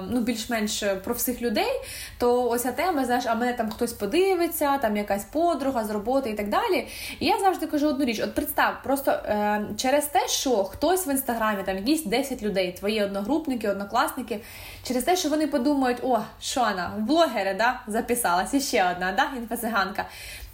ну 0.09 0.21
більш-менш 0.21 0.83
про 1.03 1.13
всіх 1.13 1.41
людей, 1.41 1.71
то 2.17 2.49
ось 2.49 2.63
ця 2.63 2.71
тема, 2.71 3.05
знаєш, 3.05 3.23
а 3.27 3.35
мене 3.35 3.53
там 3.53 3.69
хтось 3.69 3.93
подивиться, 3.93 4.77
там 4.77 4.97
якась 4.97 5.23
подруга 5.23 5.83
з 5.83 5.89
роботи 5.89 6.29
і 6.29 6.33
так 6.33 6.49
далі. 6.49 6.87
І 7.19 7.25
я 7.25 7.39
завжди 7.39 7.67
кажу 7.67 7.87
одну 7.87 8.05
річ: 8.05 8.19
от 8.19 8.35
представ, 8.35 8.83
просто 8.83 9.11
е, 9.11 9.65
через 9.77 10.05
те, 10.05 10.27
що 10.27 10.63
хтось 10.63 11.07
в 11.07 11.09
інстаграмі, 11.09 11.63
там 11.63 11.77
якісь 11.77 12.05
10 12.05 12.43
людей, 12.43 12.71
твої 12.71 13.03
одногрупники, 13.03 13.69
однокласники, 13.69 14.39
через 14.83 15.03
те, 15.03 15.15
що 15.15 15.29
вони 15.29 15.47
подумають, 15.47 15.99
о, 16.03 16.19
що 16.41 16.61
вона, 16.61 16.93
блогери, 16.97 17.53
да, 17.53 17.81
записалась, 17.87 18.53
і 18.53 18.59
ще 18.59 18.91
одна, 18.91 19.11
да, 19.11 19.37
інфосиганка. 19.37 20.05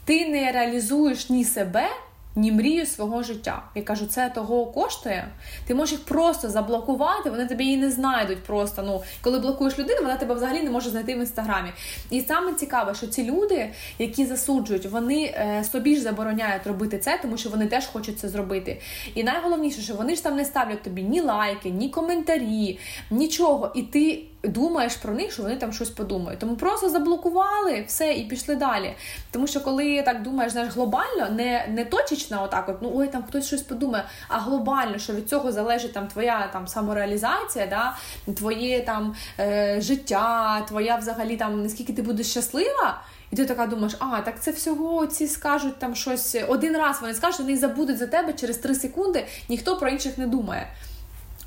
Ти 0.06 0.28
не 0.28 0.52
реалізуєш 0.52 1.30
ні 1.30 1.46
себе 1.46 1.88
ні 2.36 2.52
мрію 2.52 2.86
свого 2.86 3.24
життя. 3.24 3.64
Я 3.76 3.82
кажу, 3.82 4.06
це 4.06 4.30
того 4.30 4.66
коштує. 4.66 5.28
Ти 5.68 5.76
можеш 5.76 5.92
їх 5.92 6.06
просто 6.06 6.50
заблокувати, 6.50 7.30
вони 7.30 7.46
тебе 7.46 7.64
її 7.64 7.78
не 7.78 7.92
знайдуть. 7.92 8.44
Просто 8.44 8.82
ну 8.82 9.02
коли 9.22 9.40
блокуєш 9.40 9.80
людину, 9.80 10.02
вона 10.02 10.16
тебе 10.16 10.36
взагалі 10.36 10.64
не 10.64 10.70
може 10.70 10.90
знайти 10.90 11.16
в 11.16 11.20
інстаграмі. 11.20 11.70
І 12.10 12.22
саме 12.22 12.54
цікаве, 12.54 12.96
що 12.96 13.08
ці 13.08 13.24
люди, 13.32 13.70
які 14.00 14.26
засуджують, 14.26 14.86
вони 14.86 15.24
е, 15.24 15.64
собі 15.72 15.96
ж 15.96 16.02
забороняють 16.02 16.68
робити 16.68 16.98
це, 16.98 17.20
тому 17.22 17.38
що 17.38 17.50
вони 17.50 17.68
теж 17.68 17.86
хочуть 17.86 18.20
це 18.20 18.30
зробити. 18.30 18.82
І 19.16 19.24
найголовніше, 19.24 19.82
що 19.82 19.94
вони 19.94 20.16
ж 20.16 20.24
там 20.24 20.36
не 20.36 20.46
ставлять 20.46 20.84
тобі 20.84 21.04
ні 21.04 21.22
лайки, 21.22 21.70
ні 21.70 21.90
коментарі, 21.90 22.80
нічого. 23.12 23.72
І 23.76 23.84
ти 23.84 24.24
думаєш 24.44 24.96
про 24.96 25.14
них, 25.14 25.32
що 25.32 25.44
вони 25.44 25.56
там 25.56 25.74
щось 25.74 25.90
подумають. 25.90 26.40
Тому 26.40 26.56
просто 26.56 26.90
заблокували 26.90 27.84
все 27.88 28.14
і 28.14 28.24
пішли 28.24 28.56
далі. 28.56 28.94
Тому 29.32 29.48
що 29.48 29.62
коли 29.62 30.02
так 30.02 30.24
думаєш, 30.24 30.52
знаєш, 30.52 30.74
глобально, 30.74 31.30
не 31.30 31.68
не 31.70 31.86
точечно, 31.86 32.44
отак, 32.44 32.70
от 32.70 32.78
ну 32.82 32.92
ой, 32.96 33.08
там 33.08 33.24
хтось 33.24 33.48
щось 33.48 33.62
подумає, 33.62 34.04
а 34.28 34.40
глобально, 34.40 34.98
що 34.98 35.14
від 35.14 35.30
цього 35.30 35.52
залежить 35.52 35.94
там 35.94 36.08
твоя 36.08 36.50
там 36.54 36.68
самореалізація, 36.68 37.68
да, 37.68 37.98
твоє 38.34 38.82
там 38.82 39.16
е, 39.40 39.82
життя, 39.82 40.62
твоя 40.68 40.96
взагалі 40.96 41.38
там 41.38 41.64
наскільки 41.64 41.94
ти 41.94 42.02
будеш 42.02 42.28
щаслива. 42.28 43.02
І 43.32 43.36
ти 43.36 43.46
така 43.46 43.66
думаєш, 43.66 43.96
а 44.00 44.22
так 44.22 44.42
це 44.42 44.52
всього 44.52 45.08
ці 45.08 45.28
скажуть 45.28 45.80
там 45.80 45.96
щось 45.96 46.38
один 46.48 46.78
раз. 46.78 47.02
Вони 47.02 47.14
скажуть, 47.14 47.40
вони 47.40 47.58
забудуть 47.58 47.98
за 47.98 48.08
тебе 48.08 48.34
через 48.34 48.58
три 48.58 48.76
секунди. 48.76 49.26
Ніхто 49.50 49.78
про 49.78 49.90
інших 49.90 50.18
не 50.18 50.28
думає. 50.28 50.68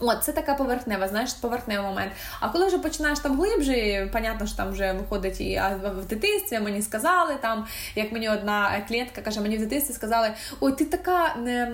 От, 0.02 0.24
це 0.24 0.32
така 0.32 0.54
поверхнева, 0.54 1.08
знаєш, 1.08 1.32
поверхневий 1.32 1.86
момент. 1.86 2.12
А 2.40 2.48
коли 2.48 2.66
вже 2.66 2.78
починаєш 2.78 3.18
там 3.18 3.36
глибше, 3.36 4.08
понятно, 4.12 4.46
що 4.46 4.56
там 4.56 4.72
вже 4.72 4.92
виходить 4.92 5.40
і 5.40 5.56
а 5.56 5.68
в 6.00 6.06
дитинстві 6.06 6.60
мені 6.60 6.82
сказали, 6.82 7.34
там, 7.40 7.66
як 7.94 8.12
мені 8.12 8.28
одна 8.28 8.84
клієнтка 8.88 9.22
каже, 9.22 9.40
мені 9.40 9.56
в 9.56 9.60
дитинстві 9.60 9.94
сказали: 9.94 10.32
ой, 10.60 10.72
ти 10.72 10.84
така 10.84 11.34
не, 11.36 11.72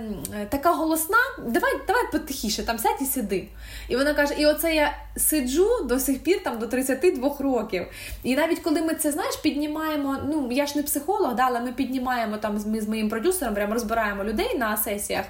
така 0.48 0.72
голосна, 0.72 1.16
давай 1.38 1.72
давай 1.86 2.02
потихіше, 2.12 2.62
там 2.62 2.78
сядь 2.78 3.02
і 3.02 3.04
сиди. 3.04 3.48
І 3.88 3.96
вона 3.96 4.14
каже: 4.14 4.34
І 4.38 4.46
оце 4.46 4.74
я 4.74 4.96
сиджу 5.16 5.68
до 5.84 5.98
сих 5.98 6.22
пір 6.22 6.42
там 6.44 6.58
до 6.58 6.66
32 6.66 7.36
років. 7.38 7.86
І 8.22 8.36
навіть 8.36 8.58
коли 8.58 8.82
ми 8.82 8.94
це 8.94 9.12
знаєш, 9.12 9.36
піднімаємо, 9.36 10.16
ну 10.28 10.48
я 10.52 10.66
ж 10.66 10.76
не 10.76 10.82
психолог, 10.82 11.34
да, 11.34 11.42
але 11.42 11.60
ми 11.60 11.72
піднімаємо 11.72 12.36
там 12.36 12.58
з, 12.58 12.80
з 12.80 12.88
моїм 12.88 13.08
продюсером, 13.08 13.54
прямо 13.54 13.74
розбираємо 13.74 14.24
людей 14.24 14.58
на 14.58 14.76
сесіях, 14.76 15.24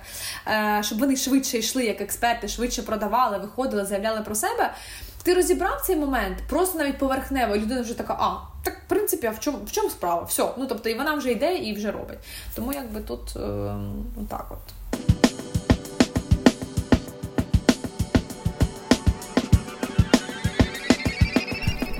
е, 0.46 0.80
щоб 0.82 0.98
вони 0.98 1.16
швидше 1.16 1.58
йшли 1.58 1.84
як 1.84 2.00
експерти, 2.00 2.48
швидше 2.48 2.82
продавали, 2.88 3.38
виходили, 3.38 3.84
заявляли 3.84 4.20
про 4.20 4.34
себе. 4.34 4.74
Ти 5.22 5.34
розібрав 5.34 5.82
цей 5.86 5.96
момент, 5.96 6.38
просто 6.48 6.78
навіть 6.78 6.98
поверхнево, 6.98 7.56
і 7.56 7.60
людина 7.60 7.80
вже 7.80 7.94
така, 7.98 8.16
а, 8.20 8.36
так, 8.62 8.74
в 8.86 8.88
принципі, 8.88 9.26
а 9.26 9.30
в 9.30 9.40
чому 9.40 9.58
в 9.66 9.72
чому 9.72 9.90
справа? 9.90 10.22
Все. 10.22 10.48
Ну, 10.58 10.66
тобто, 10.66 10.88
і 10.88 10.94
вона 10.94 11.14
вже 11.14 11.30
йде 11.30 11.56
і 11.56 11.74
вже 11.74 11.90
робить. 11.90 12.18
Тому 12.54 12.72
якби 12.72 13.00
тут 13.00 13.36
е, 13.36 13.74
так 14.28 14.46
от. 14.50 14.58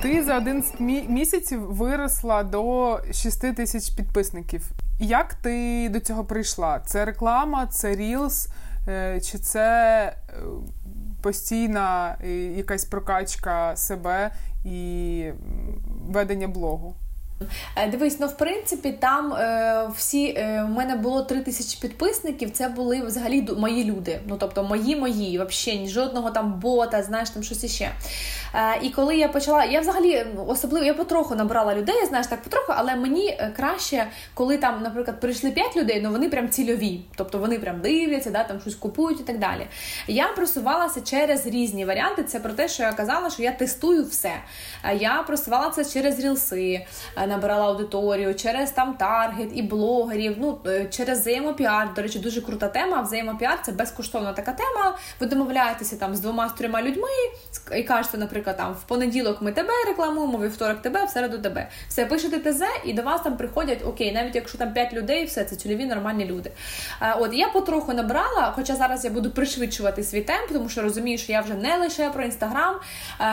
Ти 0.02 0.24
за 0.24 0.36
11 0.36 0.80
місяців 1.08 1.60
виросла 1.60 2.42
до 2.42 2.98
6 3.12 3.54
тисяч 3.54 3.90
підписників. 3.90 4.62
Як 5.00 5.34
ти 5.34 5.88
до 5.88 6.00
цього 6.00 6.24
прийшла? 6.24 6.80
Це 6.86 7.04
реклама, 7.04 7.66
це 7.66 7.96
Reels, 7.96 8.48
е, 8.88 9.20
чи 9.20 9.38
це 9.38 9.66
е, 10.28 10.32
постійна 11.22 12.16
е, 12.24 12.30
якась 12.36 12.84
прокачка 12.84 13.76
себе 13.76 14.30
і 14.64 15.24
ведення 16.08 16.48
блогу? 16.48 16.94
Е, 17.76 17.88
дивись, 17.88 18.20
ну 18.20 18.26
в 18.26 18.36
принципі, 18.36 18.92
там 19.00 19.32
е, 19.32 19.90
всі 19.96 20.26
е, 20.26 20.62
у 20.62 20.68
мене 20.68 20.96
було 20.96 21.22
три 21.22 21.40
тисячі 21.40 21.78
підписників. 21.80 22.50
Це 22.50 22.68
були 22.68 23.02
взагалі 23.02 23.48
мої 23.58 23.84
люди. 23.84 24.20
Ну 24.26 24.36
тобто 24.40 24.62
мої 24.62 24.96
мої, 24.96 25.44
взагалі 25.48 25.88
жодного 25.88 26.30
там 26.30 26.52
бота, 26.52 27.02
знаєш, 27.02 27.30
там 27.30 27.42
щось 27.42 27.64
іще. 27.64 27.90
Е, 28.54 28.78
і 28.82 28.90
коли 28.90 29.16
я 29.16 29.28
почала, 29.28 29.64
я 29.64 29.80
взагалі 29.80 30.26
особливо 30.46 30.86
я 30.86 30.94
потроху 30.94 31.34
набрала 31.34 31.74
людей, 31.74 32.06
знаєш, 32.08 32.26
так 32.26 32.42
потроху, 32.42 32.72
але 32.76 32.96
мені 32.96 33.28
е, 33.28 33.52
краще, 33.56 34.06
коли 34.34 34.58
там, 34.58 34.82
наприклад, 34.82 35.20
прийшли 35.20 35.50
п'ять 35.50 35.76
людей, 35.76 36.00
ну 36.04 36.10
вони 36.10 36.28
прям 36.28 36.48
цільові, 36.48 37.00
тобто 37.16 37.38
вони 37.38 37.58
прям 37.58 37.80
дивляться, 37.80 38.30
да, 38.30 38.44
там 38.44 38.60
щось 38.60 38.74
купують 38.74 39.20
і 39.20 39.22
так 39.22 39.38
далі. 39.38 39.66
Я 40.06 40.28
просувалася 40.28 41.00
через 41.00 41.46
різні 41.46 41.84
варіанти. 41.84 42.22
Це 42.22 42.40
про 42.40 42.52
те, 42.52 42.68
що 42.68 42.82
я 42.82 42.92
казала, 42.92 43.30
що 43.30 43.42
я 43.42 43.52
тестую 43.52 44.04
все. 44.04 44.32
Е, 44.84 44.96
я 44.96 45.22
просувалася 45.26 45.84
через 45.84 46.20
рілси 46.20 46.86
набирала 47.28 47.66
аудиторію, 47.66 48.34
через 48.34 48.70
там 48.70 48.94
таргет 48.94 49.50
і 49.54 49.62
блогерів, 49.62 50.36
ну 50.38 50.58
е, 50.66 50.86
через 50.90 51.20
взаємопіар. 51.20 51.94
До 51.94 52.02
речі, 52.02 52.18
дуже 52.18 52.40
крута 52.40 52.68
тема. 52.68 53.02
Взаємопіар 53.02 53.58
це 53.62 53.72
безкоштовна 53.72 54.32
така 54.32 54.52
тема. 54.52 54.98
Ви 55.20 55.26
домовляєтеся 55.26 55.96
там 55.96 56.14
з 56.14 56.20
двома 56.20 56.48
з 56.48 56.52
трьома 56.52 56.82
людьми 56.82 57.08
і 57.76 57.82
кажете, 57.82 58.18
наприклад, 58.18 58.56
там 58.56 58.72
в 58.72 58.82
понеділок 58.82 59.42
ми 59.42 59.52
тебе 59.52 59.72
рекламуємо, 59.86 60.38
вівторок 60.38 60.82
тебе, 60.82 61.04
в 61.04 61.10
середу 61.10 61.38
тебе. 61.38 61.68
Все 61.88 62.06
пишете 62.06 62.52
ТЗ, 62.52 62.62
і 62.84 62.92
до 62.92 63.02
вас 63.02 63.22
там 63.22 63.36
приходять 63.36 63.84
окей, 63.86 64.12
навіть 64.12 64.34
якщо 64.34 64.58
там 64.58 64.72
п'ять 64.72 64.92
людей, 64.92 65.24
все 65.24 65.44
це 65.44 65.56
цільові 65.56 65.86
нормальні 65.86 66.24
люди. 66.24 66.50
От 67.18 67.34
я 67.34 67.48
потроху 67.48 67.92
набрала, 67.92 68.52
хоча 68.54 68.76
зараз 68.76 69.04
я 69.04 69.10
буду 69.10 69.30
пришвидшувати 69.30 70.02
свій 70.02 70.20
темп, 70.20 70.52
тому 70.52 70.68
що 70.68 70.82
розумію, 70.82 71.18
що 71.18 71.32
я 71.32 71.40
вже 71.40 71.54
не 71.54 71.76
лише 71.76 72.10
про 72.10 72.24
інстаграм. 72.24 72.74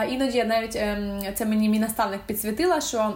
Іноді 0.08 0.44
навіть 0.44 0.76
ем, 0.76 1.20
це 1.34 1.44
мені 1.44 1.68
мій 1.68 1.78
наставник 1.78 2.20
підсвітила, 2.26 2.80
що. 2.80 3.12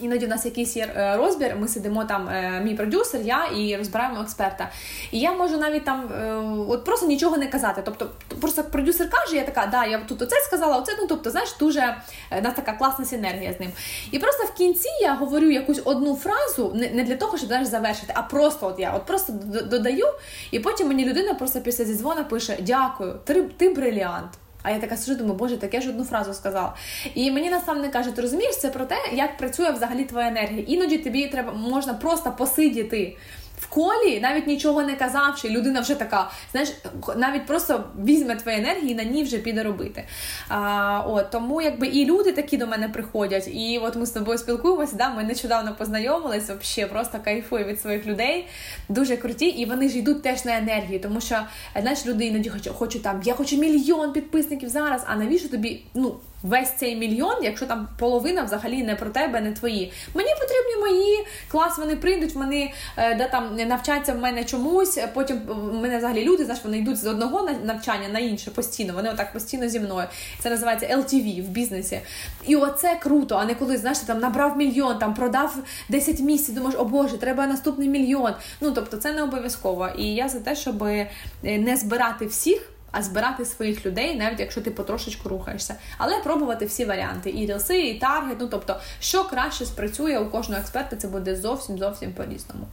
Іноді 0.00 0.26
у 0.26 0.28
нас 0.28 0.44
якийсь 0.44 0.76
є 0.76 0.92
е, 0.96 1.16
розбір, 1.16 1.56
ми 1.56 1.68
сидимо 1.68 2.04
там, 2.04 2.28
е, 2.28 2.60
мій 2.64 2.74
продюсер, 2.74 3.20
я 3.20 3.44
і 3.44 3.76
розбираємо 3.76 4.20
експерта. 4.20 4.70
І 5.10 5.20
я 5.20 5.32
можу 5.32 5.56
навіть 5.56 5.84
там 5.84 6.12
е, 6.12 6.34
от 6.68 6.84
просто 6.84 7.06
нічого 7.06 7.36
не 7.36 7.46
казати. 7.46 7.82
Тобто, 7.84 8.10
просто 8.40 8.64
продюсер 8.64 9.10
каже, 9.10 9.36
я 9.36 9.44
така, 9.44 9.66
да, 9.66 9.84
я 9.84 9.98
тут 9.98 10.22
оце 10.22 10.36
сказала, 10.36 10.78
оце, 10.78 10.92
ну 11.00 11.06
тобто, 11.08 11.30
знаєш, 11.30 11.56
дуже 11.60 11.96
у 12.38 12.42
нас 12.42 12.54
така 12.54 12.72
класна 12.72 13.04
синергія 13.04 13.52
з 13.52 13.60
ним. 13.60 13.70
І 14.10 14.18
просто 14.18 14.44
в 14.44 14.52
кінці 14.52 14.88
я 15.00 15.14
говорю 15.14 15.50
якусь 15.50 15.80
одну 15.84 16.16
фразу, 16.16 16.72
не 16.74 17.04
для 17.04 17.16
того, 17.16 17.36
щоб 17.36 17.48
знаєш, 17.48 17.68
завершити, 17.68 18.12
а 18.16 18.22
просто 18.22 18.66
от 18.66 18.78
я 18.78 18.92
от 18.92 19.06
просто 19.06 19.32
додаю, 19.70 20.06
і 20.50 20.58
потім 20.58 20.88
мені 20.88 21.04
людина 21.04 21.34
просто 21.34 21.60
після 21.60 21.84
зізвона 21.84 22.24
пише: 22.24 22.56
Дякую, 22.60 23.20
ти, 23.24 23.42
ти 23.42 23.68
бриліант. 23.68 24.30
А 24.64 24.70
я 24.70 24.78
така 24.78 24.96
сижу, 24.96 25.18
думаю, 25.18 25.36
боже, 25.36 25.56
таке 25.56 25.80
ж 25.80 25.88
одну 25.88 26.04
фразу 26.04 26.34
сказала. 26.34 26.74
І 27.14 27.30
мені 27.30 27.50
наставник 27.50 27.92
каже, 27.92 28.10
ти 28.10 28.22
розумієш, 28.22 28.56
це 28.56 28.68
про 28.68 28.84
те, 28.84 28.96
як 29.12 29.36
працює 29.36 29.70
взагалі 29.70 30.04
твоя 30.04 30.28
енергія. 30.28 30.64
Іноді 30.66 30.98
тобі 30.98 31.28
треба 31.28 31.52
можна 31.52 31.94
просто 31.94 32.32
посидіти 32.38 33.16
в 33.58 33.66
колі, 33.66 34.20
навіть 34.20 34.46
нічого 34.46 34.82
не 34.82 34.96
казавши, 34.96 35.48
людина 35.48 35.80
вже 35.80 35.94
така, 35.94 36.30
знаєш, 36.52 36.72
навіть 37.16 37.46
просто 37.46 37.84
візьме 38.04 38.36
твої 38.36 38.58
енергії 38.58 38.92
і 38.92 38.94
на 38.94 39.04
ній 39.04 39.22
вже 39.22 39.38
піде 39.38 39.62
робити. 39.62 40.04
А, 40.48 41.02
от, 41.06 41.30
Тому 41.30 41.62
якби 41.62 41.86
і 41.86 42.04
люди 42.04 42.32
такі 42.32 42.56
до 42.56 42.66
мене 42.66 42.88
приходять, 42.88 43.48
і 43.48 43.80
от 43.82 43.96
ми 43.96 44.06
з 44.06 44.10
тобою 44.10 44.38
спілкуємося, 44.38 44.96
да, 44.96 45.14
ми 45.14 45.24
нещодавно 45.24 45.74
познайомились, 45.74 46.50
взагалі 46.50 46.90
просто 46.90 47.18
кайфую 47.24 47.64
від 47.64 47.80
своїх 47.80 48.06
людей, 48.06 48.48
дуже 48.88 49.16
круті, 49.16 49.46
і 49.46 49.66
вони 49.66 49.88
ж 49.88 49.98
йдуть 49.98 50.22
теж 50.22 50.44
на 50.44 50.58
енергію, 50.58 51.00
тому 51.00 51.20
що 51.20 51.38
знаєш, 51.80 52.06
люди 52.06 52.26
іноді 52.26 52.48
хочуть, 52.48 52.72
хочу 52.72 52.98
там, 52.98 53.20
я 53.24 53.34
хочу 53.34 53.56
мільйон 53.56 54.12
підписників 54.12 54.68
зараз, 54.68 55.04
а 55.06 55.16
навіщо 55.16 55.48
тобі, 55.48 55.82
ну, 55.94 56.16
весь 56.44 56.70
цей 56.76 56.96
мільйон, 56.96 57.34
якщо 57.42 57.66
там 57.66 57.88
половина 57.98 58.42
взагалі 58.42 58.82
не 58.82 58.94
про 58.94 59.10
тебе, 59.10 59.40
не 59.40 59.52
твої. 59.52 59.92
Мені 60.14 60.28
потрібні 60.40 60.76
мої, 60.80 61.26
клас, 61.48 61.78
вони 61.78 61.96
прийдуть, 61.96 62.34
вони 62.34 62.72
е, 62.96 63.14
да, 63.14 63.28
там 63.28 63.56
навчаться 63.56 64.12
в 64.12 64.18
мене 64.18 64.44
чомусь. 64.44 64.98
Потім 65.14 65.40
в 65.48 65.74
мене 65.74 65.98
взагалі 65.98 66.24
люди, 66.24 66.44
знаєш, 66.44 66.64
вони 66.64 66.78
йдуть 66.78 66.96
з 66.96 67.06
одного 67.06 67.50
навчання 67.64 68.08
на 68.08 68.18
інше 68.18 68.50
постійно. 68.50 68.94
Вони 68.94 69.10
отак 69.10 69.32
постійно 69.32 69.68
зі 69.68 69.80
мною. 69.80 70.08
Це 70.40 70.50
називається 70.50 70.86
LTV 70.86 71.42
в 71.42 71.48
бізнесі. 71.48 72.00
І 72.46 72.56
оце 72.56 72.96
круто, 73.02 73.36
а 73.36 73.44
не 73.44 73.54
коли 73.54 73.76
знаєш, 73.76 73.98
там 73.98 74.18
набрав 74.18 74.56
мільйон, 74.56 74.98
там 74.98 75.14
продав 75.14 75.56
10 75.88 76.20
місяців, 76.20 76.54
думаєш, 76.54 76.80
о 76.80 76.84
Боже, 76.84 77.18
треба 77.18 77.46
наступний 77.46 77.88
мільйон. 77.88 78.32
Ну 78.60 78.70
тобто 78.70 78.96
це 78.96 79.12
не 79.12 79.22
обов'язково. 79.22 79.88
І 79.98 80.14
я 80.14 80.28
за 80.28 80.40
те, 80.40 80.56
щоб 80.56 80.82
е, 80.82 81.10
не 81.42 81.76
збирати 81.76 82.26
всіх 82.26 82.73
а 82.94 83.02
збирати 83.02 83.44
своїх 83.44 83.86
людей, 83.86 84.16
навіть 84.16 84.40
якщо 84.40 84.60
ти 84.60 84.70
потрошечку 84.70 85.28
рухаєшся. 85.28 85.74
Але 85.98 86.18
пробувати 86.18 86.66
всі 86.66 86.84
варіанти: 86.84 87.30
і 87.30 87.46
рілси, 87.46 87.80
і 87.80 87.98
таргет. 87.98 88.36
Ну 88.40 88.48
тобто, 88.50 88.80
що 89.00 89.24
краще 89.24 89.66
спрацює 89.66 90.18
у 90.18 90.30
кожного 90.30 90.60
експерта, 90.60 90.96
це 90.96 91.08
буде 91.08 91.36
зовсім 91.36 91.78
зовсім 91.78 92.12
по-різному. 92.12 92.66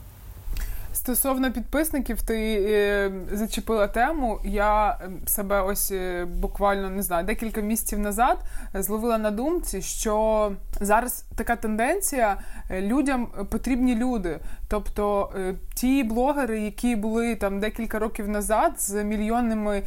Стосовно 1.02 1.52
підписників, 1.52 2.22
ти 2.22 2.64
е, 2.68 3.12
зачепила 3.32 3.88
тему. 3.88 4.40
Я 4.44 4.98
ем, 5.04 5.18
себе 5.26 5.62
ось 5.62 5.90
е, 5.90 6.24
буквально 6.24 6.90
не 6.90 7.02
знаю 7.02 7.26
декілька 7.26 7.60
місяців 7.60 7.98
назад 7.98 8.38
зловила 8.74 9.18
на 9.18 9.30
думці, 9.30 9.82
що 9.82 10.52
зараз 10.80 11.24
така 11.36 11.56
тенденція 11.56 12.36
е, 12.70 12.80
людям 12.80 13.26
потрібні 13.50 13.94
люди. 13.94 14.38
Тобто 14.68 15.32
е, 15.36 15.54
ті 15.74 16.02
блогери, 16.02 16.60
які 16.60 16.96
були 16.96 17.36
там 17.36 17.60
декілька 17.60 17.98
років 17.98 18.28
назад 18.28 18.80
з 18.80 19.04
мільйонними 19.04 19.82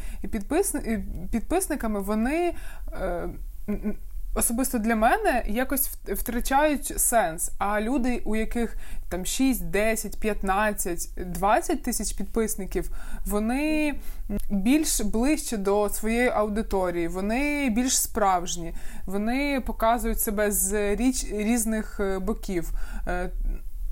підписниками, 1.30 2.00
вони. 2.00 2.54
Особисто 4.36 4.78
для 4.78 4.96
мене 4.96 5.42
якось 5.46 5.88
втрачають 6.08 7.00
сенс. 7.00 7.50
А 7.58 7.80
люди, 7.80 8.22
у 8.24 8.36
яких 8.36 8.76
там 9.08 9.26
6, 9.26 9.64
10, 9.64 10.20
15, 10.20 11.10
20 11.16 11.82
тисяч 11.82 12.12
підписників, 12.12 12.90
вони 13.26 13.94
більш 14.50 15.00
ближче 15.00 15.56
до 15.56 15.88
своєї 15.88 16.28
аудиторії, 16.28 17.08
вони 17.08 17.70
більш 17.70 17.98
справжні, 18.00 18.74
вони 19.06 19.62
показують 19.66 20.20
себе 20.20 20.52
з 20.52 20.96
річ 20.96 21.26
різних 21.32 22.00
е, 22.00 22.18
боків. 22.18 22.72
Е, 23.08 23.30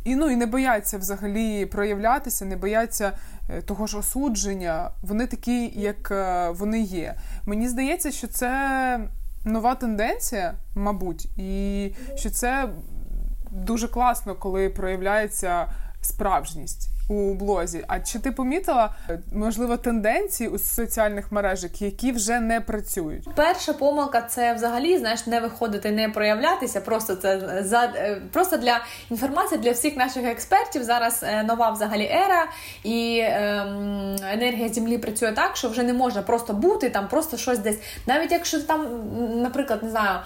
і 0.04 0.16
ну 0.16 0.30
і 0.30 0.36
не 0.36 0.46
бояться 0.46 0.98
взагалі 0.98 1.66
проявлятися, 1.66 2.44
не 2.44 2.56
бояться 2.56 3.12
е, 3.50 3.62
того 3.62 3.86
ж 3.86 3.98
осудження. 3.98 4.90
Вони 5.02 5.26
такі, 5.26 5.72
як 5.80 6.10
вони 6.58 6.80
є. 6.80 7.14
Мені 7.46 7.68
здається, 7.68 8.10
що 8.10 8.26
це 8.26 9.00
нова 9.44 9.74
тенденція, 9.74 10.54
мабуть, 10.74 11.24
і 11.36 11.94
що 12.14 12.30
це 12.30 12.68
дуже 13.50 13.88
класно, 13.88 14.34
коли 14.34 14.68
проявляється 14.68 15.72
справжність 16.00 16.93
у 17.08 17.34
блозі. 17.34 17.84
А 17.88 18.00
чи 18.00 18.18
ти 18.18 18.32
помітила 18.32 18.94
можливо 19.32 19.76
тенденції 19.76 20.48
у 20.48 20.58
соціальних 20.58 21.32
мережах, 21.32 21.82
які 21.82 22.12
вже 22.12 22.40
не 22.40 22.60
працюють? 22.60 23.28
Перша 23.34 23.72
помилка 23.72 24.22
це 24.22 24.54
взагалі 24.54 24.98
знаєш 24.98 25.26
не 25.26 25.40
виходити, 25.40 25.90
не 25.90 26.08
проявлятися. 26.08 26.80
Просто 26.80 27.16
це 27.16 27.62
за 27.64 27.84
е, 27.84 28.22
просто 28.32 28.56
для 28.56 28.80
інформації 29.10 29.60
для 29.60 29.72
всіх 29.72 29.96
наших 29.96 30.24
експертів. 30.24 30.84
Зараз 30.84 31.22
е, 31.22 31.42
нова 31.42 31.70
взагалі 31.70 32.04
ера, 32.04 32.46
і 32.84 33.20
ем, 33.24 34.16
енергія 34.32 34.68
землі 34.68 34.98
працює 34.98 35.32
так, 35.32 35.56
що 35.56 35.68
вже 35.68 35.82
не 35.82 35.92
можна 35.92 36.22
просто 36.22 36.52
бути 36.52 36.90
там, 36.90 37.08
просто 37.08 37.36
щось 37.36 37.58
десь, 37.58 37.78
навіть 38.06 38.32
якщо 38.32 38.60
там, 38.62 38.86
наприклад, 39.42 39.82
не 39.82 39.90
знаю 39.90 40.18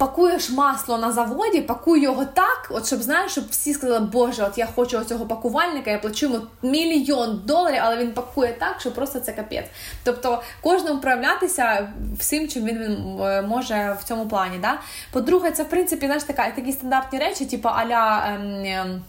пакуєш 0.00 0.50
масло 0.50 0.98
на 0.98 1.12
заводі, 1.12 1.60
пакуй 1.60 2.02
його 2.02 2.24
так, 2.24 2.68
от 2.70 2.86
щоб 2.86 3.02
знаєш, 3.02 3.32
щоб 3.32 3.44
всі 3.50 3.74
сказали, 3.74 4.00
Боже, 4.00 4.44
от 4.44 4.58
я 4.58 4.66
хочу 4.74 4.98
оцього 4.98 5.26
пакувальника, 5.26 5.90
я 5.90 5.98
плачу 5.98 6.26
йому 6.26 6.40
мільйон 6.62 7.40
доларів, 7.46 7.80
але 7.82 7.96
він 7.96 8.12
пакує 8.12 8.52
так, 8.58 8.80
що 8.80 8.92
просто 8.92 9.20
це 9.20 9.32
капець. 9.32 9.66
Тобто 10.04 10.42
кожному 10.60 11.00
проявлятися 11.00 11.92
всім, 12.18 12.48
чим 12.48 12.64
він 12.64 12.82
е, 13.20 13.42
може 13.42 13.96
в 14.00 14.04
цьому 14.04 14.28
плані. 14.28 14.58
Да? 14.58 14.80
По-друге, 15.12 15.50
це 15.50 15.62
в 15.62 15.68
принципі 15.68 16.06
знаєш, 16.06 16.24
така 16.24 16.50
такі 16.50 16.72
стандартні 16.72 17.18
речі, 17.18 17.46
типу 17.46 17.68
аля. 17.68 18.24
Ем, 18.26 18.64
ем, 18.64 19.02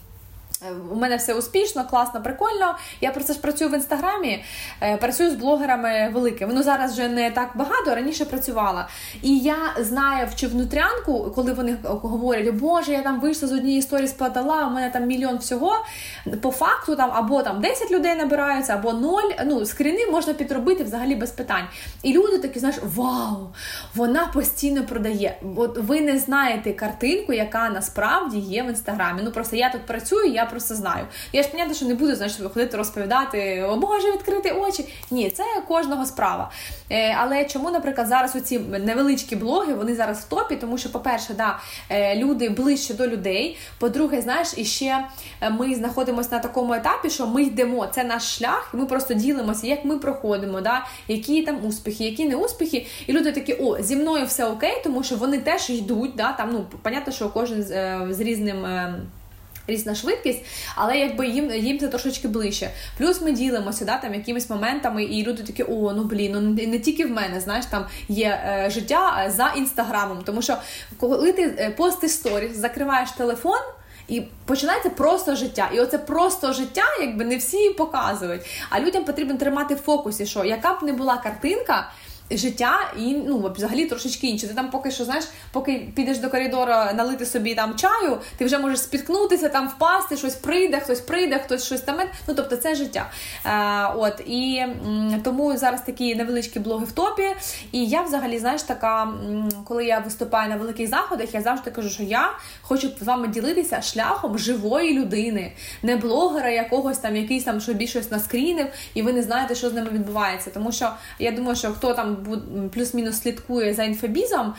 у 0.91 0.95
мене 0.95 1.15
все 1.15 1.33
успішно, 1.33 1.85
класно, 1.89 2.21
прикольно. 2.21 2.77
Я 3.01 3.11
про 3.11 3.23
це 3.23 3.33
ж 3.33 3.39
працюю 3.39 3.69
в 3.69 3.73
інстаграмі, 3.73 4.43
е, 4.81 4.97
працюю 4.97 5.31
з 5.31 5.33
блогерами 5.33 6.11
великими. 6.13 6.53
Ну 6.53 6.63
зараз 6.63 6.91
вже 6.93 7.07
не 7.07 7.31
так 7.31 7.49
багато, 7.55 7.95
раніше 7.95 8.25
працювала. 8.25 8.87
І 9.21 9.37
я 9.37 9.55
знаю 9.79 10.27
в 10.27 10.47
внутрянку, 10.47 11.31
коли 11.35 11.53
вони 11.53 11.77
говорять, 11.83 12.53
Боже, 12.53 12.91
я 12.91 13.01
там 13.01 13.19
вийшла 13.19 13.47
з 13.47 13.51
однієї 13.51 13.79
історії, 13.79 14.07
спадала, 14.07 14.67
у 14.67 14.69
мене 14.69 14.89
там 14.89 15.05
мільйон 15.05 15.37
всього. 15.37 15.85
По 16.41 16.51
факту 16.51 16.95
там 16.95 17.11
або 17.13 17.43
там 17.43 17.61
10 17.61 17.91
людей 17.91 18.15
набираються, 18.15 18.73
або 18.73 18.93
0. 18.93 19.21
Ну, 19.45 19.65
скріни 19.65 20.11
можна 20.11 20.33
підробити 20.33 20.83
взагалі 20.83 21.15
без 21.15 21.31
питань. 21.31 21.65
І 22.03 22.13
люди 22.13 22.37
такі, 22.37 22.59
знаєш, 22.59 22.77
вау, 22.95 23.49
вона 23.95 24.27
постійно 24.33 24.83
продає. 24.83 25.37
От 25.57 25.77
ви 25.77 26.01
не 26.01 26.17
знаєте 26.17 26.73
картинку, 26.73 27.33
яка 27.33 27.69
насправді 27.69 28.37
є 28.37 28.63
в 28.63 28.67
інстаграмі. 28.67 29.21
Ну 29.23 29.31
просто 29.31 29.55
я 29.55 29.69
тут 29.69 29.81
працюю, 29.81 30.31
я 30.31 30.45
просто 30.51 30.75
знаю. 30.75 31.05
Я 31.33 31.43
ж 31.43 31.49
понятно, 31.49 31.73
що 31.73 31.85
не 31.85 31.95
буду 31.95 32.15
значить, 32.15 32.39
виходити 32.39 32.77
розповідати, 32.77 33.63
о 33.69 33.75
Боже, 33.75 34.11
відкрити 34.11 34.51
очі. 34.51 34.85
Ні, 35.11 35.29
це 35.29 35.43
кожного 35.67 36.05
справа. 36.05 36.51
Е, 36.89 37.15
але 37.19 37.45
чому, 37.45 37.71
наприклад, 37.71 38.07
зараз 38.07 38.35
оці 38.35 38.59
невеличкі 38.59 39.35
блоги 39.35 39.73
вони 39.73 39.95
зараз 39.95 40.19
в 40.19 40.23
топі, 40.23 40.55
тому 40.55 40.77
що, 40.77 40.91
по-перше, 40.91 41.33
да, 41.33 41.59
е, 41.89 42.15
люди 42.15 42.49
ближче 42.49 42.93
до 42.93 43.07
людей. 43.07 43.57
По-друге, 43.79 44.21
знаєш, 44.21 44.53
і 44.57 44.65
ще 44.65 45.05
е, 45.41 45.49
ми 45.49 45.75
знаходимося 45.75 46.29
на 46.31 46.39
такому 46.39 46.73
етапі, 46.73 47.09
що 47.09 47.27
ми 47.27 47.43
йдемо, 47.43 47.87
це 47.87 48.03
наш 48.03 48.37
шлях, 48.37 48.71
і 48.73 48.77
ми 48.77 48.85
просто 48.85 49.13
ділимося, 49.13 49.67
як 49.67 49.85
ми 49.85 49.97
проходимо, 49.97 50.61
да, 50.61 50.85
які 51.07 51.41
там 51.41 51.65
успіхи, 51.65 52.03
які 52.03 52.25
не 52.25 52.35
успіхи. 52.35 52.87
І 53.07 53.13
люди 53.13 53.31
такі, 53.31 53.53
о, 53.53 53.81
зі 53.81 53.95
мною 53.95 54.25
все 54.25 54.45
окей, 54.45 54.81
тому 54.83 55.03
що 55.03 55.15
вони 55.15 55.39
теж 55.39 55.69
йдуть. 55.69 56.11
Да, 56.15 56.31
там, 56.31 56.49
ну, 56.53 56.65
Понятно, 56.81 57.13
що 57.13 57.29
кожен 57.29 57.63
з, 57.63 57.99
з 58.09 58.19
різним 58.19 58.65
різна 59.71 59.95
швидкість, 59.95 60.45
але 60.75 60.97
якби 60.97 61.27
їм 61.27 61.51
їм 61.51 61.79
це 61.79 61.87
трошечки 61.87 62.27
ближче. 62.27 62.69
Плюс 62.97 63.21
ми 63.21 63.31
ділимося 63.31 63.85
да, 63.85 63.97
там 63.97 64.13
якимись 64.13 64.49
моментами, 64.49 65.03
і 65.03 65.23
люди 65.25 65.43
такі, 65.43 65.63
о, 65.63 65.93
ну 65.93 66.03
блін, 66.03 66.31
ну 66.31 66.67
не 66.67 66.79
тільки 66.79 67.05
в 67.05 67.11
мене, 67.11 67.39
знаєш, 67.39 67.65
там 67.65 67.85
є 68.09 68.27
е, 68.27 68.69
життя 68.69 69.25
за 69.27 69.53
інстаграмом. 69.57 70.21
Тому 70.25 70.41
що 70.41 70.57
коли 70.99 71.31
ти 71.31 71.43
е, 71.43 71.69
постиш 71.77 72.11
сторіс, 72.11 72.57
закриваєш 72.57 73.11
телефон. 73.11 73.59
І 74.07 74.21
починається 74.45 74.89
просто 74.89 75.35
життя. 75.35 75.69
І 75.73 75.79
оце 75.79 75.97
просто 75.97 76.53
життя, 76.53 76.83
якби 77.01 77.25
не 77.25 77.37
всі 77.37 77.69
показують. 77.69 78.41
А 78.69 78.79
людям 78.79 79.03
потрібно 79.03 79.37
тримати 79.37 79.75
в 79.75 79.77
фокусі, 79.77 80.25
що 80.25 80.43
яка 80.43 80.73
б 80.73 80.83
не 80.83 80.93
була 80.93 81.17
картинка, 81.17 81.91
життя 82.37 82.79
і 82.97 83.13
ну 83.13 83.51
взагалі 83.55 83.85
трошечки 83.85 84.27
інше. 84.27 84.47
Ти 84.47 84.53
там 84.53 84.69
поки 84.69 84.91
що 84.91 85.05
знаєш, 85.05 85.25
поки 85.51 85.87
підеш 85.95 86.17
до 86.17 86.29
коридору 86.29 86.71
налити 86.95 87.25
собі 87.25 87.55
там 87.55 87.75
чаю, 87.75 88.17
ти 88.37 88.45
вже 88.45 88.59
можеш 88.59 88.79
спіткнутися, 88.79 89.49
там 89.49 89.67
впасти, 89.69 90.17
щось 90.17 90.35
прийде, 90.35 90.79
хтось 90.79 90.99
прийде, 90.99 91.39
хтось 91.39 91.65
щось 91.65 91.81
там. 91.81 91.97
Ну 92.27 92.33
тобто 92.35 92.55
це 92.55 92.75
життя. 92.75 93.09
Е, 93.45 93.93
От 93.95 94.21
і 94.25 94.57
м, 94.57 95.21
тому 95.23 95.57
зараз 95.57 95.81
такі 95.81 96.15
невеличкі 96.15 96.59
блоги 96.59 96.85
в 96.85 96.91
топі. 96.91 97.27
І 97.71 97.85
я 97.85 98.01
взагалі, 98.01 98.39
знаєш, 98.39 98.63
така, 98.63 99.03
м, 99.03 99.49
коли 99.65 99.85
я 99.85 99.99
виступаю 99.99 100.49
на 100.49 100.55
великих 100.55 100.89
заходах, 100.89 101.33
я 101.33 101.41
завжди 101.41 101.71
кажу, 101.71 101.89
що 101.89 102.03
я 102.03 102.31
хочу 102.61 102.89
з 103.01 103.03
вами 103.03 103.27
ділитися 103.27 103.81
шляхом 103.81 104.37
живої 104.37 104.99
людини, 104.99 105.53
не 105.83 105.95
блогера 105.95 106.49
якогось 106.49 106.97
там, 106.97 107.15
якийсь 107.15 107.43
там 107.43 107.61
що 107.61 107.73
більшось 107.73 108.11
наскрінив, 108.11 108.67
і 108.93 109.01
ви 109.01 109.13
не 109.13 109.23
знаєте, 109.23 109.55
що 109.55 109.69
з 109.69 109.73
ними 109.73 109.89
відбувається. 109.89 110.49
Тому 110.53 110.71
що 110.71 110.89
я 111.19 111.31
думаю, 111.31 111.55
що 111.55 111.71
хто 111.71 111.93
там 111.93 112.17
плюс-мінус 112.73 113.21
слідкує 113.21 113.73
за 113.73 113.83
інфобізом, 113.83 114.53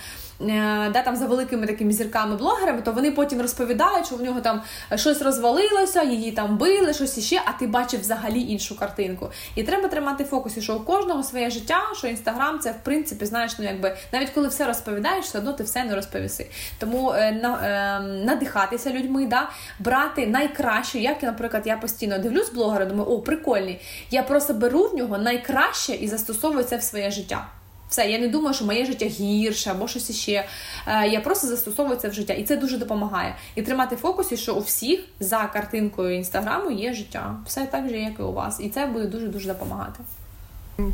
да, 0.93 1.03
там 1.05 1.17
за 1.17 1.27
великими 1.27 1.67
такими 1.67 1.93
зірками-блогерами, 1.93 2.83
то 2.83 2.93
вони 2.93 3.11
потім 3.11 3.41
розповідають, 3.41 4.07
що 4.07 4.17
в 4.17 4.23
нього 4.23 4.41
там 4.41 4.63
щось 4.97 5.23
розвалилося, 5.23 6.03
її 6.03 6.33
там 6.33 6.59
били, 6.59 6.95
щось 6.95 7.19
іще, 7.19 7.43
а 7.45 7.53
ти 7.53 7.67
бачив 7.67 8.01
взагалі 8.01 8.41
іншу 8.41 8.79
картинку. 8.79 9.31
І 9.55 9.63
треба 9.63 9.89
тримати 9.89 10.25
в 10.25 10.27
фокусі, 10.27 10.63
що 10.63 10.77
у 10.77 10.81
кожного 10.81 11.23
своє 11.23 11.51
життя, 11.51 11.81
що 11.97 12.07
інстаграм 12.07 12.59
це 12.59 12.71
в 12.71 12.85
принципі, 12.85 13.27
знаєш, 13.27 13.59
ну 13.59 13.65
якби 13.65 13.97
навіть 14.13 14.31
коли 14.31 14.49
все 14.49 14.67
розповідаєш, 14.67 15.25
все 15.25 15.39
одно 15.39 15.53
ти 15.53 15.65
все 15.65 15.85
не 15.85 15.95
розповіси. 15.95 16.47
Тому 16.79 17.13
е, 17.13 17.33
на, 17.33 17.59
е, 17.65 18.01
надихатися 18.25 18.91
людьми, 18.91 19.27
да, 19.27 19.51
брати 19.79 20.27
найкраще, 20.27 20.99
як, 20.99 21.23
наприклад, 21.23 21.63
я 21.67 21.77
постійно 21.77 22.19
дивлюсь 22.19 22.53
блогера, 22.53 22.85
думаю, 22.85 23.11
о, 23.11 23.21
прикольний. 23.21 23.81
Я 24.11 24.23
просто 24.23 24.55
беру 24.55 24.89
в 24.89 24.95
нього 24.95 25.19
найкраще 25.19 25.93
і 25.93 26.09
застосовую 26.09 26.65
це 26.65 26.77
в 26.77 26.83
своє 26.83 27.11
життя. 27.11 27.47
Все, 27.93 28.11
я 28.11 28.19
не 28.19 28.29
думаю, 28.29 28.55
що 28.55 28.65
моє 28.65 28.85
життя 28.85 29.07
гірше 29.07 29.71
або 29.71 29.89
щось 29.89 30.11
іще. 30.11 30.45
Е, 30.87 31.09
я 31.09 31.21
просто 31.21 31.47
застосовую 31.47 31.97
це 31.97 32.09
в 32.09 32.13
життя, 32.13 32.33
і 32.33 32.45
це 32.45 32.57
дуже 32.57 32.79
допомагає. 32.79 33.37
І 33.55 33.63
тримати 33.63 33.97
в 33.97 33.99
фокусі, 33.99 34.37
що 34.37 34.55
у 34.55 34.61
всіх 34.61 35.01
за 35.21 35.51
картинкою 35.53 36.17
інстаграму 36.17 36.71
є 36.71 36.93
життя. 36.93 37.37
Все 37.47 37.67
так 37.67 37.89
же, 37.89 37.99
як 37.99 38.13
і 38.19 38.23
у 38.23 38.33
вас. 38.33 38.61
І 38.61 38.69
це 38.69 38.87
буде 38.87 39.07
дуже 39.07 39.29
дуже 39.29 39.49
допомагати. 39.49 40.01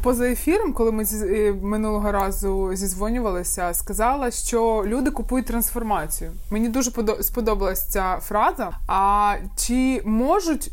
Поза 0.02 0.28
ефіром, 0.28 0.72
коли 0.72 0.92
ми 0.92 1.04
е, 1.04 1.52
минулого 1.62 2.12
разу 2.12 2.70
зізвонювалися, 2.74 3.74
сказала, 3.74 4.30
що 4.30 4.84
люди 4.86 5.10
купують 5.10 5.46
трансформацію. 5.46 6.32
Мені 6.50 6.68
дуже 6.68 6.90
сподобалась 7.20 7.88
ця 7.88 8.18
фраза. 8.22 8.70
А 8.86 9.34
чи 9.56 10.02
можуть 10.04 10.70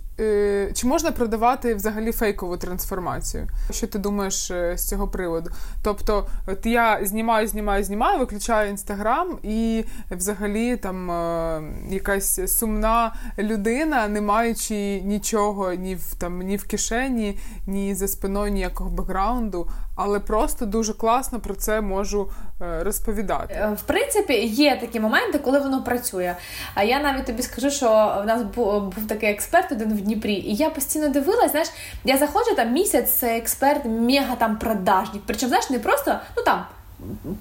чи 0.73 0.87
можна 0.87 1.11
продавати 1.11 1.75
взагалі 1.75 2.11
фейкову 2.11 2.57
трансформацію? 2.57 3.47
Що 3.71 3.87
ти 3.87 3.99
думаєш 3.99 4.51
е, 4.51 4.77
з 4.77 4.87
цього 4.87 5.07
приводу? 5.07 5.49
Тобто, 5.83 6.27
от 6.47 6.65
я 6.65 6.99
знімаю, 7.05 7.47
знімаю, 7.47 7.83
знімаю, 7.83 8.19
виключаю 8.19 8.69
інстаграм, 8.69 9.37
і 9.43 9.85
взагалі 10.11 10.77
там 10.77 11.11
е, 11.11 11.61
якась 11.89 12.57
сумна 12.57 13.15
людина, 13.39 14.07
не 14.07 14.21
маючи 14.21 15.01
нічого 15.01 15.73
ні 15.73 15.95
в 15.95 16.15
там 16.15 16.41
ні 16.41 16.57
в 16.57 16.67
кишені, 16.67 17.39
ні 17.67 17.95
за 17.95 18.07
спиною 18.07 18.51
ніякого 18.51 18.89
бекграунду, 18.89 19.67
але 19.95 20.19
просто 20.19 20.65
дуже 20.65 20.93
класно 20.93 21.39
про 21.39 21.55
це 21.55 21.81
можу 21.81 22.29
розповідати. 22.59 23.69
В 23.77 23.81
принципі, 23.81 24.33
є 24.45 24.77
такі 24.81 24.99
моменти, 24.99 25.39
коли 25.39 25.59
воно 25.59 25.83
працює. 25.83 26.35
А 26.75 26.83
я 26.83 26.99
навіть 26.99 27.25
тобі 27.25 27.43
скажу, 27.43 27.69
що 27.69 27.87
в 28.23 28.25
нас 28.25 28.43
був, 28.43 28.81
був 28.81 29.07
такий 29.07 29.29
експерт 29.29 29.71
один 29.71 29.93
в 29.93 30.01
Дніпрі, 30.01 30.33
і 30.33 30.55
я 30.55 30.69
постійно 30.69 31.09
дивилась, 31.09 31.51
знаєш, 31.51 31.69
я 32.03 32.17
заходжу 32.17 32.55
там 32.55 32.73
місяць, 32.73 33.11
це 33.11 33.37
експерт, 33.37 33.85
мега 33.85 34.35
там 34.35 34.57
продажник. 34.57 35.21
Причому, 35.25 35.47
знаєш, 35.49 35.69
не 35.69 35.79
просто, 35.79 36.19
ну 36.37 36.43
там 36.43 36.65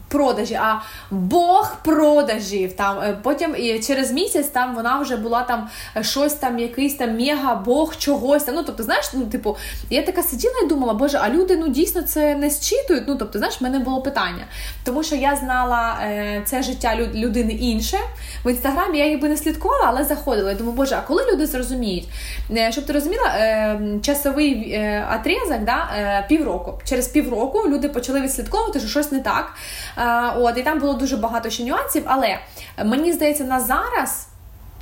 продажі, 0.08 0.54
а 0.54 0.82
Бог 1.10 1.76
продажів. 1.84 2.72
Там 2.72 3.00
е, 3.00 3.18
Потім 3.22 3.54
і 3.58 3.80
через 3.80 4.12
місяць 4.12 4.48
там 4.48 4.74
вона 4.74 4.98
вже 4.98 5.16
була 5.16 5.42
там 5.42 5.68
е, 5.96 6.02
щось 6.02 6.34
там, 6.34 6.58
якийсь 6.58 6.94
там 6.94 7.16
мега 7.16 7.54
Бог 7.54 7.96
чогось. 7.96 8.42
там, 8.42 8.54
Ну, 8.54 8.62
тобто, 8.62 8.82
знаєш, 8.82 9.10
ну, 9.14 9.26
типу, 9.26 9.56
я 9.90 10.02
така 10.02 10.22
сиділа 10.22 10.54
і 10.64 10.66
думала, 10.66 10.94
боже, 10.94 11.18
а 11.22 11.28
люди 11.30 11.56
ну 11.56 11.68
дійсно 11.68 12.02
це 12.02 12.34
не 12.34 12.50
зчитують. 12.50 13.04
Ну, 13.08 13.16
тобто, 13.16 13.38
знаєш, 13.38 13.60
в 13.60 13.64
мене 13.64 13.78
було 13.78 14.02
питання. 14.02 14.44
Тому 14.84 15.02
що 15.02 15.16
я 15.16 15.36
знала 15.36 15.98
е, 16.02 16.42
це 16.44 16.62
життя 16.62 16.96
людини 17.14 17.52
інше. 17.52 17.98
В 18.44 18.50
інстаграмі 18.50 18.98
я 18.98 19.06
якби 19.06 19.28
не 19.28 19.36
слідкувала, 19.36 19.84
але 19.86 20.04
заходила. 20.04 20.50
Я 20.50 20.56
думаю, 20.56 20.76
боже, 20.76 20.96
а 20.98 21.00
коли 21.00 21.32
люди 21.32 21.46
зрозуміють? 21.46 22.08
Е, 22.50 22.72
щоб 22.72 22.86
ти 22.86 22.92
розуміла, 22.92 23.26
е, 23.36 23.80
часовий 24.02 24.72
е, 24.72 25.08
отрізок 25.20 25.64
да, 25.64 26.24
півроку. 26.28 26.78
Через 26.84 27.08
півроку 27.08 27.68
люди 27.68 27.88
почали 27.88 28.20
відслідковувати, 28.20 28.80
що 28.80 28.88
щось 28.88 29.12
не 29.12 29.20
так 29.20 29.43
так. 29.44 30.34
Е, 30.36 30.38
от, 30.40 30.58
І 30.58 30.62
там 30.62 30.78
було 30.78 30.94
дуже 30.94 31.16
багато 31.16 31.50
ще 31.50 31.64
нюансів, 31.64 32.02
але 32.06 32.38
мені 32.84 33.12
здається, 33.12 33.44
на 33.44 33.60
зараз 33.60 34.28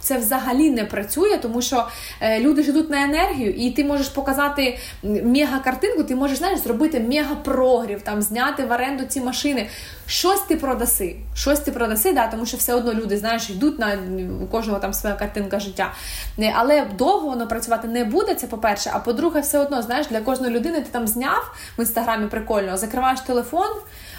це 0.02 0.18
взагалі 0.18 0.70
не 0.70 0.84
працює, 0.84 1.38
тому 1.38 1.62
що 1.62 1.88
е, 2.20 2.40
люди 2.40 2.62
ж 2.62 2.70
йдуть 2.70 2.90
на 2.90 3.02
енергію, 3.04 3.52
і 3.52 3.70
ти 3.70 3.84
можеш 3.84 4.08
показати 4.08 4.78
мега-картинку, 5.02 6.04
ти 6.04 6.14
можеш 6.14 6.38
знаєш, 6.38 6.60
зробити 6.60 7.00
мега-прогрів, 7.00 8.00
там 8.00 8.22
зняти 8.22 8.64
в 8.64 8.72
оренду 8.72 9.04
ці 9.04 9.20
машини. 9.20 9.68
Щось 10.06 10.40
ти 10.40 10.56
продаси, 10.56 11.16
щось 11.34 11.60
ти 11.60 11.72
продаси, 11.72 12.12
да, 12.12 12.26
тому 12.26 12.46
що 12.46 12.56
все 12.56 12.74
одно 12.74 12.94
люди 12.94 13.16
знаєш, 13.18 13.50
йдуть 13.50 13.78
на 13.78 13.98
у 14.42 14.46
кожного 14.46 14.78
там 14.78 14.92
своя 14.92 15.14
картинка 15.14 15.60
життя. 15.60 15.92
Е, 16.38 16.52
але 16.56 16.86
довго 16.98 17.28
воно 17.28 17.48
працювати 17.48 17.88
не 17.88 18.04
буде, 18.04 18.34
це 18.34 18.46
по-перше. 18.46 18.90
А 18.94 18.98
по-друге, 18.98 19.40
все 19.40 19.58
одно 19.58 19.82
знаєш, 19.82 20.06
для 20.06 20.20
кожної 20.20 20.54
людини 20.54 20.80
ти 20.80 20.88
там 20.90 21.06
зняв 21.06 21.54
в 21.78 21.80
інстаграмі 21.80 22.26
прикольно, 22.26 22.76
закриваєш 22.76 23.20
телефон, 23.20 23.68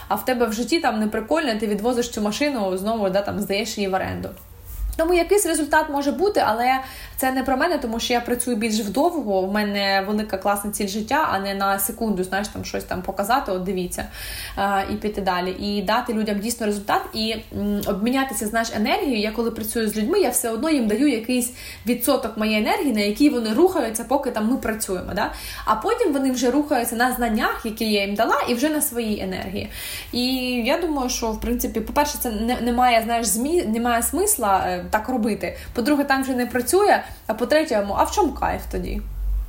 а 0.08 0.16
в 0.16 0.26
тебе 0.26 0.46
в 0.46 0.54
житті 0.54 0.80
там 0.80 1.00
не 1.00 1.08
прикольно, 1.08 1.56
ти 1.60 1.68
відвозиш 1.68 2.10
цю 2.10 2.22
машину, 2.22 2.78
знову 2.78 3.10
да, 3.10 3.22
там 3.22 3.40
здаєш 3.40 3.78
її 3.78 3.90
в 3.90 3.94
оренду. 3.94 4.30
Тому 4.98 5.14
якийсь 5.14 5.46
результат 5.46 5.86
може 5.90 6.12
бути, 6.12 6.44
але 6.46 6.80
це 7.18 7.32
не 7.32 7.44
про 7.44 7.58
мене, 7.58 7.78
тому 7.78 8.00
що 8.00 8.14
я 8.14 8.22
працюю 8.22 8.58
більш 8.58 8.80
вдовго. 8.80 9.42
В 9.42 9.52
мене 9.52 10.04
велика 10.08 10.38
класна 10.38 10.72
ціль 10.72 10.88
життя, 10.88 11.30
а 11.32 11.40
не 11.40 11.54
на 11.54 11.80
секунду, 11.80 12.24
знаєш, 12.24 12.48
там 12.48 12.66
щось 12.66 12.84
там 12.84 13.02
показати, 13.02 13.52
от 13.52 13.64
дивіться 13.64 14.06
і 14.92 14.96
піти 14.96 15.22
далі. 15.22 15.52
І 15.60 15.82
дати 15.82 16.14
людям 16.14 16.40
дійсно 16.40 16.66
результат 16.66 17.02
і 17.14 17.36
обмінятися 17.88 18.48
знаєш, 18.48 18.72
енергією. 18.76 19.20
Я 19.20 19.32
коли 19.32 19.52
працюю 19.52 19.90
з 19.90 19.98
людьми, 19.98 20.20
я 20.20 20.30
все 20.30 20.50
одно 20.50 20.70
їм 20.70 20.88
даю 20.88 21.08
якийсь 21.08 21.54
відсоток 21.86 22.38
моєї 22.38 22.58
енергії, 22.58 22.94
на 22.94 23.02
який 23.02 23.30
вони 23.30 23.54
рухаються, 23.54 24.04
поки 24.04 24.32
там 24.32 24.52
ми 24.52 24.58
працюємо. 24.58 25.12
Да? 25.16 25.32
А 25.66 25.76
потім 25.76 26.14
вони 26.14 26.32
вже 26.32 26.52
рухаються 26.52 26.96
на 26.96 27.12
знаннях, 27.12 27.62
які 27.66 27.92
я 27.92 28.06
їм 28.06 28.16
дала, 28.16 28.36
і 28.50 28.54
вже 28.54 28.70
на 28.70 28.82
своїй 28.82 29.22
енергії. 29.22 29.70
І 30.12 30.26
я 30.66 30.82
думаю, 30.82 31.10
що 31.10 31.32
в 31.32 31.42
принципі, 31.42 31.82
по-перше, 31.82 32.18
це 32.20 32.32
не 32.32 32.62
немає 32.62 33.02
знаєш, 33.04 33.26
змі, 33.26 33.64
немає 33.64 34.04
смисла. 34.04 34.83
Так 34.90 35.10
робити. 35.10 35.58
По-друге, 35.74 36.04
там 36.04 36.22
вже 36.22 36.34
не 36.34 36.46
працює. 36.46 37.04
А 37.28 37.34
по-третє, 37.34 37.88
а 37.96 38.04
в 38.04 38.12
чому 38.12 38.34
кайф 38.34 38.62
тоді? 38.72 39.02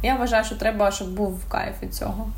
Я 0.03 0.17
вважаю, 0.17 0.45
що 0.45 0.57
треба, 0.57 0.91
щоб 0.91 1.15
був 1.15 1.41
кайф 1.49 1.83
від 1.83 1.95
цього. 1.95 2.29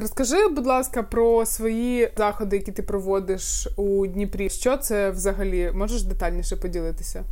Розкажи, 0.00 0.48
будь 0.48 0.66
ласка, 0.66 1.02
про 1.02 1.46
свої 1.46 2.12
заходи, 2.16 2.56
які 2.56 2.72
ти 2.72 2.82
проводиш 2.82 3.68
у 3.76 4.06
Дніпрі. 4.06 4.50
Що 4.50 4.76
це 4.76 5.10
взагалі? 5.10 5.72
Можеш 5.74 6.02
детальніше 6.02 6.56
поділитися? 6.56 7.24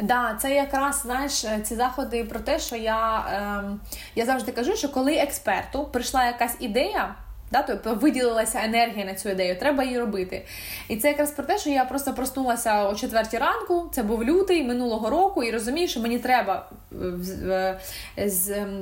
Да, 0.00 0.38
це 0.42 0.54
якраз 0.54 1.00
знаєш 1.00 1.46
ці 1.62 1.74
заходи 1.74 2.24
про 2.24 2.40
те, 2.40 2.58
що 2.58 2.76
я 2.76 3.18
е, 3.18 3.78
я 4.14 4.26
завжди 4.26 4.52
кажу, 4.52 4.76
що 4.76 4.88
коли 4.88 5.14
експерту 5.14 5.84
прийшла 5.84 6.26
якась 6.26 6.56
ідея. 6.60 7.14
Да, 7.52 7.62
тобто 7.62 7.94
виділилася 7.94 8.60
енергія 8.64 9.04
на 9.04 9.14
цю 9.14 9.28
ідею, 9.28 9.58
треба 9.58 9.84
її 9.84 9.98
робити. 9.98 10.46
І 10.88 10.96
це 10.96 11.08
якраз 11.08 11.30
про 11.30 11.44
те, 11.44 11.58
що 11.58 11.70
я 11.70 11.84
просто 11.84 12.14
проснулася 12.14 12.88
о 12.88 12.94
четвертій 12.94 13.38
ранку, 13.38 13.90
це 13.92 14.02
був 14.02 14.24
лютий 14.24 14.64
минулого 14.64 15.10
року, 15.10 15.42
і 15.42 15.50
розумію, 15.50 15.88
що 15.88 16.00
мені 16.00 16.18
треба 16.18 16.68
е, 17.38 17.78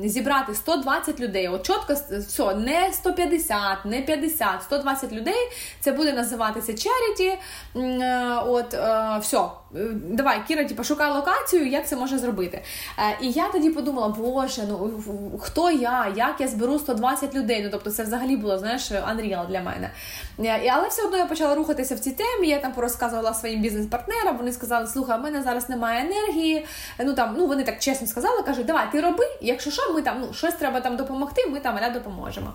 зібрати 0.05 0.55
120 0.55 1.21
людей. 1.21 1.49
От 1.49 1.67
чітко 1.67 1.95
все, 2.19 2.55
не 2.55 2.93
150, 2.93 3.85
не 3.85 4.03
50, 4.03 4.63
120 4.63 5.13
людей. 5.13 5.49
Це 5.81 5.93
буде 5.93 6.13
називатися 6.13 6.73
charity. 6.73 7.37
Е, 7.77 8.35
от 8.47 8.75
все. 9.23 9.41
Е, 9.77 9.89
давай, 9.93 10.43
Кіра, 10.49 10.65
типу, 10.65 10.85
шукай 10.85 11.13
локацію, 11.13 11.67
як 11.67 11.89
це 11.89 11.97
може 11.97 12.19
зробити. 12.19 12.63
Е, 12.99 13.19
і 13.21 13.31
я 13.31 13.49
тоді 13.49 13.71
подумала, 13.71 14.09
боже, 14.09 14.63
ну 14.69 14.93
хто 15.41 15.71
я, 15.71 16.13
як 16.17 16.35
я 16.39 16.49
зберу 16.49 16.79
120 16.79 17.35
людей. 17.35 17.63
Ну 17.65 17.69
тобто 17.73 17.91
це 17.91 18.03
взагалі 18.03 18.37
було 18.37 18.59
знаєш, 18.59 18.93
unreal 18.93 19.49
для 19.49 19.61
мене. 19.61 19.91
Е, 20.39 20.73
але 20.73 20.89
все 20.89 21.03
одно 21.03 21.17
я 21.17 21.27
почала 21.27 21.55
рухатися 21.55 21.95
в 21.95 21.99
цій 21.99 22.11
темі. 22.11 22.49
Я 22.49 22.59
там 22.59 22.73
порозказувала 22.73 23.35
своїм 23.35 23.63
бізнес-партнерам. 23.63 24.37
Вони 24.37 24.53
сказали, 24.53 24.87
слухай, 24.87 25.19
в 25.19 25.23
мене 25.23 25.43
зараз 25.43 25.69
немає 25.69 26.07
енергії. 26.07 26.67
Ну 26.99 27.15
там, 27.15 27.35
ну 27.39 27.47
вони 27.47 27.65
так 27.65 27.79
чесно 27.79 28.07
сказали, 28.07 28.43
кажуть, 28.43 28.67
давай 28.67 28.93
ти 28.93 29.01
роби, 29.01 29.25
якщо 29.41 29.71
що, 29.71 29.93
ми 29.93 30.03
там 30.03 30.21
ну 30.21 30.33
щось 30.33 30.55
треба 30.55 30.81
там 30.81 30.97
допомогти, 30.97 31.47
ми 31.47 31.61
там 31.61 31.79
допоможемо. 31.95 32.55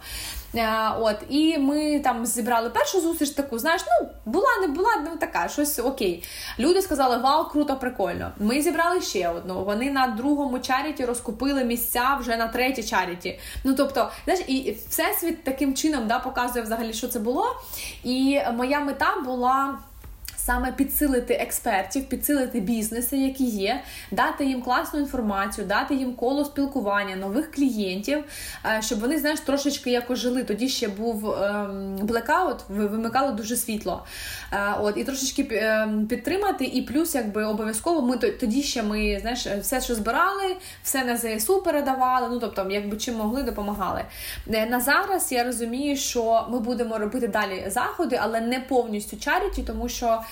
От, 0.99 1.15
І 1.29 1.57
ми 1.57 1.99
там 1.99 2.25
зібрали 2.25 2.69
першу 2.69 3.01
зустріч, 3.01 3.29
таку, 3.29 3.59
знаєш, 3.59 3.81
ну 3.87 4.09
була, 4.25 4.47
не 4.61 4.67
була, 4.67 4.89
ну 5.03 5.17
така, 5.19 5.47
щось 5.47 5.79
окей. 5.79 6.23
Люди 6.59 6.81
сказали 6.81 7.04
сказали, 7.05 7.23
вау, 7.23 7.45
круто, 7.49 7.75
прикольно. 7.75 8.31
Ми 8.39 8.61
зібрали 8.61 9.01
ще 9.01 9.29
одну. 9.29 9.63
Вони 9.63 9.91
на 9.91 10.07
другому 10.07 10.59
чаріті 10.59 11.05
розкупили 11.05 11.63
місця 11.63 12.17
вже 12.19 12.37
на 12.37 12.47
третій 12.47 12.83
чаріті. 12.83 13.39
Ну 13.63 13.73
тобто, 13.73 14.11
знаєш, 14.25 14.43
і 14.47 14.77
всесвіт 14.89 15.43
таким 15.43 15.73
чином 15.73 16.07
да, 16.07 16.19
показує 16.19 16.65
взагалі, 16.65 16.93
що 16.93 17.07
це 17.07 17.19
було. 17.19 17.45
І 18.03 18.39
моя 18.53 18.79
мета 18.79 19.13
була 19.25 19.79
саме 20.45 20.71
підсилити 20.71 21.33
експертів, 21.33 22.05
підсилити 22.05 22.59
бізнеси, 22.59 23.17
які 23.17 23.43
є, 23.45 23.81
дати 24.11 24.45
їм 24.45 24.61
класну 24.61 24.99
інформацію, 24.99 25.67
дати 25.67 25.95
їм 25.95 26.13
коло 26.13 26.45
спілкування, 26.45 27.15
нових 27.15 27.51
клієнтів, 27.51 28.23
е, 28.65 28.81
щоб 28.81 28.99
вони, 28.99 29.19
знаєш, 29.19 29.39
трошечки 29.39 29.91
якось 29.91 30.19
жили. 30.19 30.43
Тоді 30.43 30.69
ще 30.69 30.87
був 30.87 31.31
ем, 31.31 31.97
блекаут, 32.01 32.57
вимикали 32.69 33.31
дуже 33.31 33.55
світло. 33.55 34.05
Е, 34.53 34.75
от, 34.81 34.97
І 34.97 35.03
трошечки 35.03 35.47
ем, 35.51 36.07
підтримати, 36.07 36.65
і 36.65 36.81
плюс, 36.81 37.15
якби 37.15 37.45
обов'язково, 37.45 38.01
ми 38.01 38.17
тоді 38.17 38.63
ще 38.63 38.83
ми 38.83 39.17
знаєш, 39.21 39.47
все, 39.47 39.81
що 39.81 39.95
збирали, 39.95 40.55
все 40.83 41.03
на 41.03 41.17
ЗСУ 41.17 41.61
передавали. 41.61 42.27
Ну 42.31 42.39
тобто, 42.39 42.67
якби 42.69 42.97
чим 42.97 43.15
могли, 43.15 43.43
допомагали. 43.43 44.01
Е, 44.53 44.65
на 44.65 44.79
зараз 44.79 45.31
я 45.31 45.43
розумію, 45.43 45.97
що 45.97 46.47
ми 46.49 46.59
будемо 46.59 46.97
робити 46.97 47.27
далі 47.27 47.63
заходи, 47.67 48.19
але 48.21 48.41
не 48.41 48.59
повністю 48.59 49.17
чаріті, 49.17 49.63
тому 49.63 49.89
що 49.89 50.21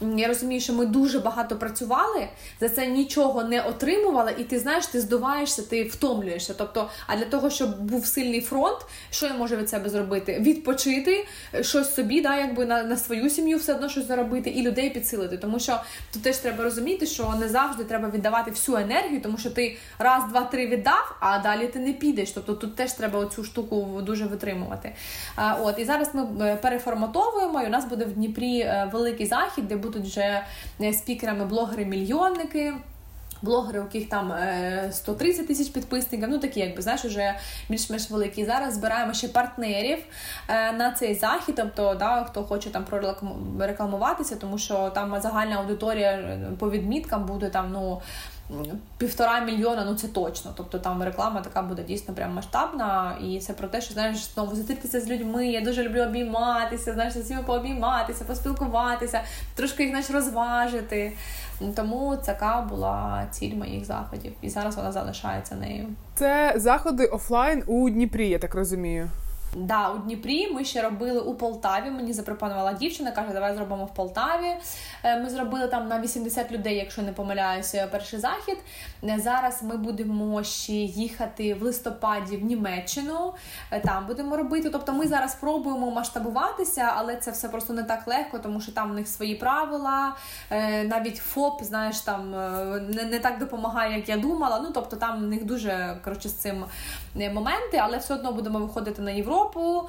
я 0.00 0.28
розумію, 0.28 0.60
що 0.60 0.72
ми 0.72 0.86
дуже 0.86 1.18
багато 1.18 1.56
працювали, 1.56 2.28
за 2.60 2.68
це 2.68 2.86
нічого 2.86 3.44
не 3.44 3.60
отримували, 3.60 4.34
і 4.38 4.44
ти 4.44 4.58
знаєш, 4.58 4.86
ти 4.86 5.00
здуваєшся, 5.00 5.62
ти 5.62 5.84
втомлюєшся. 5.84 6.54
Тобто, 6.58 6.90
а 7.06 7.16
для 7.16 7.24
того, 7.24 7.50
щоб 7.50 7.80
був 7.80 8.06
сильний 8.06 8.40
фронт, 8.40 8.78
що 9.10 9.26
я 9.26 9.34
можу 9.34 9.56
від 9.56 9.70
себе 9.70 9.90
зробити? 9.90 10.38
Відпочити 10.40 11.26
щось 11.60 11.94
собі, 11.94 12.20
да, 12.20 12.36
якби 12.36 12.66
на 12.66 12.82
на 12.82 12.96
свою 12.96 13.30
сім'ю 13.30 13.58
все 13.58 13.74
одно 13.74 13.88
щось 13.88 14.06
заробити, 14.06 14.50
і 14.50 14.62
людей 14.62 14.90
підсилити. 14.90 15.38
Тому 15.38 15.58
що 15.58 15.80
тут 16.12 16.22
теж 16.22 16.36
треба 16.36 16.64
розуміти, 16.64 17.06
що 17.06 17.34
не 17.40 17.48
завжди 17.48 17.84
треба 17.84 18.10
віддавати 18.10 18.50
всю 18.50 18.78
енергію, 18.78 19.20
тому 19.20 19.38
що 19.38 19.50
ти 19.50 19.76
раз, 19.98 20.24
два, 20.28 20.40
три 20.40 20.66
віддав, 20.66 21.16
а 21.20 21.38
далі 21.38 21.66
ти 21.66 21.78
не 21.78 21.92
підеш. 21.92 22.30
Тобто 22.30 22.54
тут 22.54 22.76
теж 22.76 22.92
треба 22.92 23.18
оцю 23.18 23.44
штуку 23.44 24.00
дуже 24.02 24.26
витримувати. 24.26 24.92
От 25.60 25.78
і 25.78 25.84
зараз 25.84 26.14
ми 26.14 26.46
е, 26.46 26.56
переформатовуємо. 26.56 27.62
і 27.62 27.66
У 27.66 27.70
нас 27.70 27.84
буде 27.84 28.04
в 28.04 28.12
Дніпрі 28.12 28.58
е, 28.58 28.90
великий 28.92 29.26
захід, 29.26 29.68
де 29.68 29.76
будуть 29.92 30.08
вже 30.08 30.42
е, 30.80 30.92
спікерами 30.92 31.44
блогери-мільйонники. 31.44 32.72
Блогери, 33.42 33.80
у 33.80 33.82
яких 33.82 34.08
там 34.08 34.34
130 34.90 35.48
тисяч 35.48 35.68
підписників, 35.68 36.28
ну 36.28 36.38
такі, 36.38 36.60
якби 36.60 36.82
знаєш, 36.82 37.04
вже 37.04 37.34
більш-менш 37.68 38.10
великі. 38.10 38.44
Зараз 38.44 38.74
збираємо 38.74 39.14
ще 39.14 39.28
партнерів 39.28 39.98
на 40.48 40.94
цей 40.98 41.14
захід, 41.14 41.54
тобто 41.56 41.94
да, 41.94 42.24
хто 42.24 42.44
хоче 42.44 42.70
там 42.70 42.84
прорекламуватися, 42.84 44.36
тому 44.36 44.58
що 44.58 44.90
там 44.90 45.20
загальна 45.20 45.56
аудиторія 45.56 46.38
по 46.58 46.70
відміткам 46.70 47.26
буде 47.26 47.48
там 47.48 47.72
ну 47.72 48.00
півтора 48.98 49.40
мільйона, 49.40 49.84
ну 49.84 49.94
це 49.94 50.08
точно. 50.08 50.52
Тобто 50.56 50.78
там 50.78 51.02
реклама 51.02 51.40
така 51.40 51.62
буде 51.62 51.82
дійсно 51.82 52.14
прям 52.14 52.34
масштабна. 52.34 53.18
І 53.24 53.40
це 53.40 53.52
про 53.52 53.68
те, 53.68 53.80
що 53.80 53.94
знаєш, 53.94 54.16
знову 54.16 54.56
зустрітися 54.56 55.00
з 55.00 55.08
людьми. 55.08 55.46
Я 55.46 55.60
дуже 55.60 55.82
люблю 55.82 56.02
обійматися, 56.02 56.92
знаєш, 56.92 57.14
з 57.14 57.16
усіма 57.16 57.42
пообійматися, 57.42 58.24
поспілкуватися, 58.24 59.20
трошки 59.54 59.82
їх 59.82 59.92
знаєш, 59.92 60.10
розважити. 60.10 61.12
Тому 61.76 62.16
така 62.16 62.60
була 62.60 63.26
ціль 63.30 63.54
моїх 63.54 63.84
заходів, 63.84 64.32
і 64.42 64.50
зараз 64.50 64.76
вона 64.76 64.92
залишається 64.92 65.54
нею. 65.54 65.88
Це 66.14 66.52
заходи 66.56 67.06
офлайн 67.06 67.62
у 67.66 67.90
Дніпрі, 67.90 68.28
я 68.28 68.38
так 68.38 68.54
розумію. 68.54 69.10
Да, 69.56 69.90
у 69.90 69.98
Дніпрі 69.98 70.48
ми 70.52 70.64
ще 70.64 70.82
робили 70.82 71.20
у 71.20 71.34
Полтаві. 71.34 71.90
Мені 71.90 72.12
запропонувала 72.12 72.72
дівчина, 72.72 73.10
каже, 73.10 73.32
давай 73.32 73.54
зробимо 73.54 73.84
в 73.84 73.94
Полтаві. 73.94 74.56
Е, 75.04 75.20
ми 75.20 75.30
зробили 75.30 75.68
там 75.68 75.88
на 75.88 76.00
80 76.00 76.52
людей, 76.52 76.76
якщо 76.76 77.02
не 77.02 77.12
помиляюся, 77.12 77.88
перший 77.92 78.18
захід. 78.18 78.58
Е, 79.04 79.18
зараз 79.18 79.62
ми 79.62 79.76
будемо 79.76 80.42
ще 80.42 80.72
їхати 80.72 81.54
в 81.54 81.62
листопаді 81.62 82.36
в 82.36 82.44
Німеччину. 82.44 83.34
Е, 83.70 83.80
там 83.80 84.06
будемо 84.06 84.36
робити. 84.36 84.70
Тобто 84.70 84.92
ми 84.92 85.06
зараз 85.06 85.34
пробуємо 85.34 85.90
масштабуватися, 85.90 86.92
але 86.96 87.16
це 87.16 87.30
все 87.30 87.48
просто 87.48 87.72
не 87.72 87.82
так 87.82 88.08
легко, 88.08 88.38
тому 88.38 88.60
що 88.60 88.72
там 88.72 88.90
в 88.90 88.94
них 88.94 89.08
свої 89.08 89.34
правила. 89.34 90.16
Навіть 90.84 91.16
ФОП, 91.16 91.64
знаєш, 91.64 92.00
там 92.00 92.30
не 93.10 93.18
так 93.22 93.38
допомагає, 93.38 93.96
як 93.96 94.08
я 94.08 94.16
думала. 94.16 94.60
Ну 94.62 94.70
тобто 94.74 94.96
там 94.96 95.18
в 95.18 95.26
них 95.26 95.44
дуже 95.44 95.96
коротше 96.04 96.28
з 96.28 96.32
цим 96.32 96.64
моменти, 97.14 97.76
але 97.76 97.98
все 97.98 98.14
одно 98.14 98.32
будемо 98.32 98.58
виходити 98.58 99.02
на 99.02 99.10
Європу. 99.10 99.41
Європу, 99.42 99.88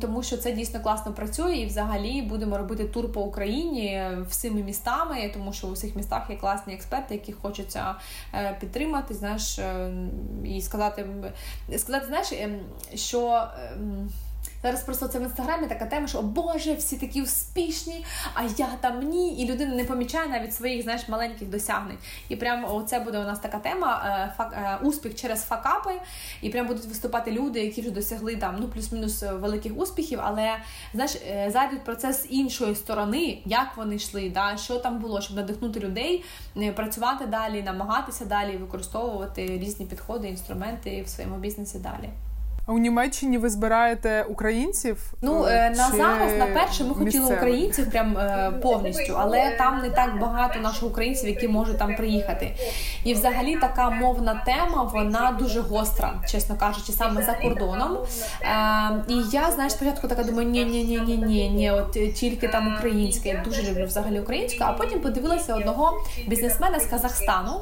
тому 0.00 0.22
що 0.22 0.36
це 0.36 0.52
дійсно 0.52 0.80
класно 0.80 1.12
працює, 1.12 1.56
і 1.56 1.66
взагалі 1.66 2.22
будемо 2.22 2.58
робити 2.58 2.84
тур 2.84 3.12
по 3.12 3.20
Україні 3.20 4.08
всіми 4.28 4.62
містами, 4.62 5.30
тому 5.34 5.52
що 5.52 5.66
у 5.66 5.72
всіх 5.72 5.96
містах 5.96 6.30
є 6.30 6.36
класні 6.36 6.74
експерти, 6.74 7.14
які 7.14 7.32
хочеться 7.32 7.94
е, 8.34 8.56
підтримати, 8.60 9.14
знаєш, 9.14 9.58
е, 9.58 9.90
і 10.44 10.62
сказати, 10.62 11.06
сказати, 11.76 12.06
знаєш, 12.06 12.32
ем, 12.32 12.60
що. 12.94 13.48
Зараз 14.64 14.82
просто 14.82 15.08
це 15.08 15.18
в 15.18 15.22
інстаграмі 15.22 15.66
така 15.66 15.86
тема, 15.86 16.06
що 16.06 16.18
о 16.18 16.22
Боже, 16.22 16.74
всі 16.74 16.96
такі 16.96 17.22
успішні, 17.22 18.04
а 18.34 18.42
я 18.42 18.68
там 18.80 19.00
ні. 19.00 19.36
І 19.36 19.52
людина 19.52 19.74
не 19.74 19.84
помічає 19.84 20.28
навіть 20.28 20.54
своїх 20.54 20.82
знаєш, 20.82 21.08
маленьких 21.08 21.48
досягнень. 21.48 21.98
І 22.28 22.36
прямо 22.36 22.74
оце 22.74 23.00
буде 23.00 23.18
у 23.18 23.22
нас 23.22 23.40
така 23.40 23.58
тема: 23.58 24.02
е, 24.06 24.34
фак, 24.36 24.52
е, 24.52 24.86
успіх 24.86 25.14
через 25.14 25.44
факапи. 25.44 25.90
І 26.42 26.50
прям 26.50 26.66
будуть 26.66 26.84
виступати 26.84 27.30
люди, 27.30 27.64
які 27.64 27.80
вже 27.80 27.90
досягли 27.90 28.36
там 28.36 28.56
ну 28.60 28.68
плюс-мінус 28.68 29.22
е, 29.22 29.32
великих 29.32 29.72
успіхів, 29.76 30.20
але 30.22 30.56
знаєш, 30.94 31.16
зайдуть 31.52 31.84
процес 31.84 32.22
з 32.22 32.26
іншої 32.30 32.74
сторони, 32.74 33.42
як 33.44 33.76
вони 33.76 33.96
йшли, 33.96 34.30
да, 34.30 34.56
що 34.56 34.78
там 34.78 34.98
було, 34.98 35.20
щоб 35.20 35.36
надихнути 35.36 35.80
людей, 35.80 36.24
працювати 36.74 37.26
далі, 37.26 37.62
намагатися 37.62 38.24
далі 38.24 38.56
використовувати 38.56 39.46
різні 39.46 39.86
підходи, 39.86 40.28
інструменти 40.28 41.02
в 41.02 41.08
своєму 41.08 41.36
бізнесі 41.36 41.78
далі. 41.78 42.10
А 42.66 42.72
у 42.72 42.78
Німеччині 42.78 43.38
ви 43.38 43.50
збираєте 43.50 44.22
українців? 44.22 45.12
Ну 45.22 45.46
е, 45.46 45.70
на 45.70 45.90
зараз 45.90 46.38
на 46.38 46.46
перше 46.46 46.84
ми 46.84 46.94
хотіли 46.94 47.34
українців 47.36 47.90
прям 47.90 48.18
е, 48.18 48.52
повністю, 48.62 49.14
але 49.18 49.56
там 49.58 49.78
не 49.82 49.90
так 49.90 50.20
багато 50.20 50.60
наших 50.60 50.82
українців, 50.82 51.28
які 51.28 51.48
можуть 51.48 51.78
там 51.78 51.96
приїхати. 51.96 52.54
І 53.04 53.14
взагалі 53.14 53.56
така 53.56 53.90
мовна 53.90 54.42
тема 54.46 54.90
вона 54.92 55.36
дуже 55.38 55.60
гостра, 55.60 56.14
чесно 56.30 56.56
кажучи, 56.56 56.92
саме 56.92 57.22
за 57.22 57.32
кордоном. 57.32 57.98
Е, 58.42 59.04
І 59.08 59.14
я 59.32 59.50
знаєш, 59.50 59.72
спочатку 59.72 60.08
така 60.08 60.22
думаю, 60.24 60.48
ні 60.48 60.64
ні 60.64 60.84
ні 60.84 60.98
ні 60.98 61.16
ні 61.16 61.48
ні 61.50 61.70
от 61.70 61.92
тільки 62.14 62.48
там 62.48 62.74
українське. 62.78 63.28
Я 63.28 63.42
дуже 63.44 63.70
люблю 63.70 63.84
взагалі 63.86 64.20
українську. 64.20 64.64
А 64.64 64.72
потім 64.72 65.00
подивилася 65.00 65.54
одного 65.54 65.92
бізнесмена 66.26 66.80
з 66.80 66.86
Казахстану. 66.86 67.60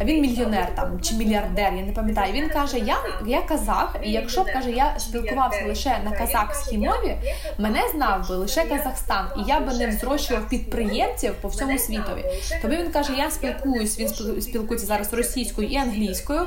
Він 0.00 0.20
мільйонер 0.20 0.74
там 0.74 1.00
чи 1.00 1.14
мільярдер, 1.14 1.74
я 1.74 1.82
не 1.86 1.92
пам'ятаю. 1.92 2.32
Він 2.32 2.48
каже: 2.48 2.78
Я 2.78 2.96
я 3.26 3.42
казах, 3.42 3.96
і 4.02 4.12
якщо 4.12 4.35
якщо 4.36 4.52
б 4.52 4.54
каже, 4.54 4.70
я 4.70 4.98
спілкувався 4.98 5.64
лише 5.66 5.98
на 6.04 6.10
казахській 6.10 6.78
мові, 6.78 7.16
мене 7.58 7.80
знав 7.94 8.28
би 8.28 8.36
лише 8.36 8.64
Казахстан, 8.64 9.26
і 9.38 9.48
я 9.48 9.60
би 9.60 9.74
не 9.74 9.86
взрощував 9.86 10.48
підприємців 10.48 11.34
по 11.40 11.48
всьому 11.48 11.78
світові. 11.78 12.24
Тобі 12.62 12.76
він 12.76 12.90
каже: 12.90 13.12
Я 13.18 13.30
спілкуюсь, 13.30 13.98
він 13.98 14.08
спілкується 14.40 14.86
зараз 14.86 15.12
російською 15.12 15.68
і 15.68 15.76
англійською, 15.76 16.40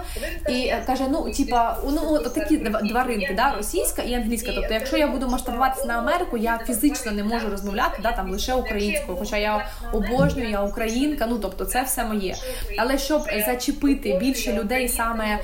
і 0.49 0.53
е, 0.53 0.83
каже: 0.85 1.03
Ну, 1.09 1.31
типа, 1.31 1.77
ну 1.91 2.19
такі 2.19 2.57
два 2.57 3.03
ринки, 3.03 3.33
да, 3.35 3.53
російська 3.57 4.01
і 4.01 4.13
англійська. 4.13 4.51
Тобто, 4.55 4.73
якщо 4.73 4.97
я 4.97 5.07
буду 5.07 5.27
масштабуватися 5.27 5.87
на 5.87 5.97
Америку, 5.97 6.37
я 6.37 6.59
фізично 6.67 7.11
не 7.11 7.23
можу 7.23 7.49
розмовляти 7.49 7.99
да, 8.03 8.11
там 8.11 8.31
лише 8.31 8.53
українською, 8.53 9.17
хоча 9.17 9.37
я 9.37 9.65
обожнюю, 9.93 10.49
я 10.49 10.61
українка. 10.61 11.27
Ну 11.29 11.39
тобто, 11.41 11.65
це 11.65 11.83
все 11.83 12.03
моє. 12.03 12.35
Але 12.77 12.97
щоб 12.97 13.21
зачепити 13.45 14.17
більше 14.19 14.53
людей, 14.53 14.89
саме 14.89 15.39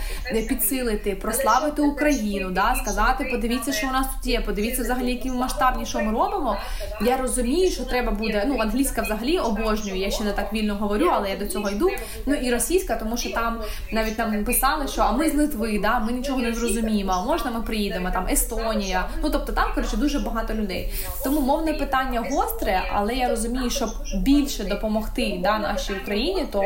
підсилити, 0.48 1.16
прославити 1.16 1.82
Україну. 1.82 2.35
Україну, 2.36 2.52
да, 2.52 2.76
сказати, 2.76 3.28
подивіться, 3.32 3.74
що 3.74 3.88
у 3.88 3.92
нас 3.92 4.08
тут 4.08 4.28
є, 4.28 4.42
подивіться 4.42 4.82
взагалі, 4.82 5.12
які 5.12 5.32
масштабні, 5.32 5.86
що 5.86 6.00
ми 6.00 6.12
робимо. 6.12 6.58
Я 7.02 7.18
розумію, 7.18 7.72
що 7.72 7.84
треба 7.84 8.12
буде. 8.12 8.46
Ну, 8.48 8.58
англійська 8.60 9.02
взагалі 9.02 9.40
обожнюю. 9.40 10.00
Я 10.00 10.12
ще 10.12 10.24
не 10.24 10.32
так 10.32 10.54
вільно 10.54 10.76
говорю, 10.76 11.10
але 11.14 11.30
я 11.30 11.36
до 11.36 11.46
цього 11.46 11.70
йду. 11.70 11.90
Ну 12.26 12.36
і 12.36 12.52
російська, 12.52 12.96
тому 12.96 13.18
що 13.18 13.32
там 13.34 13.62
навіть 13.92 14.18
нам 14.18 14.46
писали, 14.46 14.88
що 14.88 15.02
а 15.02 15.12
ми 15.12 15.30
з 15.30 15.36
Литви, 15.36 15.80
да, 15.80 16.00
ми 16.00 16.12
нічого 16.12 16.40
не 16.42 16.54
зрозуміємо. 16.54 17.12
А 17.12 17.24
можна 17.24 17.52
ми 17.52 17.62
приїдемо? 17.62 18.10
Там 18.14 18.28
Естонія. 18.32 19.06
Ну 19.24 19.30
тобто 19.30 19.54
там 19.54 19.66
коротше 19.76 19.98
дуже 19.98 20.20
багато 20.20 20.54
людей. 20.54 20.94
Тому 21.24 21.42
мовне 21.42 21.74
питання 21.74 22.24
гостре, 22.32 22.82
але 22.94 23.14
я 23.16 23.30
розумію, 23.30 23.70
щоб 23.70 23.90
більше 24.16 24.64
допомогти 24.64 25.40
да, 25.44 25.60
нашій 25.60 25.94
Україні, 25.94 26.46
то 26.52 26.64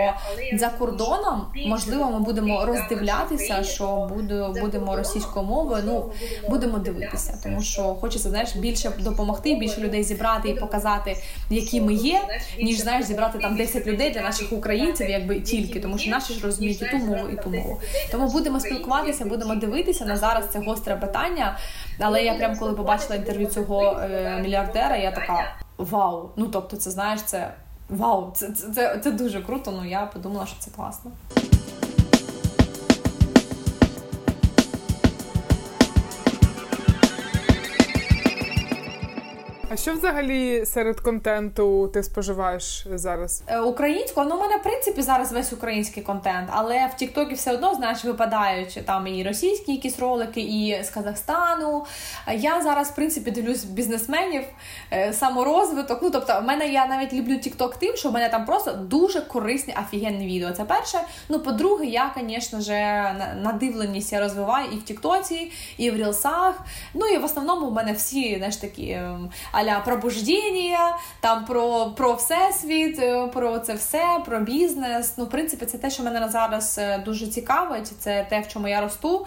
за 0.54 0.70
кордоном 0.70 1.46
можливо 1.68 2.12
ми 2.12 2.20
будемо 2.20 2.66
роздивлятися, 2.66 3.64
що 3.64 4.12
будемо 4.62 4.96
російською 4.96 5.46
мовою 5.60 5.84
ну 5.86 6.12
будемо 6.50 6.78
дивитися, 6.78 7.40
тому 7.44 7.62
що 7.62 7.82
хочеться 7.82 8.30
знаєш 8.30 8.56
більше 8.56 8.92
допомогти, 9.00 9.56
більше 9.56 9.82
людей 9.82 10.04
зібрати 10.04 10.50
і 10.50 10.54
показати, 10.54 11.18
які 11.50 11.82
ми 11.82 11.94
є, 11.94 12.22
ніж 12.60 12.80
знаєш, 12.80 13.06
зібрати 13.06 13.40
там 13.40 13.56
10 13.56 13.88
людей 13.88 14.12
для 14.12 14.22
наших 14.22 14.54
українців, 14.54 15.10
якби 15.10 15.40
тільки, 15.40 15.80
тому 15.80 15.98
що 15.98 16.10
наші 16.10 16.34
ж 16.34 16.46
розуміють 16.46 16.82
і 16.82 16.86
ту 16.86 16.98
мову, 16.98 17.30
і 17.34 17.36
ту 17.44 17.50
мову. 17.50 17.82
Тому 18.12 18.32
будемо 18.32 18.60
спілкуватися, 18.60 19.26
будемо 19.26 19.56
дивитися 19.56 20.06
на 20.06 20.18
зараз. 20.18 20.46
Це 20.54 20.60
гостре 20.60 20.96
питання. 20.96 21.58
Але 22.00 22.24
я 22.24 22.34
прям 22.34 22.58
коли 22.58 22.74
побачила 22.74 23.16
інтерв'ю 23.16 23.48
цього 23.48 24.00
е, 24.04 24.40
мільярдера, 24.42 24.98
я 24.98 25.12
така 25.12 25.56
вау. 25.78 26.30
Ну 26.36 26.48
тобто, 26.48 26.78
це 26.78 26.92
знаєш, 26.92 27.22
це 27.22 27.54
вау, 27.90 28.32
це, 28.34 28.52
це, 28.52 28.72
це, 28.74 29.00
це 29.04 29.12
дуже 29.12 29.42
круто. 29.42 29.72
Ну 29.72 29.90
я 29.90 30.06
подумала, 30.06 30.46
що 30.46 30.56
це 30.60 30.72
класно. 30.72 31.12
А 39.72 39.78
що 39.78 39.94
взагалі 39.94 40.66
серед 40.66 41.00
контенту 41.00 41.88
ти 41.88 42.04
споживаєш 42.04 42.88
зараз? 42.94 43.44
Е, 43.48 43.60
українського, 43.60 44.28
ну 44.30 44.36
у 44.36 44.40
мене 44.40 44.58
в 44.58 44.64
принципі 44.64 45.02
зараз 45.02 45.32
весь 45.32 45.54
український 45.54 46.04
контент, 46.04 46.50
але 46.52 46.88
в 46.88 46.94
Тіктокі 46.94 47.36
все 47.36 47.54
одно 47.54 47.76
знаєш 47.76 48.06
випадають 48.06 48.82
там 48.86 49.08
і 49.08 49.24
російські 49.24 49.72
якісь 49.72 50.00
ролики, 50.00 50.42
і 50.42 50.84
з 50.84 50.90
Казахстану. 50.90 51.86
Я 52.34 52.62
зараз 52.62 52.92
в 52.92 52.96
принципі 52.96 53.32
дивлюсь 53.32 53.64
бізнесменів, 53.64 54.44
е, 54.92 55.14
саморозвиток. 55.14 56.00
Ну 56.02 56.10
тобто, 56.10 56.40
в 56.40 56.44
мене 56.44 56.68
я 56.68 56.86
навіть 56.86 57.14
люблю 57.14 57.38
Тікток 57.38 57.76
тим, 57.76 57.96
що 57.96 58.10
в 58.10 58.14
мене 58.14 58.30
там 58.30 58.46
просто 58.46 58.72
дуже 58.72 59.22
корисні 59.22 59.76
офігенні 59.82 60.28
відео. 60.28 60.52
Це 60.52 60.64
перше. 60.64 61.00
Ну, 61.30 61.40
по-друге, 61.40 61.86
я, 61.86 62.16
звісно 62.18 62.62
ж, 62.62 62.72
надивленість 63.42 64.14
я 64.14 64.20
розвиваю 64.20 64.68
і 64.74 64.76
в 64.76 64.84
Тіктоці, 64.84 65.52
і 65.78 65.92
в 65.92 65.96
Рілсах. 65.96 66.60
Ну 66.94 67.08
і 67.08 67.18
в 67.18 67.26
основному 67.26 67.68
в 67.68 67.74
мене 67.74 67.94
всі 67.94 68.36
знаєш 68.38 68.56
такі. 68.56 69.00
Аля 69.60 69.80
пробуждіння, 69.80 70.98
там 71.20 71.46
про 71.46 71.94
про 71.98 72.14
всесвіт, 72.14 73.00
е, 73.00 73.28
про 73.28 73.60
це 73.60 73.74
все, 73.74 74.04
про 74.26 74.40
бізнес. 74.40 75.14
Ну, 75.18 75.26
в 75.26 75.30
принципі, 75.30 75.66
це 75.66 75.78
те, 75.78 75.90
що 75.90 76.04
мене 76.04 76.30
зараз 76.30 76.78
е, 76.78 76.98
дуже 77.06 77.28
цікавить. 77.28 77.88
Це 78.00 78.28
те, 78.30 78.40
в 78.42 78.48
чому 78.48 78.68
я 78.68 78.82
росту, 78.82 79.26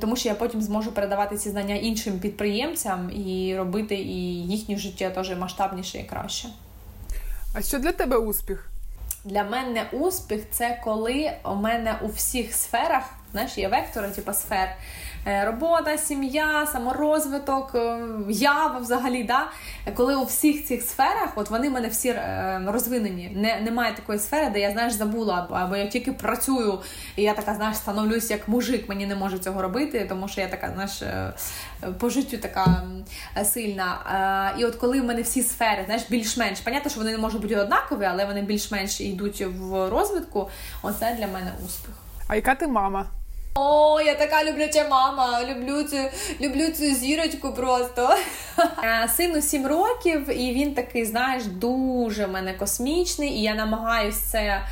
тому 0.00 0.16
що 0.16 0.28
я 0.28 0.34
потім 0.34 0.62
зможу 0.62 0.92
передавати 0.92 1.36
ці 1.36 1.50
знання 1.50 1.74
іншим 1.74 2.18
підприємцям 2.18 3.10
і 3.10 3.56
робити 3.56 3.94
і 3.94 4.46
їхнє 4.46 4.76
життя 4.76 5.10
теж 5.10 5.38
масштабніше 5.38 5.98
і 5.98 6.04
краще. 6.04 6.48
А 7.54 7.62
що 7.62 7.78
для 7.78 7.92
тебе 7.92 8.16
успіх? 8.16 8.70
Для 9.24 9.44
мене 9.44 9.88
успіх 9.92 10.42
це 10.50 10.80
коли 10.84 11.32
у 11.44 11.54
мене 11.54 11.98
у 12.02 12.08
всіх 12.08 12.54
сферах, 12.54 13.04
знаєш, 13.32 13.58
є 13.58 13.68
вектори, 13.68 14.08
типу 14.08 14.32
сфер. 14.32 14.68
Е, 15.26 15.44
робота, 15.44 15.98
сім'я, 15.98 16.66
саморозвиток, 16.66 17.74
е, 17.74 17.98
ява 18.28 18.78
взагалі. 18.78 19.24
да? 19.24 19.46
Коли 19.94 20.16
у 20.16 20.24
всіх 20.24 20.66
цих 20.66 20.82
сферах 20.82 21.32
от 21.36 21.50
вони 21.50 21.68
в 21.68 21.72
мене 21.72 21.88
всі 21.88 22.08
е, 22.08 22.62
розвинені. 22.66 23.32
Не, 23.34 23.60
Немає 23.60 23.94
такої 23.94 24.18
сфери, 24.18 24.50
де 24.50 24.60
я 24.60 24.70
знаєш, 24.70 24.92
забула, 24.92 25.46
або 25.50 25.76
я 25.76 25.86
тільки 25.86 26.12
працюю, 26.12 26.78
і 27.16 27.22
я 27.22 27.34
така, 27.34 27.54
знаєш, 27.54 27.76
становлюсь 27.76 28.30
як 28.30 28.48
мужик, 28.48 28.88
мені 28.88 29.06
не 29.06 29.14
можу 29.14 29.38
цього 29.38 29.62
робити, 29.62 30.06
тому 30.08 30.28
що 30.28 30.40
я 30.40 30.48
така, 30.48 30.70
знаєш, 30.74 31.02
по 31.98 32.10
життю 32.10 32.38
така 32.38 32.82
сильна. 33.44 33.98
І 34.58 34.64
от 34.64 34.74
коли 34.76 35.00
в 35.00 35.04
мене 35.04 35.22
всі 35.22 35.42
сфери, 35.42 35.82
знаєш, 35.84 36.02
більш-менш, 36.10 36.60
понятно, 36.60 36.90
що 36.90 37.00
вони 37.00 37.12
не 37.12 37.18
можуть 37.18 37.42
бути 37.42 37.56
однакові, 37.56 38.04
але 38.04 38.24
вони 38.24 38.42
більш-менш 38.42 39.00
йдуть 39.00 39.46
в 39.46 39.88
розвитку, 39.88 40.48
оце 40.82 41.16
для 41.18 41.26
мене 41.26 41.52
успіх. 41.66 41.94
А 42.28 42.36
яка 42.36 42.54
ти 42.54 42.66
мама? 42.66 43.06
О, 43.60 44.00
я 44.00 44.14
така 44.14 44.44
любляча 44.44 44.88
мама. 44.88 45.44
Люблю 45.44 45.82
цю 45.82 45.96
люблю 46.40 46.68
цю 46.68 46.84
зірочку 46.84 47.52
просто. 47.52 48.16
Сину 49.16 49.42
7 49.42 49.66
років, 49.66 50.40
і 50.40 50.52
він 50.52 50.74
такий, 50.74 51.04
знаєш, 51.04 51.44
дуже 51.44 52.26
в 52.26 52.30
мене 52.30 52.54
космічний, 52.54 53.30
і 53.30 53.42
я 53.42 53.54
намагаюся 53.54 54.18
це 54.32 54.62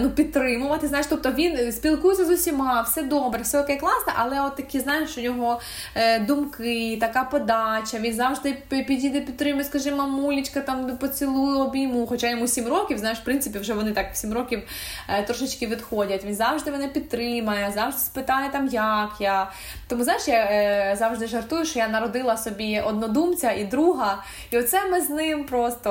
ну, 0.00 0.10
підтримувати. 0.10 0.88
Знаєш, 0.88 1.06
тобто 1.10 1.32
він 1.32 1.72
спілкується 1.72 2.24
з 2.24 2.30
усіма, 2.30 2.82
все 2.82 3.02
добре, 3.02 3.42
все 3.42 3.60
окей, 3.60 3.76
класно, 3.76 4.12
але 4.16 4.40
от 4.40 4.56
такі, 4.56 4.80
знаєш, 4.80 5.18
у 5.18 5.20
нього 5.20 5.60
е, 5.94 6.18
думки, 6.18 6.98
така 7.00 7.24
подача. 7.24 7.98
Він 7.98 8.14
завжди 8.14 8.56
підійде 8.68 9.20
підтримує, 9.20 9.64
скаже, 9.64 9.94
мамулечка, 9.94 10.60
там 10.60 10.96
поцілую, 10.96 11.58
обійму. 11.58 12.06
Хоча 12.06 12.30
йому 12.30 12.46
7 12.48 12.68
років, 12.68 12.98
знаєш, 12.98 13.18
в 13.18 13.24
принципі, 13.24 13.58
вже 13.58 13.74
вони 13.74 13.92
так 13.92 14.12
в 14.12 14.16
7 14.16 14.32
років 14.32 14.62
е, 15.08 15.22
трошечки 15.22 15.66
відходять. 15.66 16.24
Він 16.24 16.34
завжди 16.34 16.70
мене 16.70 16.88
підтримає, 16.88 17.72
завжди 17.74 18.00
спитає 18.00 18.50
там, 18.52 18.68
як 18.68 19.10
я. 19.20 19.50
Тому 19.88 20.04
знаєш, 20.04 20.28
я 20.28 20.44
е, 20.44 20.96
завжди 20.98 21.26
жартую, 21.26 21.64
що 21.64 21.78
я 21.78 21.88
народила 21.88 22.36
собі 22.36 22.80
однодумця 22.80 23.52
і 23.52 23.64
друга. 23.64 24.24
І 24.50 24.58
оце 24.58 24.90
ми 24.90 25.00
з 25.00 25.10
ним 25.10 25.44
просто 25.44 25.88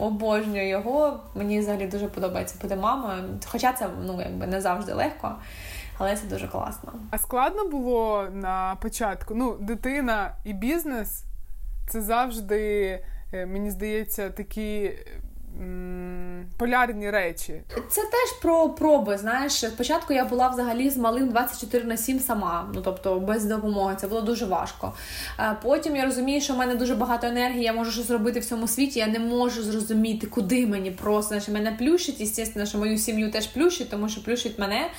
обожнюю 0.00 0.68
його. 0.68 1.20
Мені 1.34 1.60
взагалі 1.60 1.86
дуже 1.86 2.06
подобається 2.06 2.56
мамою. 2.78 3.38
Хоча 3.46 3.72
це 3.72 3.88
ну 4.06 4.20
якби 4.22 4.46
не 4.46 4.60
завжди 4.60 4.92
легко. 4.92 5.34
Але 5.98 6.16
це 6.16 6.26
дуже 6.26 6.48
класно. 6.48 6.92
А 7.10 7.18
складно 7.18 7.68
було 7.68 8.28
на 8.32 8.76
початку. 8.82 9.34
Ну, 9.34 9.56
дитина 9.60 10.34
і 10.44 10.52
бізнес 10.52 11.24
це 11.88 12.02
завжди, 12.02 13.04
е, 13.32 13.46
мені 13.46 13.70
здається, 13.70 14.30
такі 14.30 14.92
полярні 16.56 17.10
речі. 17.10 17.62
Це 17.90 18.00
теж 18.00 18.40
про 18.42 18.68
проби. 18.68 19.18
Знаєш, 19.18 19.52
спочатку 19.52 20.12
я 20.12 20.24
була 20.24 20.48
взагалі 20.48 20.90
з 20.90 20.96
малим 20.96 21.28
24 21.28 21.84
на 21.84 21.96
7 21.96 22.20
сама, 22.20 22.70
ну 22.74 22.80
тобто 22.84 23.20
без 23.20 23.44
допомоги. 23.44 23.96
Це 24.00 24.06
було 24.06 24.20
дуже 24.20 24.46
важко. 24.46 24.92
Потім 25.62 25.96
я 25.96 26.04
розумію, 26.04 26.40
що 26.40 26.54
в 26.54 26.56
мене 26.56 26.74
дуже 26.74 26.94
багато 26.94 27.26
енергії, 27.26 27.62
я 27.62 27.72
можу 27.72 27.92
щось 27.92 28.06
зробити 28.06 28.40
в 28.40 28.44
цьому 28.44 28.68
світі. 28.68 28.98
Я 28.98 29.06
не 29.06 29.18
можу 29.18 29.62
зрозуміти, 29.62 30.26
куди 30.26 30.66
мені 30.66 30.90
просто 30.90 31.28
Знаєш, 31.28 31.48
мене 31.48 31.76
плющить. 31.78 32.26
Звісно, 32.26 32.66
що 32.66 32.78
мою 32.78 32.98
сім'ю 32.98 33.30
теж 33.30 33.46
плющить, 33.46 33.90
тому 33.90 34.08
що 34.08 34.22
плющить 34.24 34.58
мене. 34.58 34.90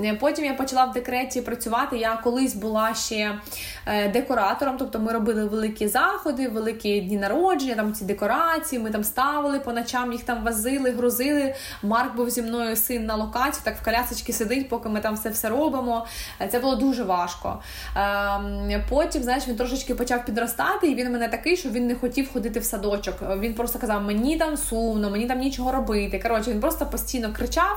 Е, 0.00 0.14
потім 0.14 0.44
я 0.44 0.54
почала 0.54 0.84
в 0.84 0.92
декреті 0.92 1.40
працювати. 1.40 1.98
Я 1.98 2.16
колись 2.16 2.54
була 2.54 2.94
ще 2.94 3.38
е, 3.86 4.08
декоратором, 4.08 4.76
тобто 4.78 4.98
ми 4.98 5.12
робили 5.12 5.44
великі 5.44 5.88
заходи, 5.88 6.48
великі 6.48 7.00
дні 7.00 7.16
народження, 7.16 7.74
там 7.74 7.92
ці 7.92 8.04
декорації. 8.04 8.82
Ми 8.82 8.90
там 8.90 9.04
ставили 9.04 9.60
по 9.60 9.72
ночам 9.90 10.12
їх 10.12 10.22
там 10.22 10.44
возили, 10.44 10.90
грузили. 10.90 11.54
Марк 11.82 12.16
був 12.16 12.30
зі 12.30 12.42
мною 12.42 12.76
син 12.76 13.06
на 13.06 13.14
локації, 13.14 13.62
так 13.64 13.76
в 13.76 13.84
колясочці 13.84 14.32
сидить, 14.32 14.68
поки 14.68 14.88
ми 14.88 15.00
там 15.00 15.14
все 15.14 15.28
все 15.28 15.48
робимо. 15.48 16.06
Це 16.50 16.58
було 16.58 16.76
дуже 16.76 17.02
важко. 17.02 17.62
Ем, 17.96 18.82
потім, 18.88 19.22
знаєш, 19.22 19.48
він 19.48 19.56
трошечки 19.56 19.94
почав 19.94 20.24
підростати, 20.24 20.90
і 20.90 20.94
він 20.94 21.12
мене 21.12 21.28
такий, 21.28 21.56
що 21.56 21.68
він 21.68 21.86
не 21.86 21.94
хотів 21.94 22.32
ходити 22.32 22.60
в 22.60 22.64
садочок. 22.64 23.14
Він 23.38 23.54
просто 23.54 23.78
казав, 23.78 24.02
мені 24.02 24.36
там 24.36 24.56
сумно, 24.56 25.10
мені 25.10 25.26
там 25.26 25.38
нічого 25.38 25.72
робити. 25.72 26.18
Коротше, 26.18 26.50
він 26.50 26.60
просто 26.60 26.86
постійно 26.86 27.32
кричав. 27.32 27.76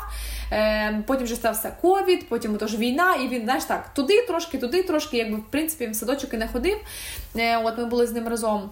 Ем, 0.51 1.03
потім 1.07 1.23
вже 1.23 1.35
стався 1.35 1.71
ковід, 1.81 2.29
потім 2.29 2.57
тож 2.57 2.75
війна, 2.75 3.15
і 3.15 3.27
він 3.27 3.43
знаєш 3.43 3.63
так, 3.63 3.93
туди 3.93 4.21
трошки, 4.27 4.57
туди 4.57 4.83
трошки, 4.83 5.17
якби 5.17 5.37
в 5.37 5.45
принципі 5.51 5.87
в 5.87 5.95
садочок 5.95 6.33
і 6.33 6.37
не 6.37 6.47
ходив. 6.47 6.77
Е, 7.35 7.57
от 7.57 7.77
ми 7.77 7.85
були 7.85 8.07
з 8.07 8.11
ним 8.11 8.27
разом. 8.27 8.69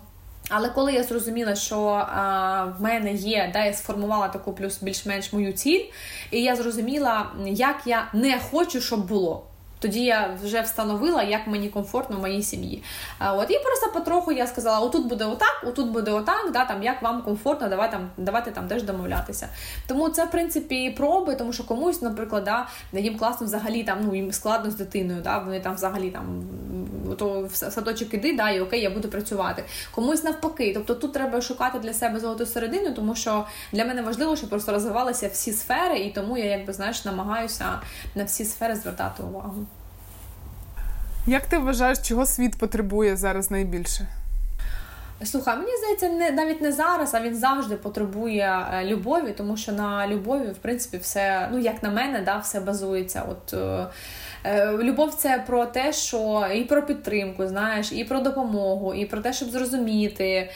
Але 0.53 0.69
коли 0.69 0.93
я 0.93 1.03
зрозуміла, 1.03 1.55
що 1.55 1.79
а, 1.83 2.65
в 2.79 2.81
мене 2.81 3.13
є, 3.13 3.49
да, 3.53 3.65
я 3.65 3.73
сформувала 3.73 4.27
таку 4.27 4.53
плюс 4.53 4.81
більш-менш 4.81 5.33
мою 5.33 5.53
ціль, 5.53 5.85
і 6.31 6.41
я 6.41 6.55
зрозуміла, 6.55 7.31
як 7.45 7.81
я 7.85 8.07
не 8.13 8.39
хочу, 8.39 8.81
щоб 8.81 9.07
було. 9.07 9.50
Тоді 9.81 10.03
я 10.03 10.37
вже 10.43 10.61
встановила, 10.61 11.23
як 11.23 11.47
мені 11.47 11.69
комфортно 11.69 12.17
в 12.17 12.19
моїй 12.19 12.43
сім'ї. 12.43 12.83
От 13.19 13.51
і 13.51 13.59
просто 13.59 13.91
потроху 13.93 14.31
я 14.31 14.47
сказала: 14.47 14.79
отут 14.79 15.07
буде 15.07 15.25
отак, 15.25 15.63
отут 15.65 15.87
буде 15.87 16.11
отак, 16.11 16.51
да, 16.53 16.65
там 16.65 16.83
як 16.83 17.01
вам 17.01 17.21
комфортно, 17.21 17.69
давай 17.69 17.91
там 17.91 18.09
давайте 18.17 18.51
там 18.51 18.67
теж 18.67 18.83
домовлятися. 18.83 19.49
Тому 19.87 20.09
це 20.09 20.25
в 20.25 20.31
принципі 20.31 20.93
проби, 20.97 21.35
тому 21.35 21.53
що 21.53 21.63
комусь, 21.63 22.01
наприклад, 22.01 22.43
да, 22.43 22.67
їм 22.99 23.17
класно 23.17 23.47
взагалі 23.47 23.83
там 23.83 23.97
ну 24.01 24.15
їм 24.15 24.31
складно 24.31 24.71
з 24.71 24.75
дитиною, 24.75 25.21
да, 25.21 25.37
вони 25.37 25.59
там 25.59 25.75
взагалі 25.75 26.11
там 26.11 26.43
то 27.17 27.41
в 27.51 27.55
садочок 27.55 28.13
іди, 28.13 28.35
да, 28.35 28.49
і 28.49 28.59
окей, 28.59 28.81
я 28.81 28.89
буду 28.89 29.09
працювати. 29.09 29.63
Комусь 29.91 30.23
навпаки. 30.23 30.71
Тобто 30.73 30.95
тут 30.95 31.13
треба 31.13 31.41
шукати 31.41 31.79
для 31.79 31.93
себе 31.93 32.19
золоту 32.19 32.45
середину, 32.45 32.93
тому 32.93 33.15
що 33.15 33.45
для 33.71 33.85
мене 33.85 34.01
важливо, 34.01 34.35
щоб 34.35 34.49
просто 34.49 34.71
розвивалися 34.71 35.27
всі 35.27 35.51
сфери, 35.51 35.99
і 35.99 36.11
тому 36.11 36.37
я 36.37 36.45
якби 36.45 36.73
знаєш 36.73 37.05
намагаюся 37.05 37.65
на 38.15 38.23
всі 38.23 38.45
сфери 38.45 38.75
звертати 38.75 39.23
увагу. 39.23 39.65
Як 41.27 41.45
ти 41.45 41.57
вважаєш, 41.57 41.99
чого 41.99 42.25
світ 42.25 42.57
потребує 42.57 43.15
зараз 43.15 43.51
найбільше? 43.51 44.07
Слухай, 45.23 45.57
мені 45.57 45.71
здається, 45.77 46.09
не 46.09 46.31
навіть 46.31 46.61
не 46.61 46.71
зараз, 46.71 47.13
а 47.13 47.21
він 47.21 47.35
завжди 47.35 47.75
потребує 47.75 48.65
е, 48.73 48.85
любові, 48.85 49.33
тому 49.37 49.57
що 49.57 49.71
на 49.71 50.07
любові, 50.07 50.47
в 50.47 50.57
принципі, 50.57 50.97
все, 50.97 51.49
ну 51.51 51.59
як 51.59 51.83
на 51.83 51.89
мене, 51.89 52.21
да, 52.21 52.37
все 52.37 52.59
базується. 52.59 53.23
От 53.29 53.53
е, 53.53 53.87
любов 54.79 55.13
це 55.13 55.43
про 55.47 55.65
те, 55.65 55.93
що 55.93 56.47
і 56.55 56.63
про 56.63 56.85
підтримку, 56.85 57.47
знаєш, 57.47 57.91
і 57.91 58.03
про 58.03 58.19
допомогу, 58.19 58.93
і 58.93 59.05
про 59.05 59.21
те, 59.21 59.33
щоб 59.33 59.49
зрозуміти. 59.49 60.49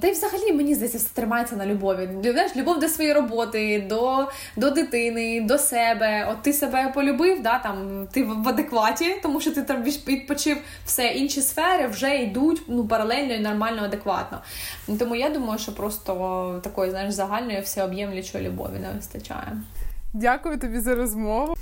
Та 0.00 0.06
й 0.06 0.10
взагалі 0.10 0.52
мені 0.52 0.74
здається, 0.74 0.98
все 0.98 1.08
тримається 1.14 1.56
на 1.56 1.66
любові. 1.66 2.08
Знаєш, 2.22 2.56
Любов 2.56 2.80
до 2.80 2.88
своєї 2.88 3.14
роботи, 3.14 3.86
до 3.88 4.28
до 4.56 4.70
дитини, 4.70 5.40
до 5.40 5.58
себе. 5.58 6.28
От 6.30 6.42
ти 6.42 6.52
себе 6.52 6.92
полюбив, 6.94 7.42
да, 7.42 7.58
там, 7.58 8.08
ти 8.12 8.24
в 8.24 8.48
адекваті, 8.48 9.16
тому 9.22 9.40
що 9.40 9.50
ти 9.50 9.62
там 9.62 9.82
відпочив 9.82 10.56
все 10.84 11.06
інші 11.06 11.40
сфери 11.40 11.86
вже 11.86 12.16
йдуть 12.16 12.62
ну, 12.68 12.86
паралельно 12.86 13.34
і 13.34 13.40
нормально, 13.40 13.82
адекватно. 13.84 14.40
Тому 14.98 15.16
я 15.16 15.30
думаю, 15.30 15.58
що 15.58 15.74
просто 15.74 16.60
такої 16.64 16.90
знаєш, 16.90 17.14
загальної 17.14 17.60
всеоб'ємлячої 17.60 18.48
любові 18.48 18.78
не 18.80 18.90
вистачає. 18.96 19.52
Дякую 20.12 20.58
тобі 20.58 20.80
за 20.80 20.94
розмову. 20.94 21.56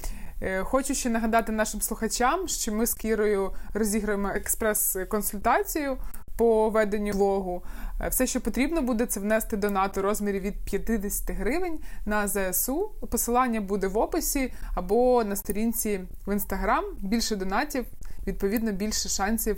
Е, 0.46 0.64
хочу 0.64 0.94
ще 0.94 1.10
нагадати 1.10 1.52
нашим 1.52 1.80
слухачам, 1.80 2.48
що 2.48 2.72
ми 2.72 2.86
з 2.86 2.94
Кірою 2.94 3.52
розіграємо 3.74 4.28
експрес-консультацію 4.28 5.96
по 6.36 6.70
веденню 6.70 7.12
влогу. 7.12 7.62
Е, 8.00 8.08
все, 8.08 8.26
що 8.26 8.40
потрібно 8.40 8.82
буде, 8.82 9.06
це 9.06 9.20
внести 9.20 9.56
донат 9.56 9.98
у 9.98 10.02
розмірі 10.02 10.40
від 10.40 10.64
50 10.64 11.30
гривень 11.30 11.78
на 12.06 12.28
ЗСУ. 12.28 12.90
Посилання 13.10 13.60
буде 13.60 13.86
в 13.86 13.98
описі 13.98 14.52
або 14.74 15.24
на 15.24 15.36
сторінці 15.36 16.00
в 16.26 16.32
інстаграм. 16.32 16.84
Більше 16.98 17.36
донатів, 17.36 17.84
відповідно, 18.26 18.72
більше 18.72 19.08
шансів 19.08 19.56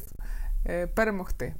е, 0.67 0.87
перемогти. 0.87 1.55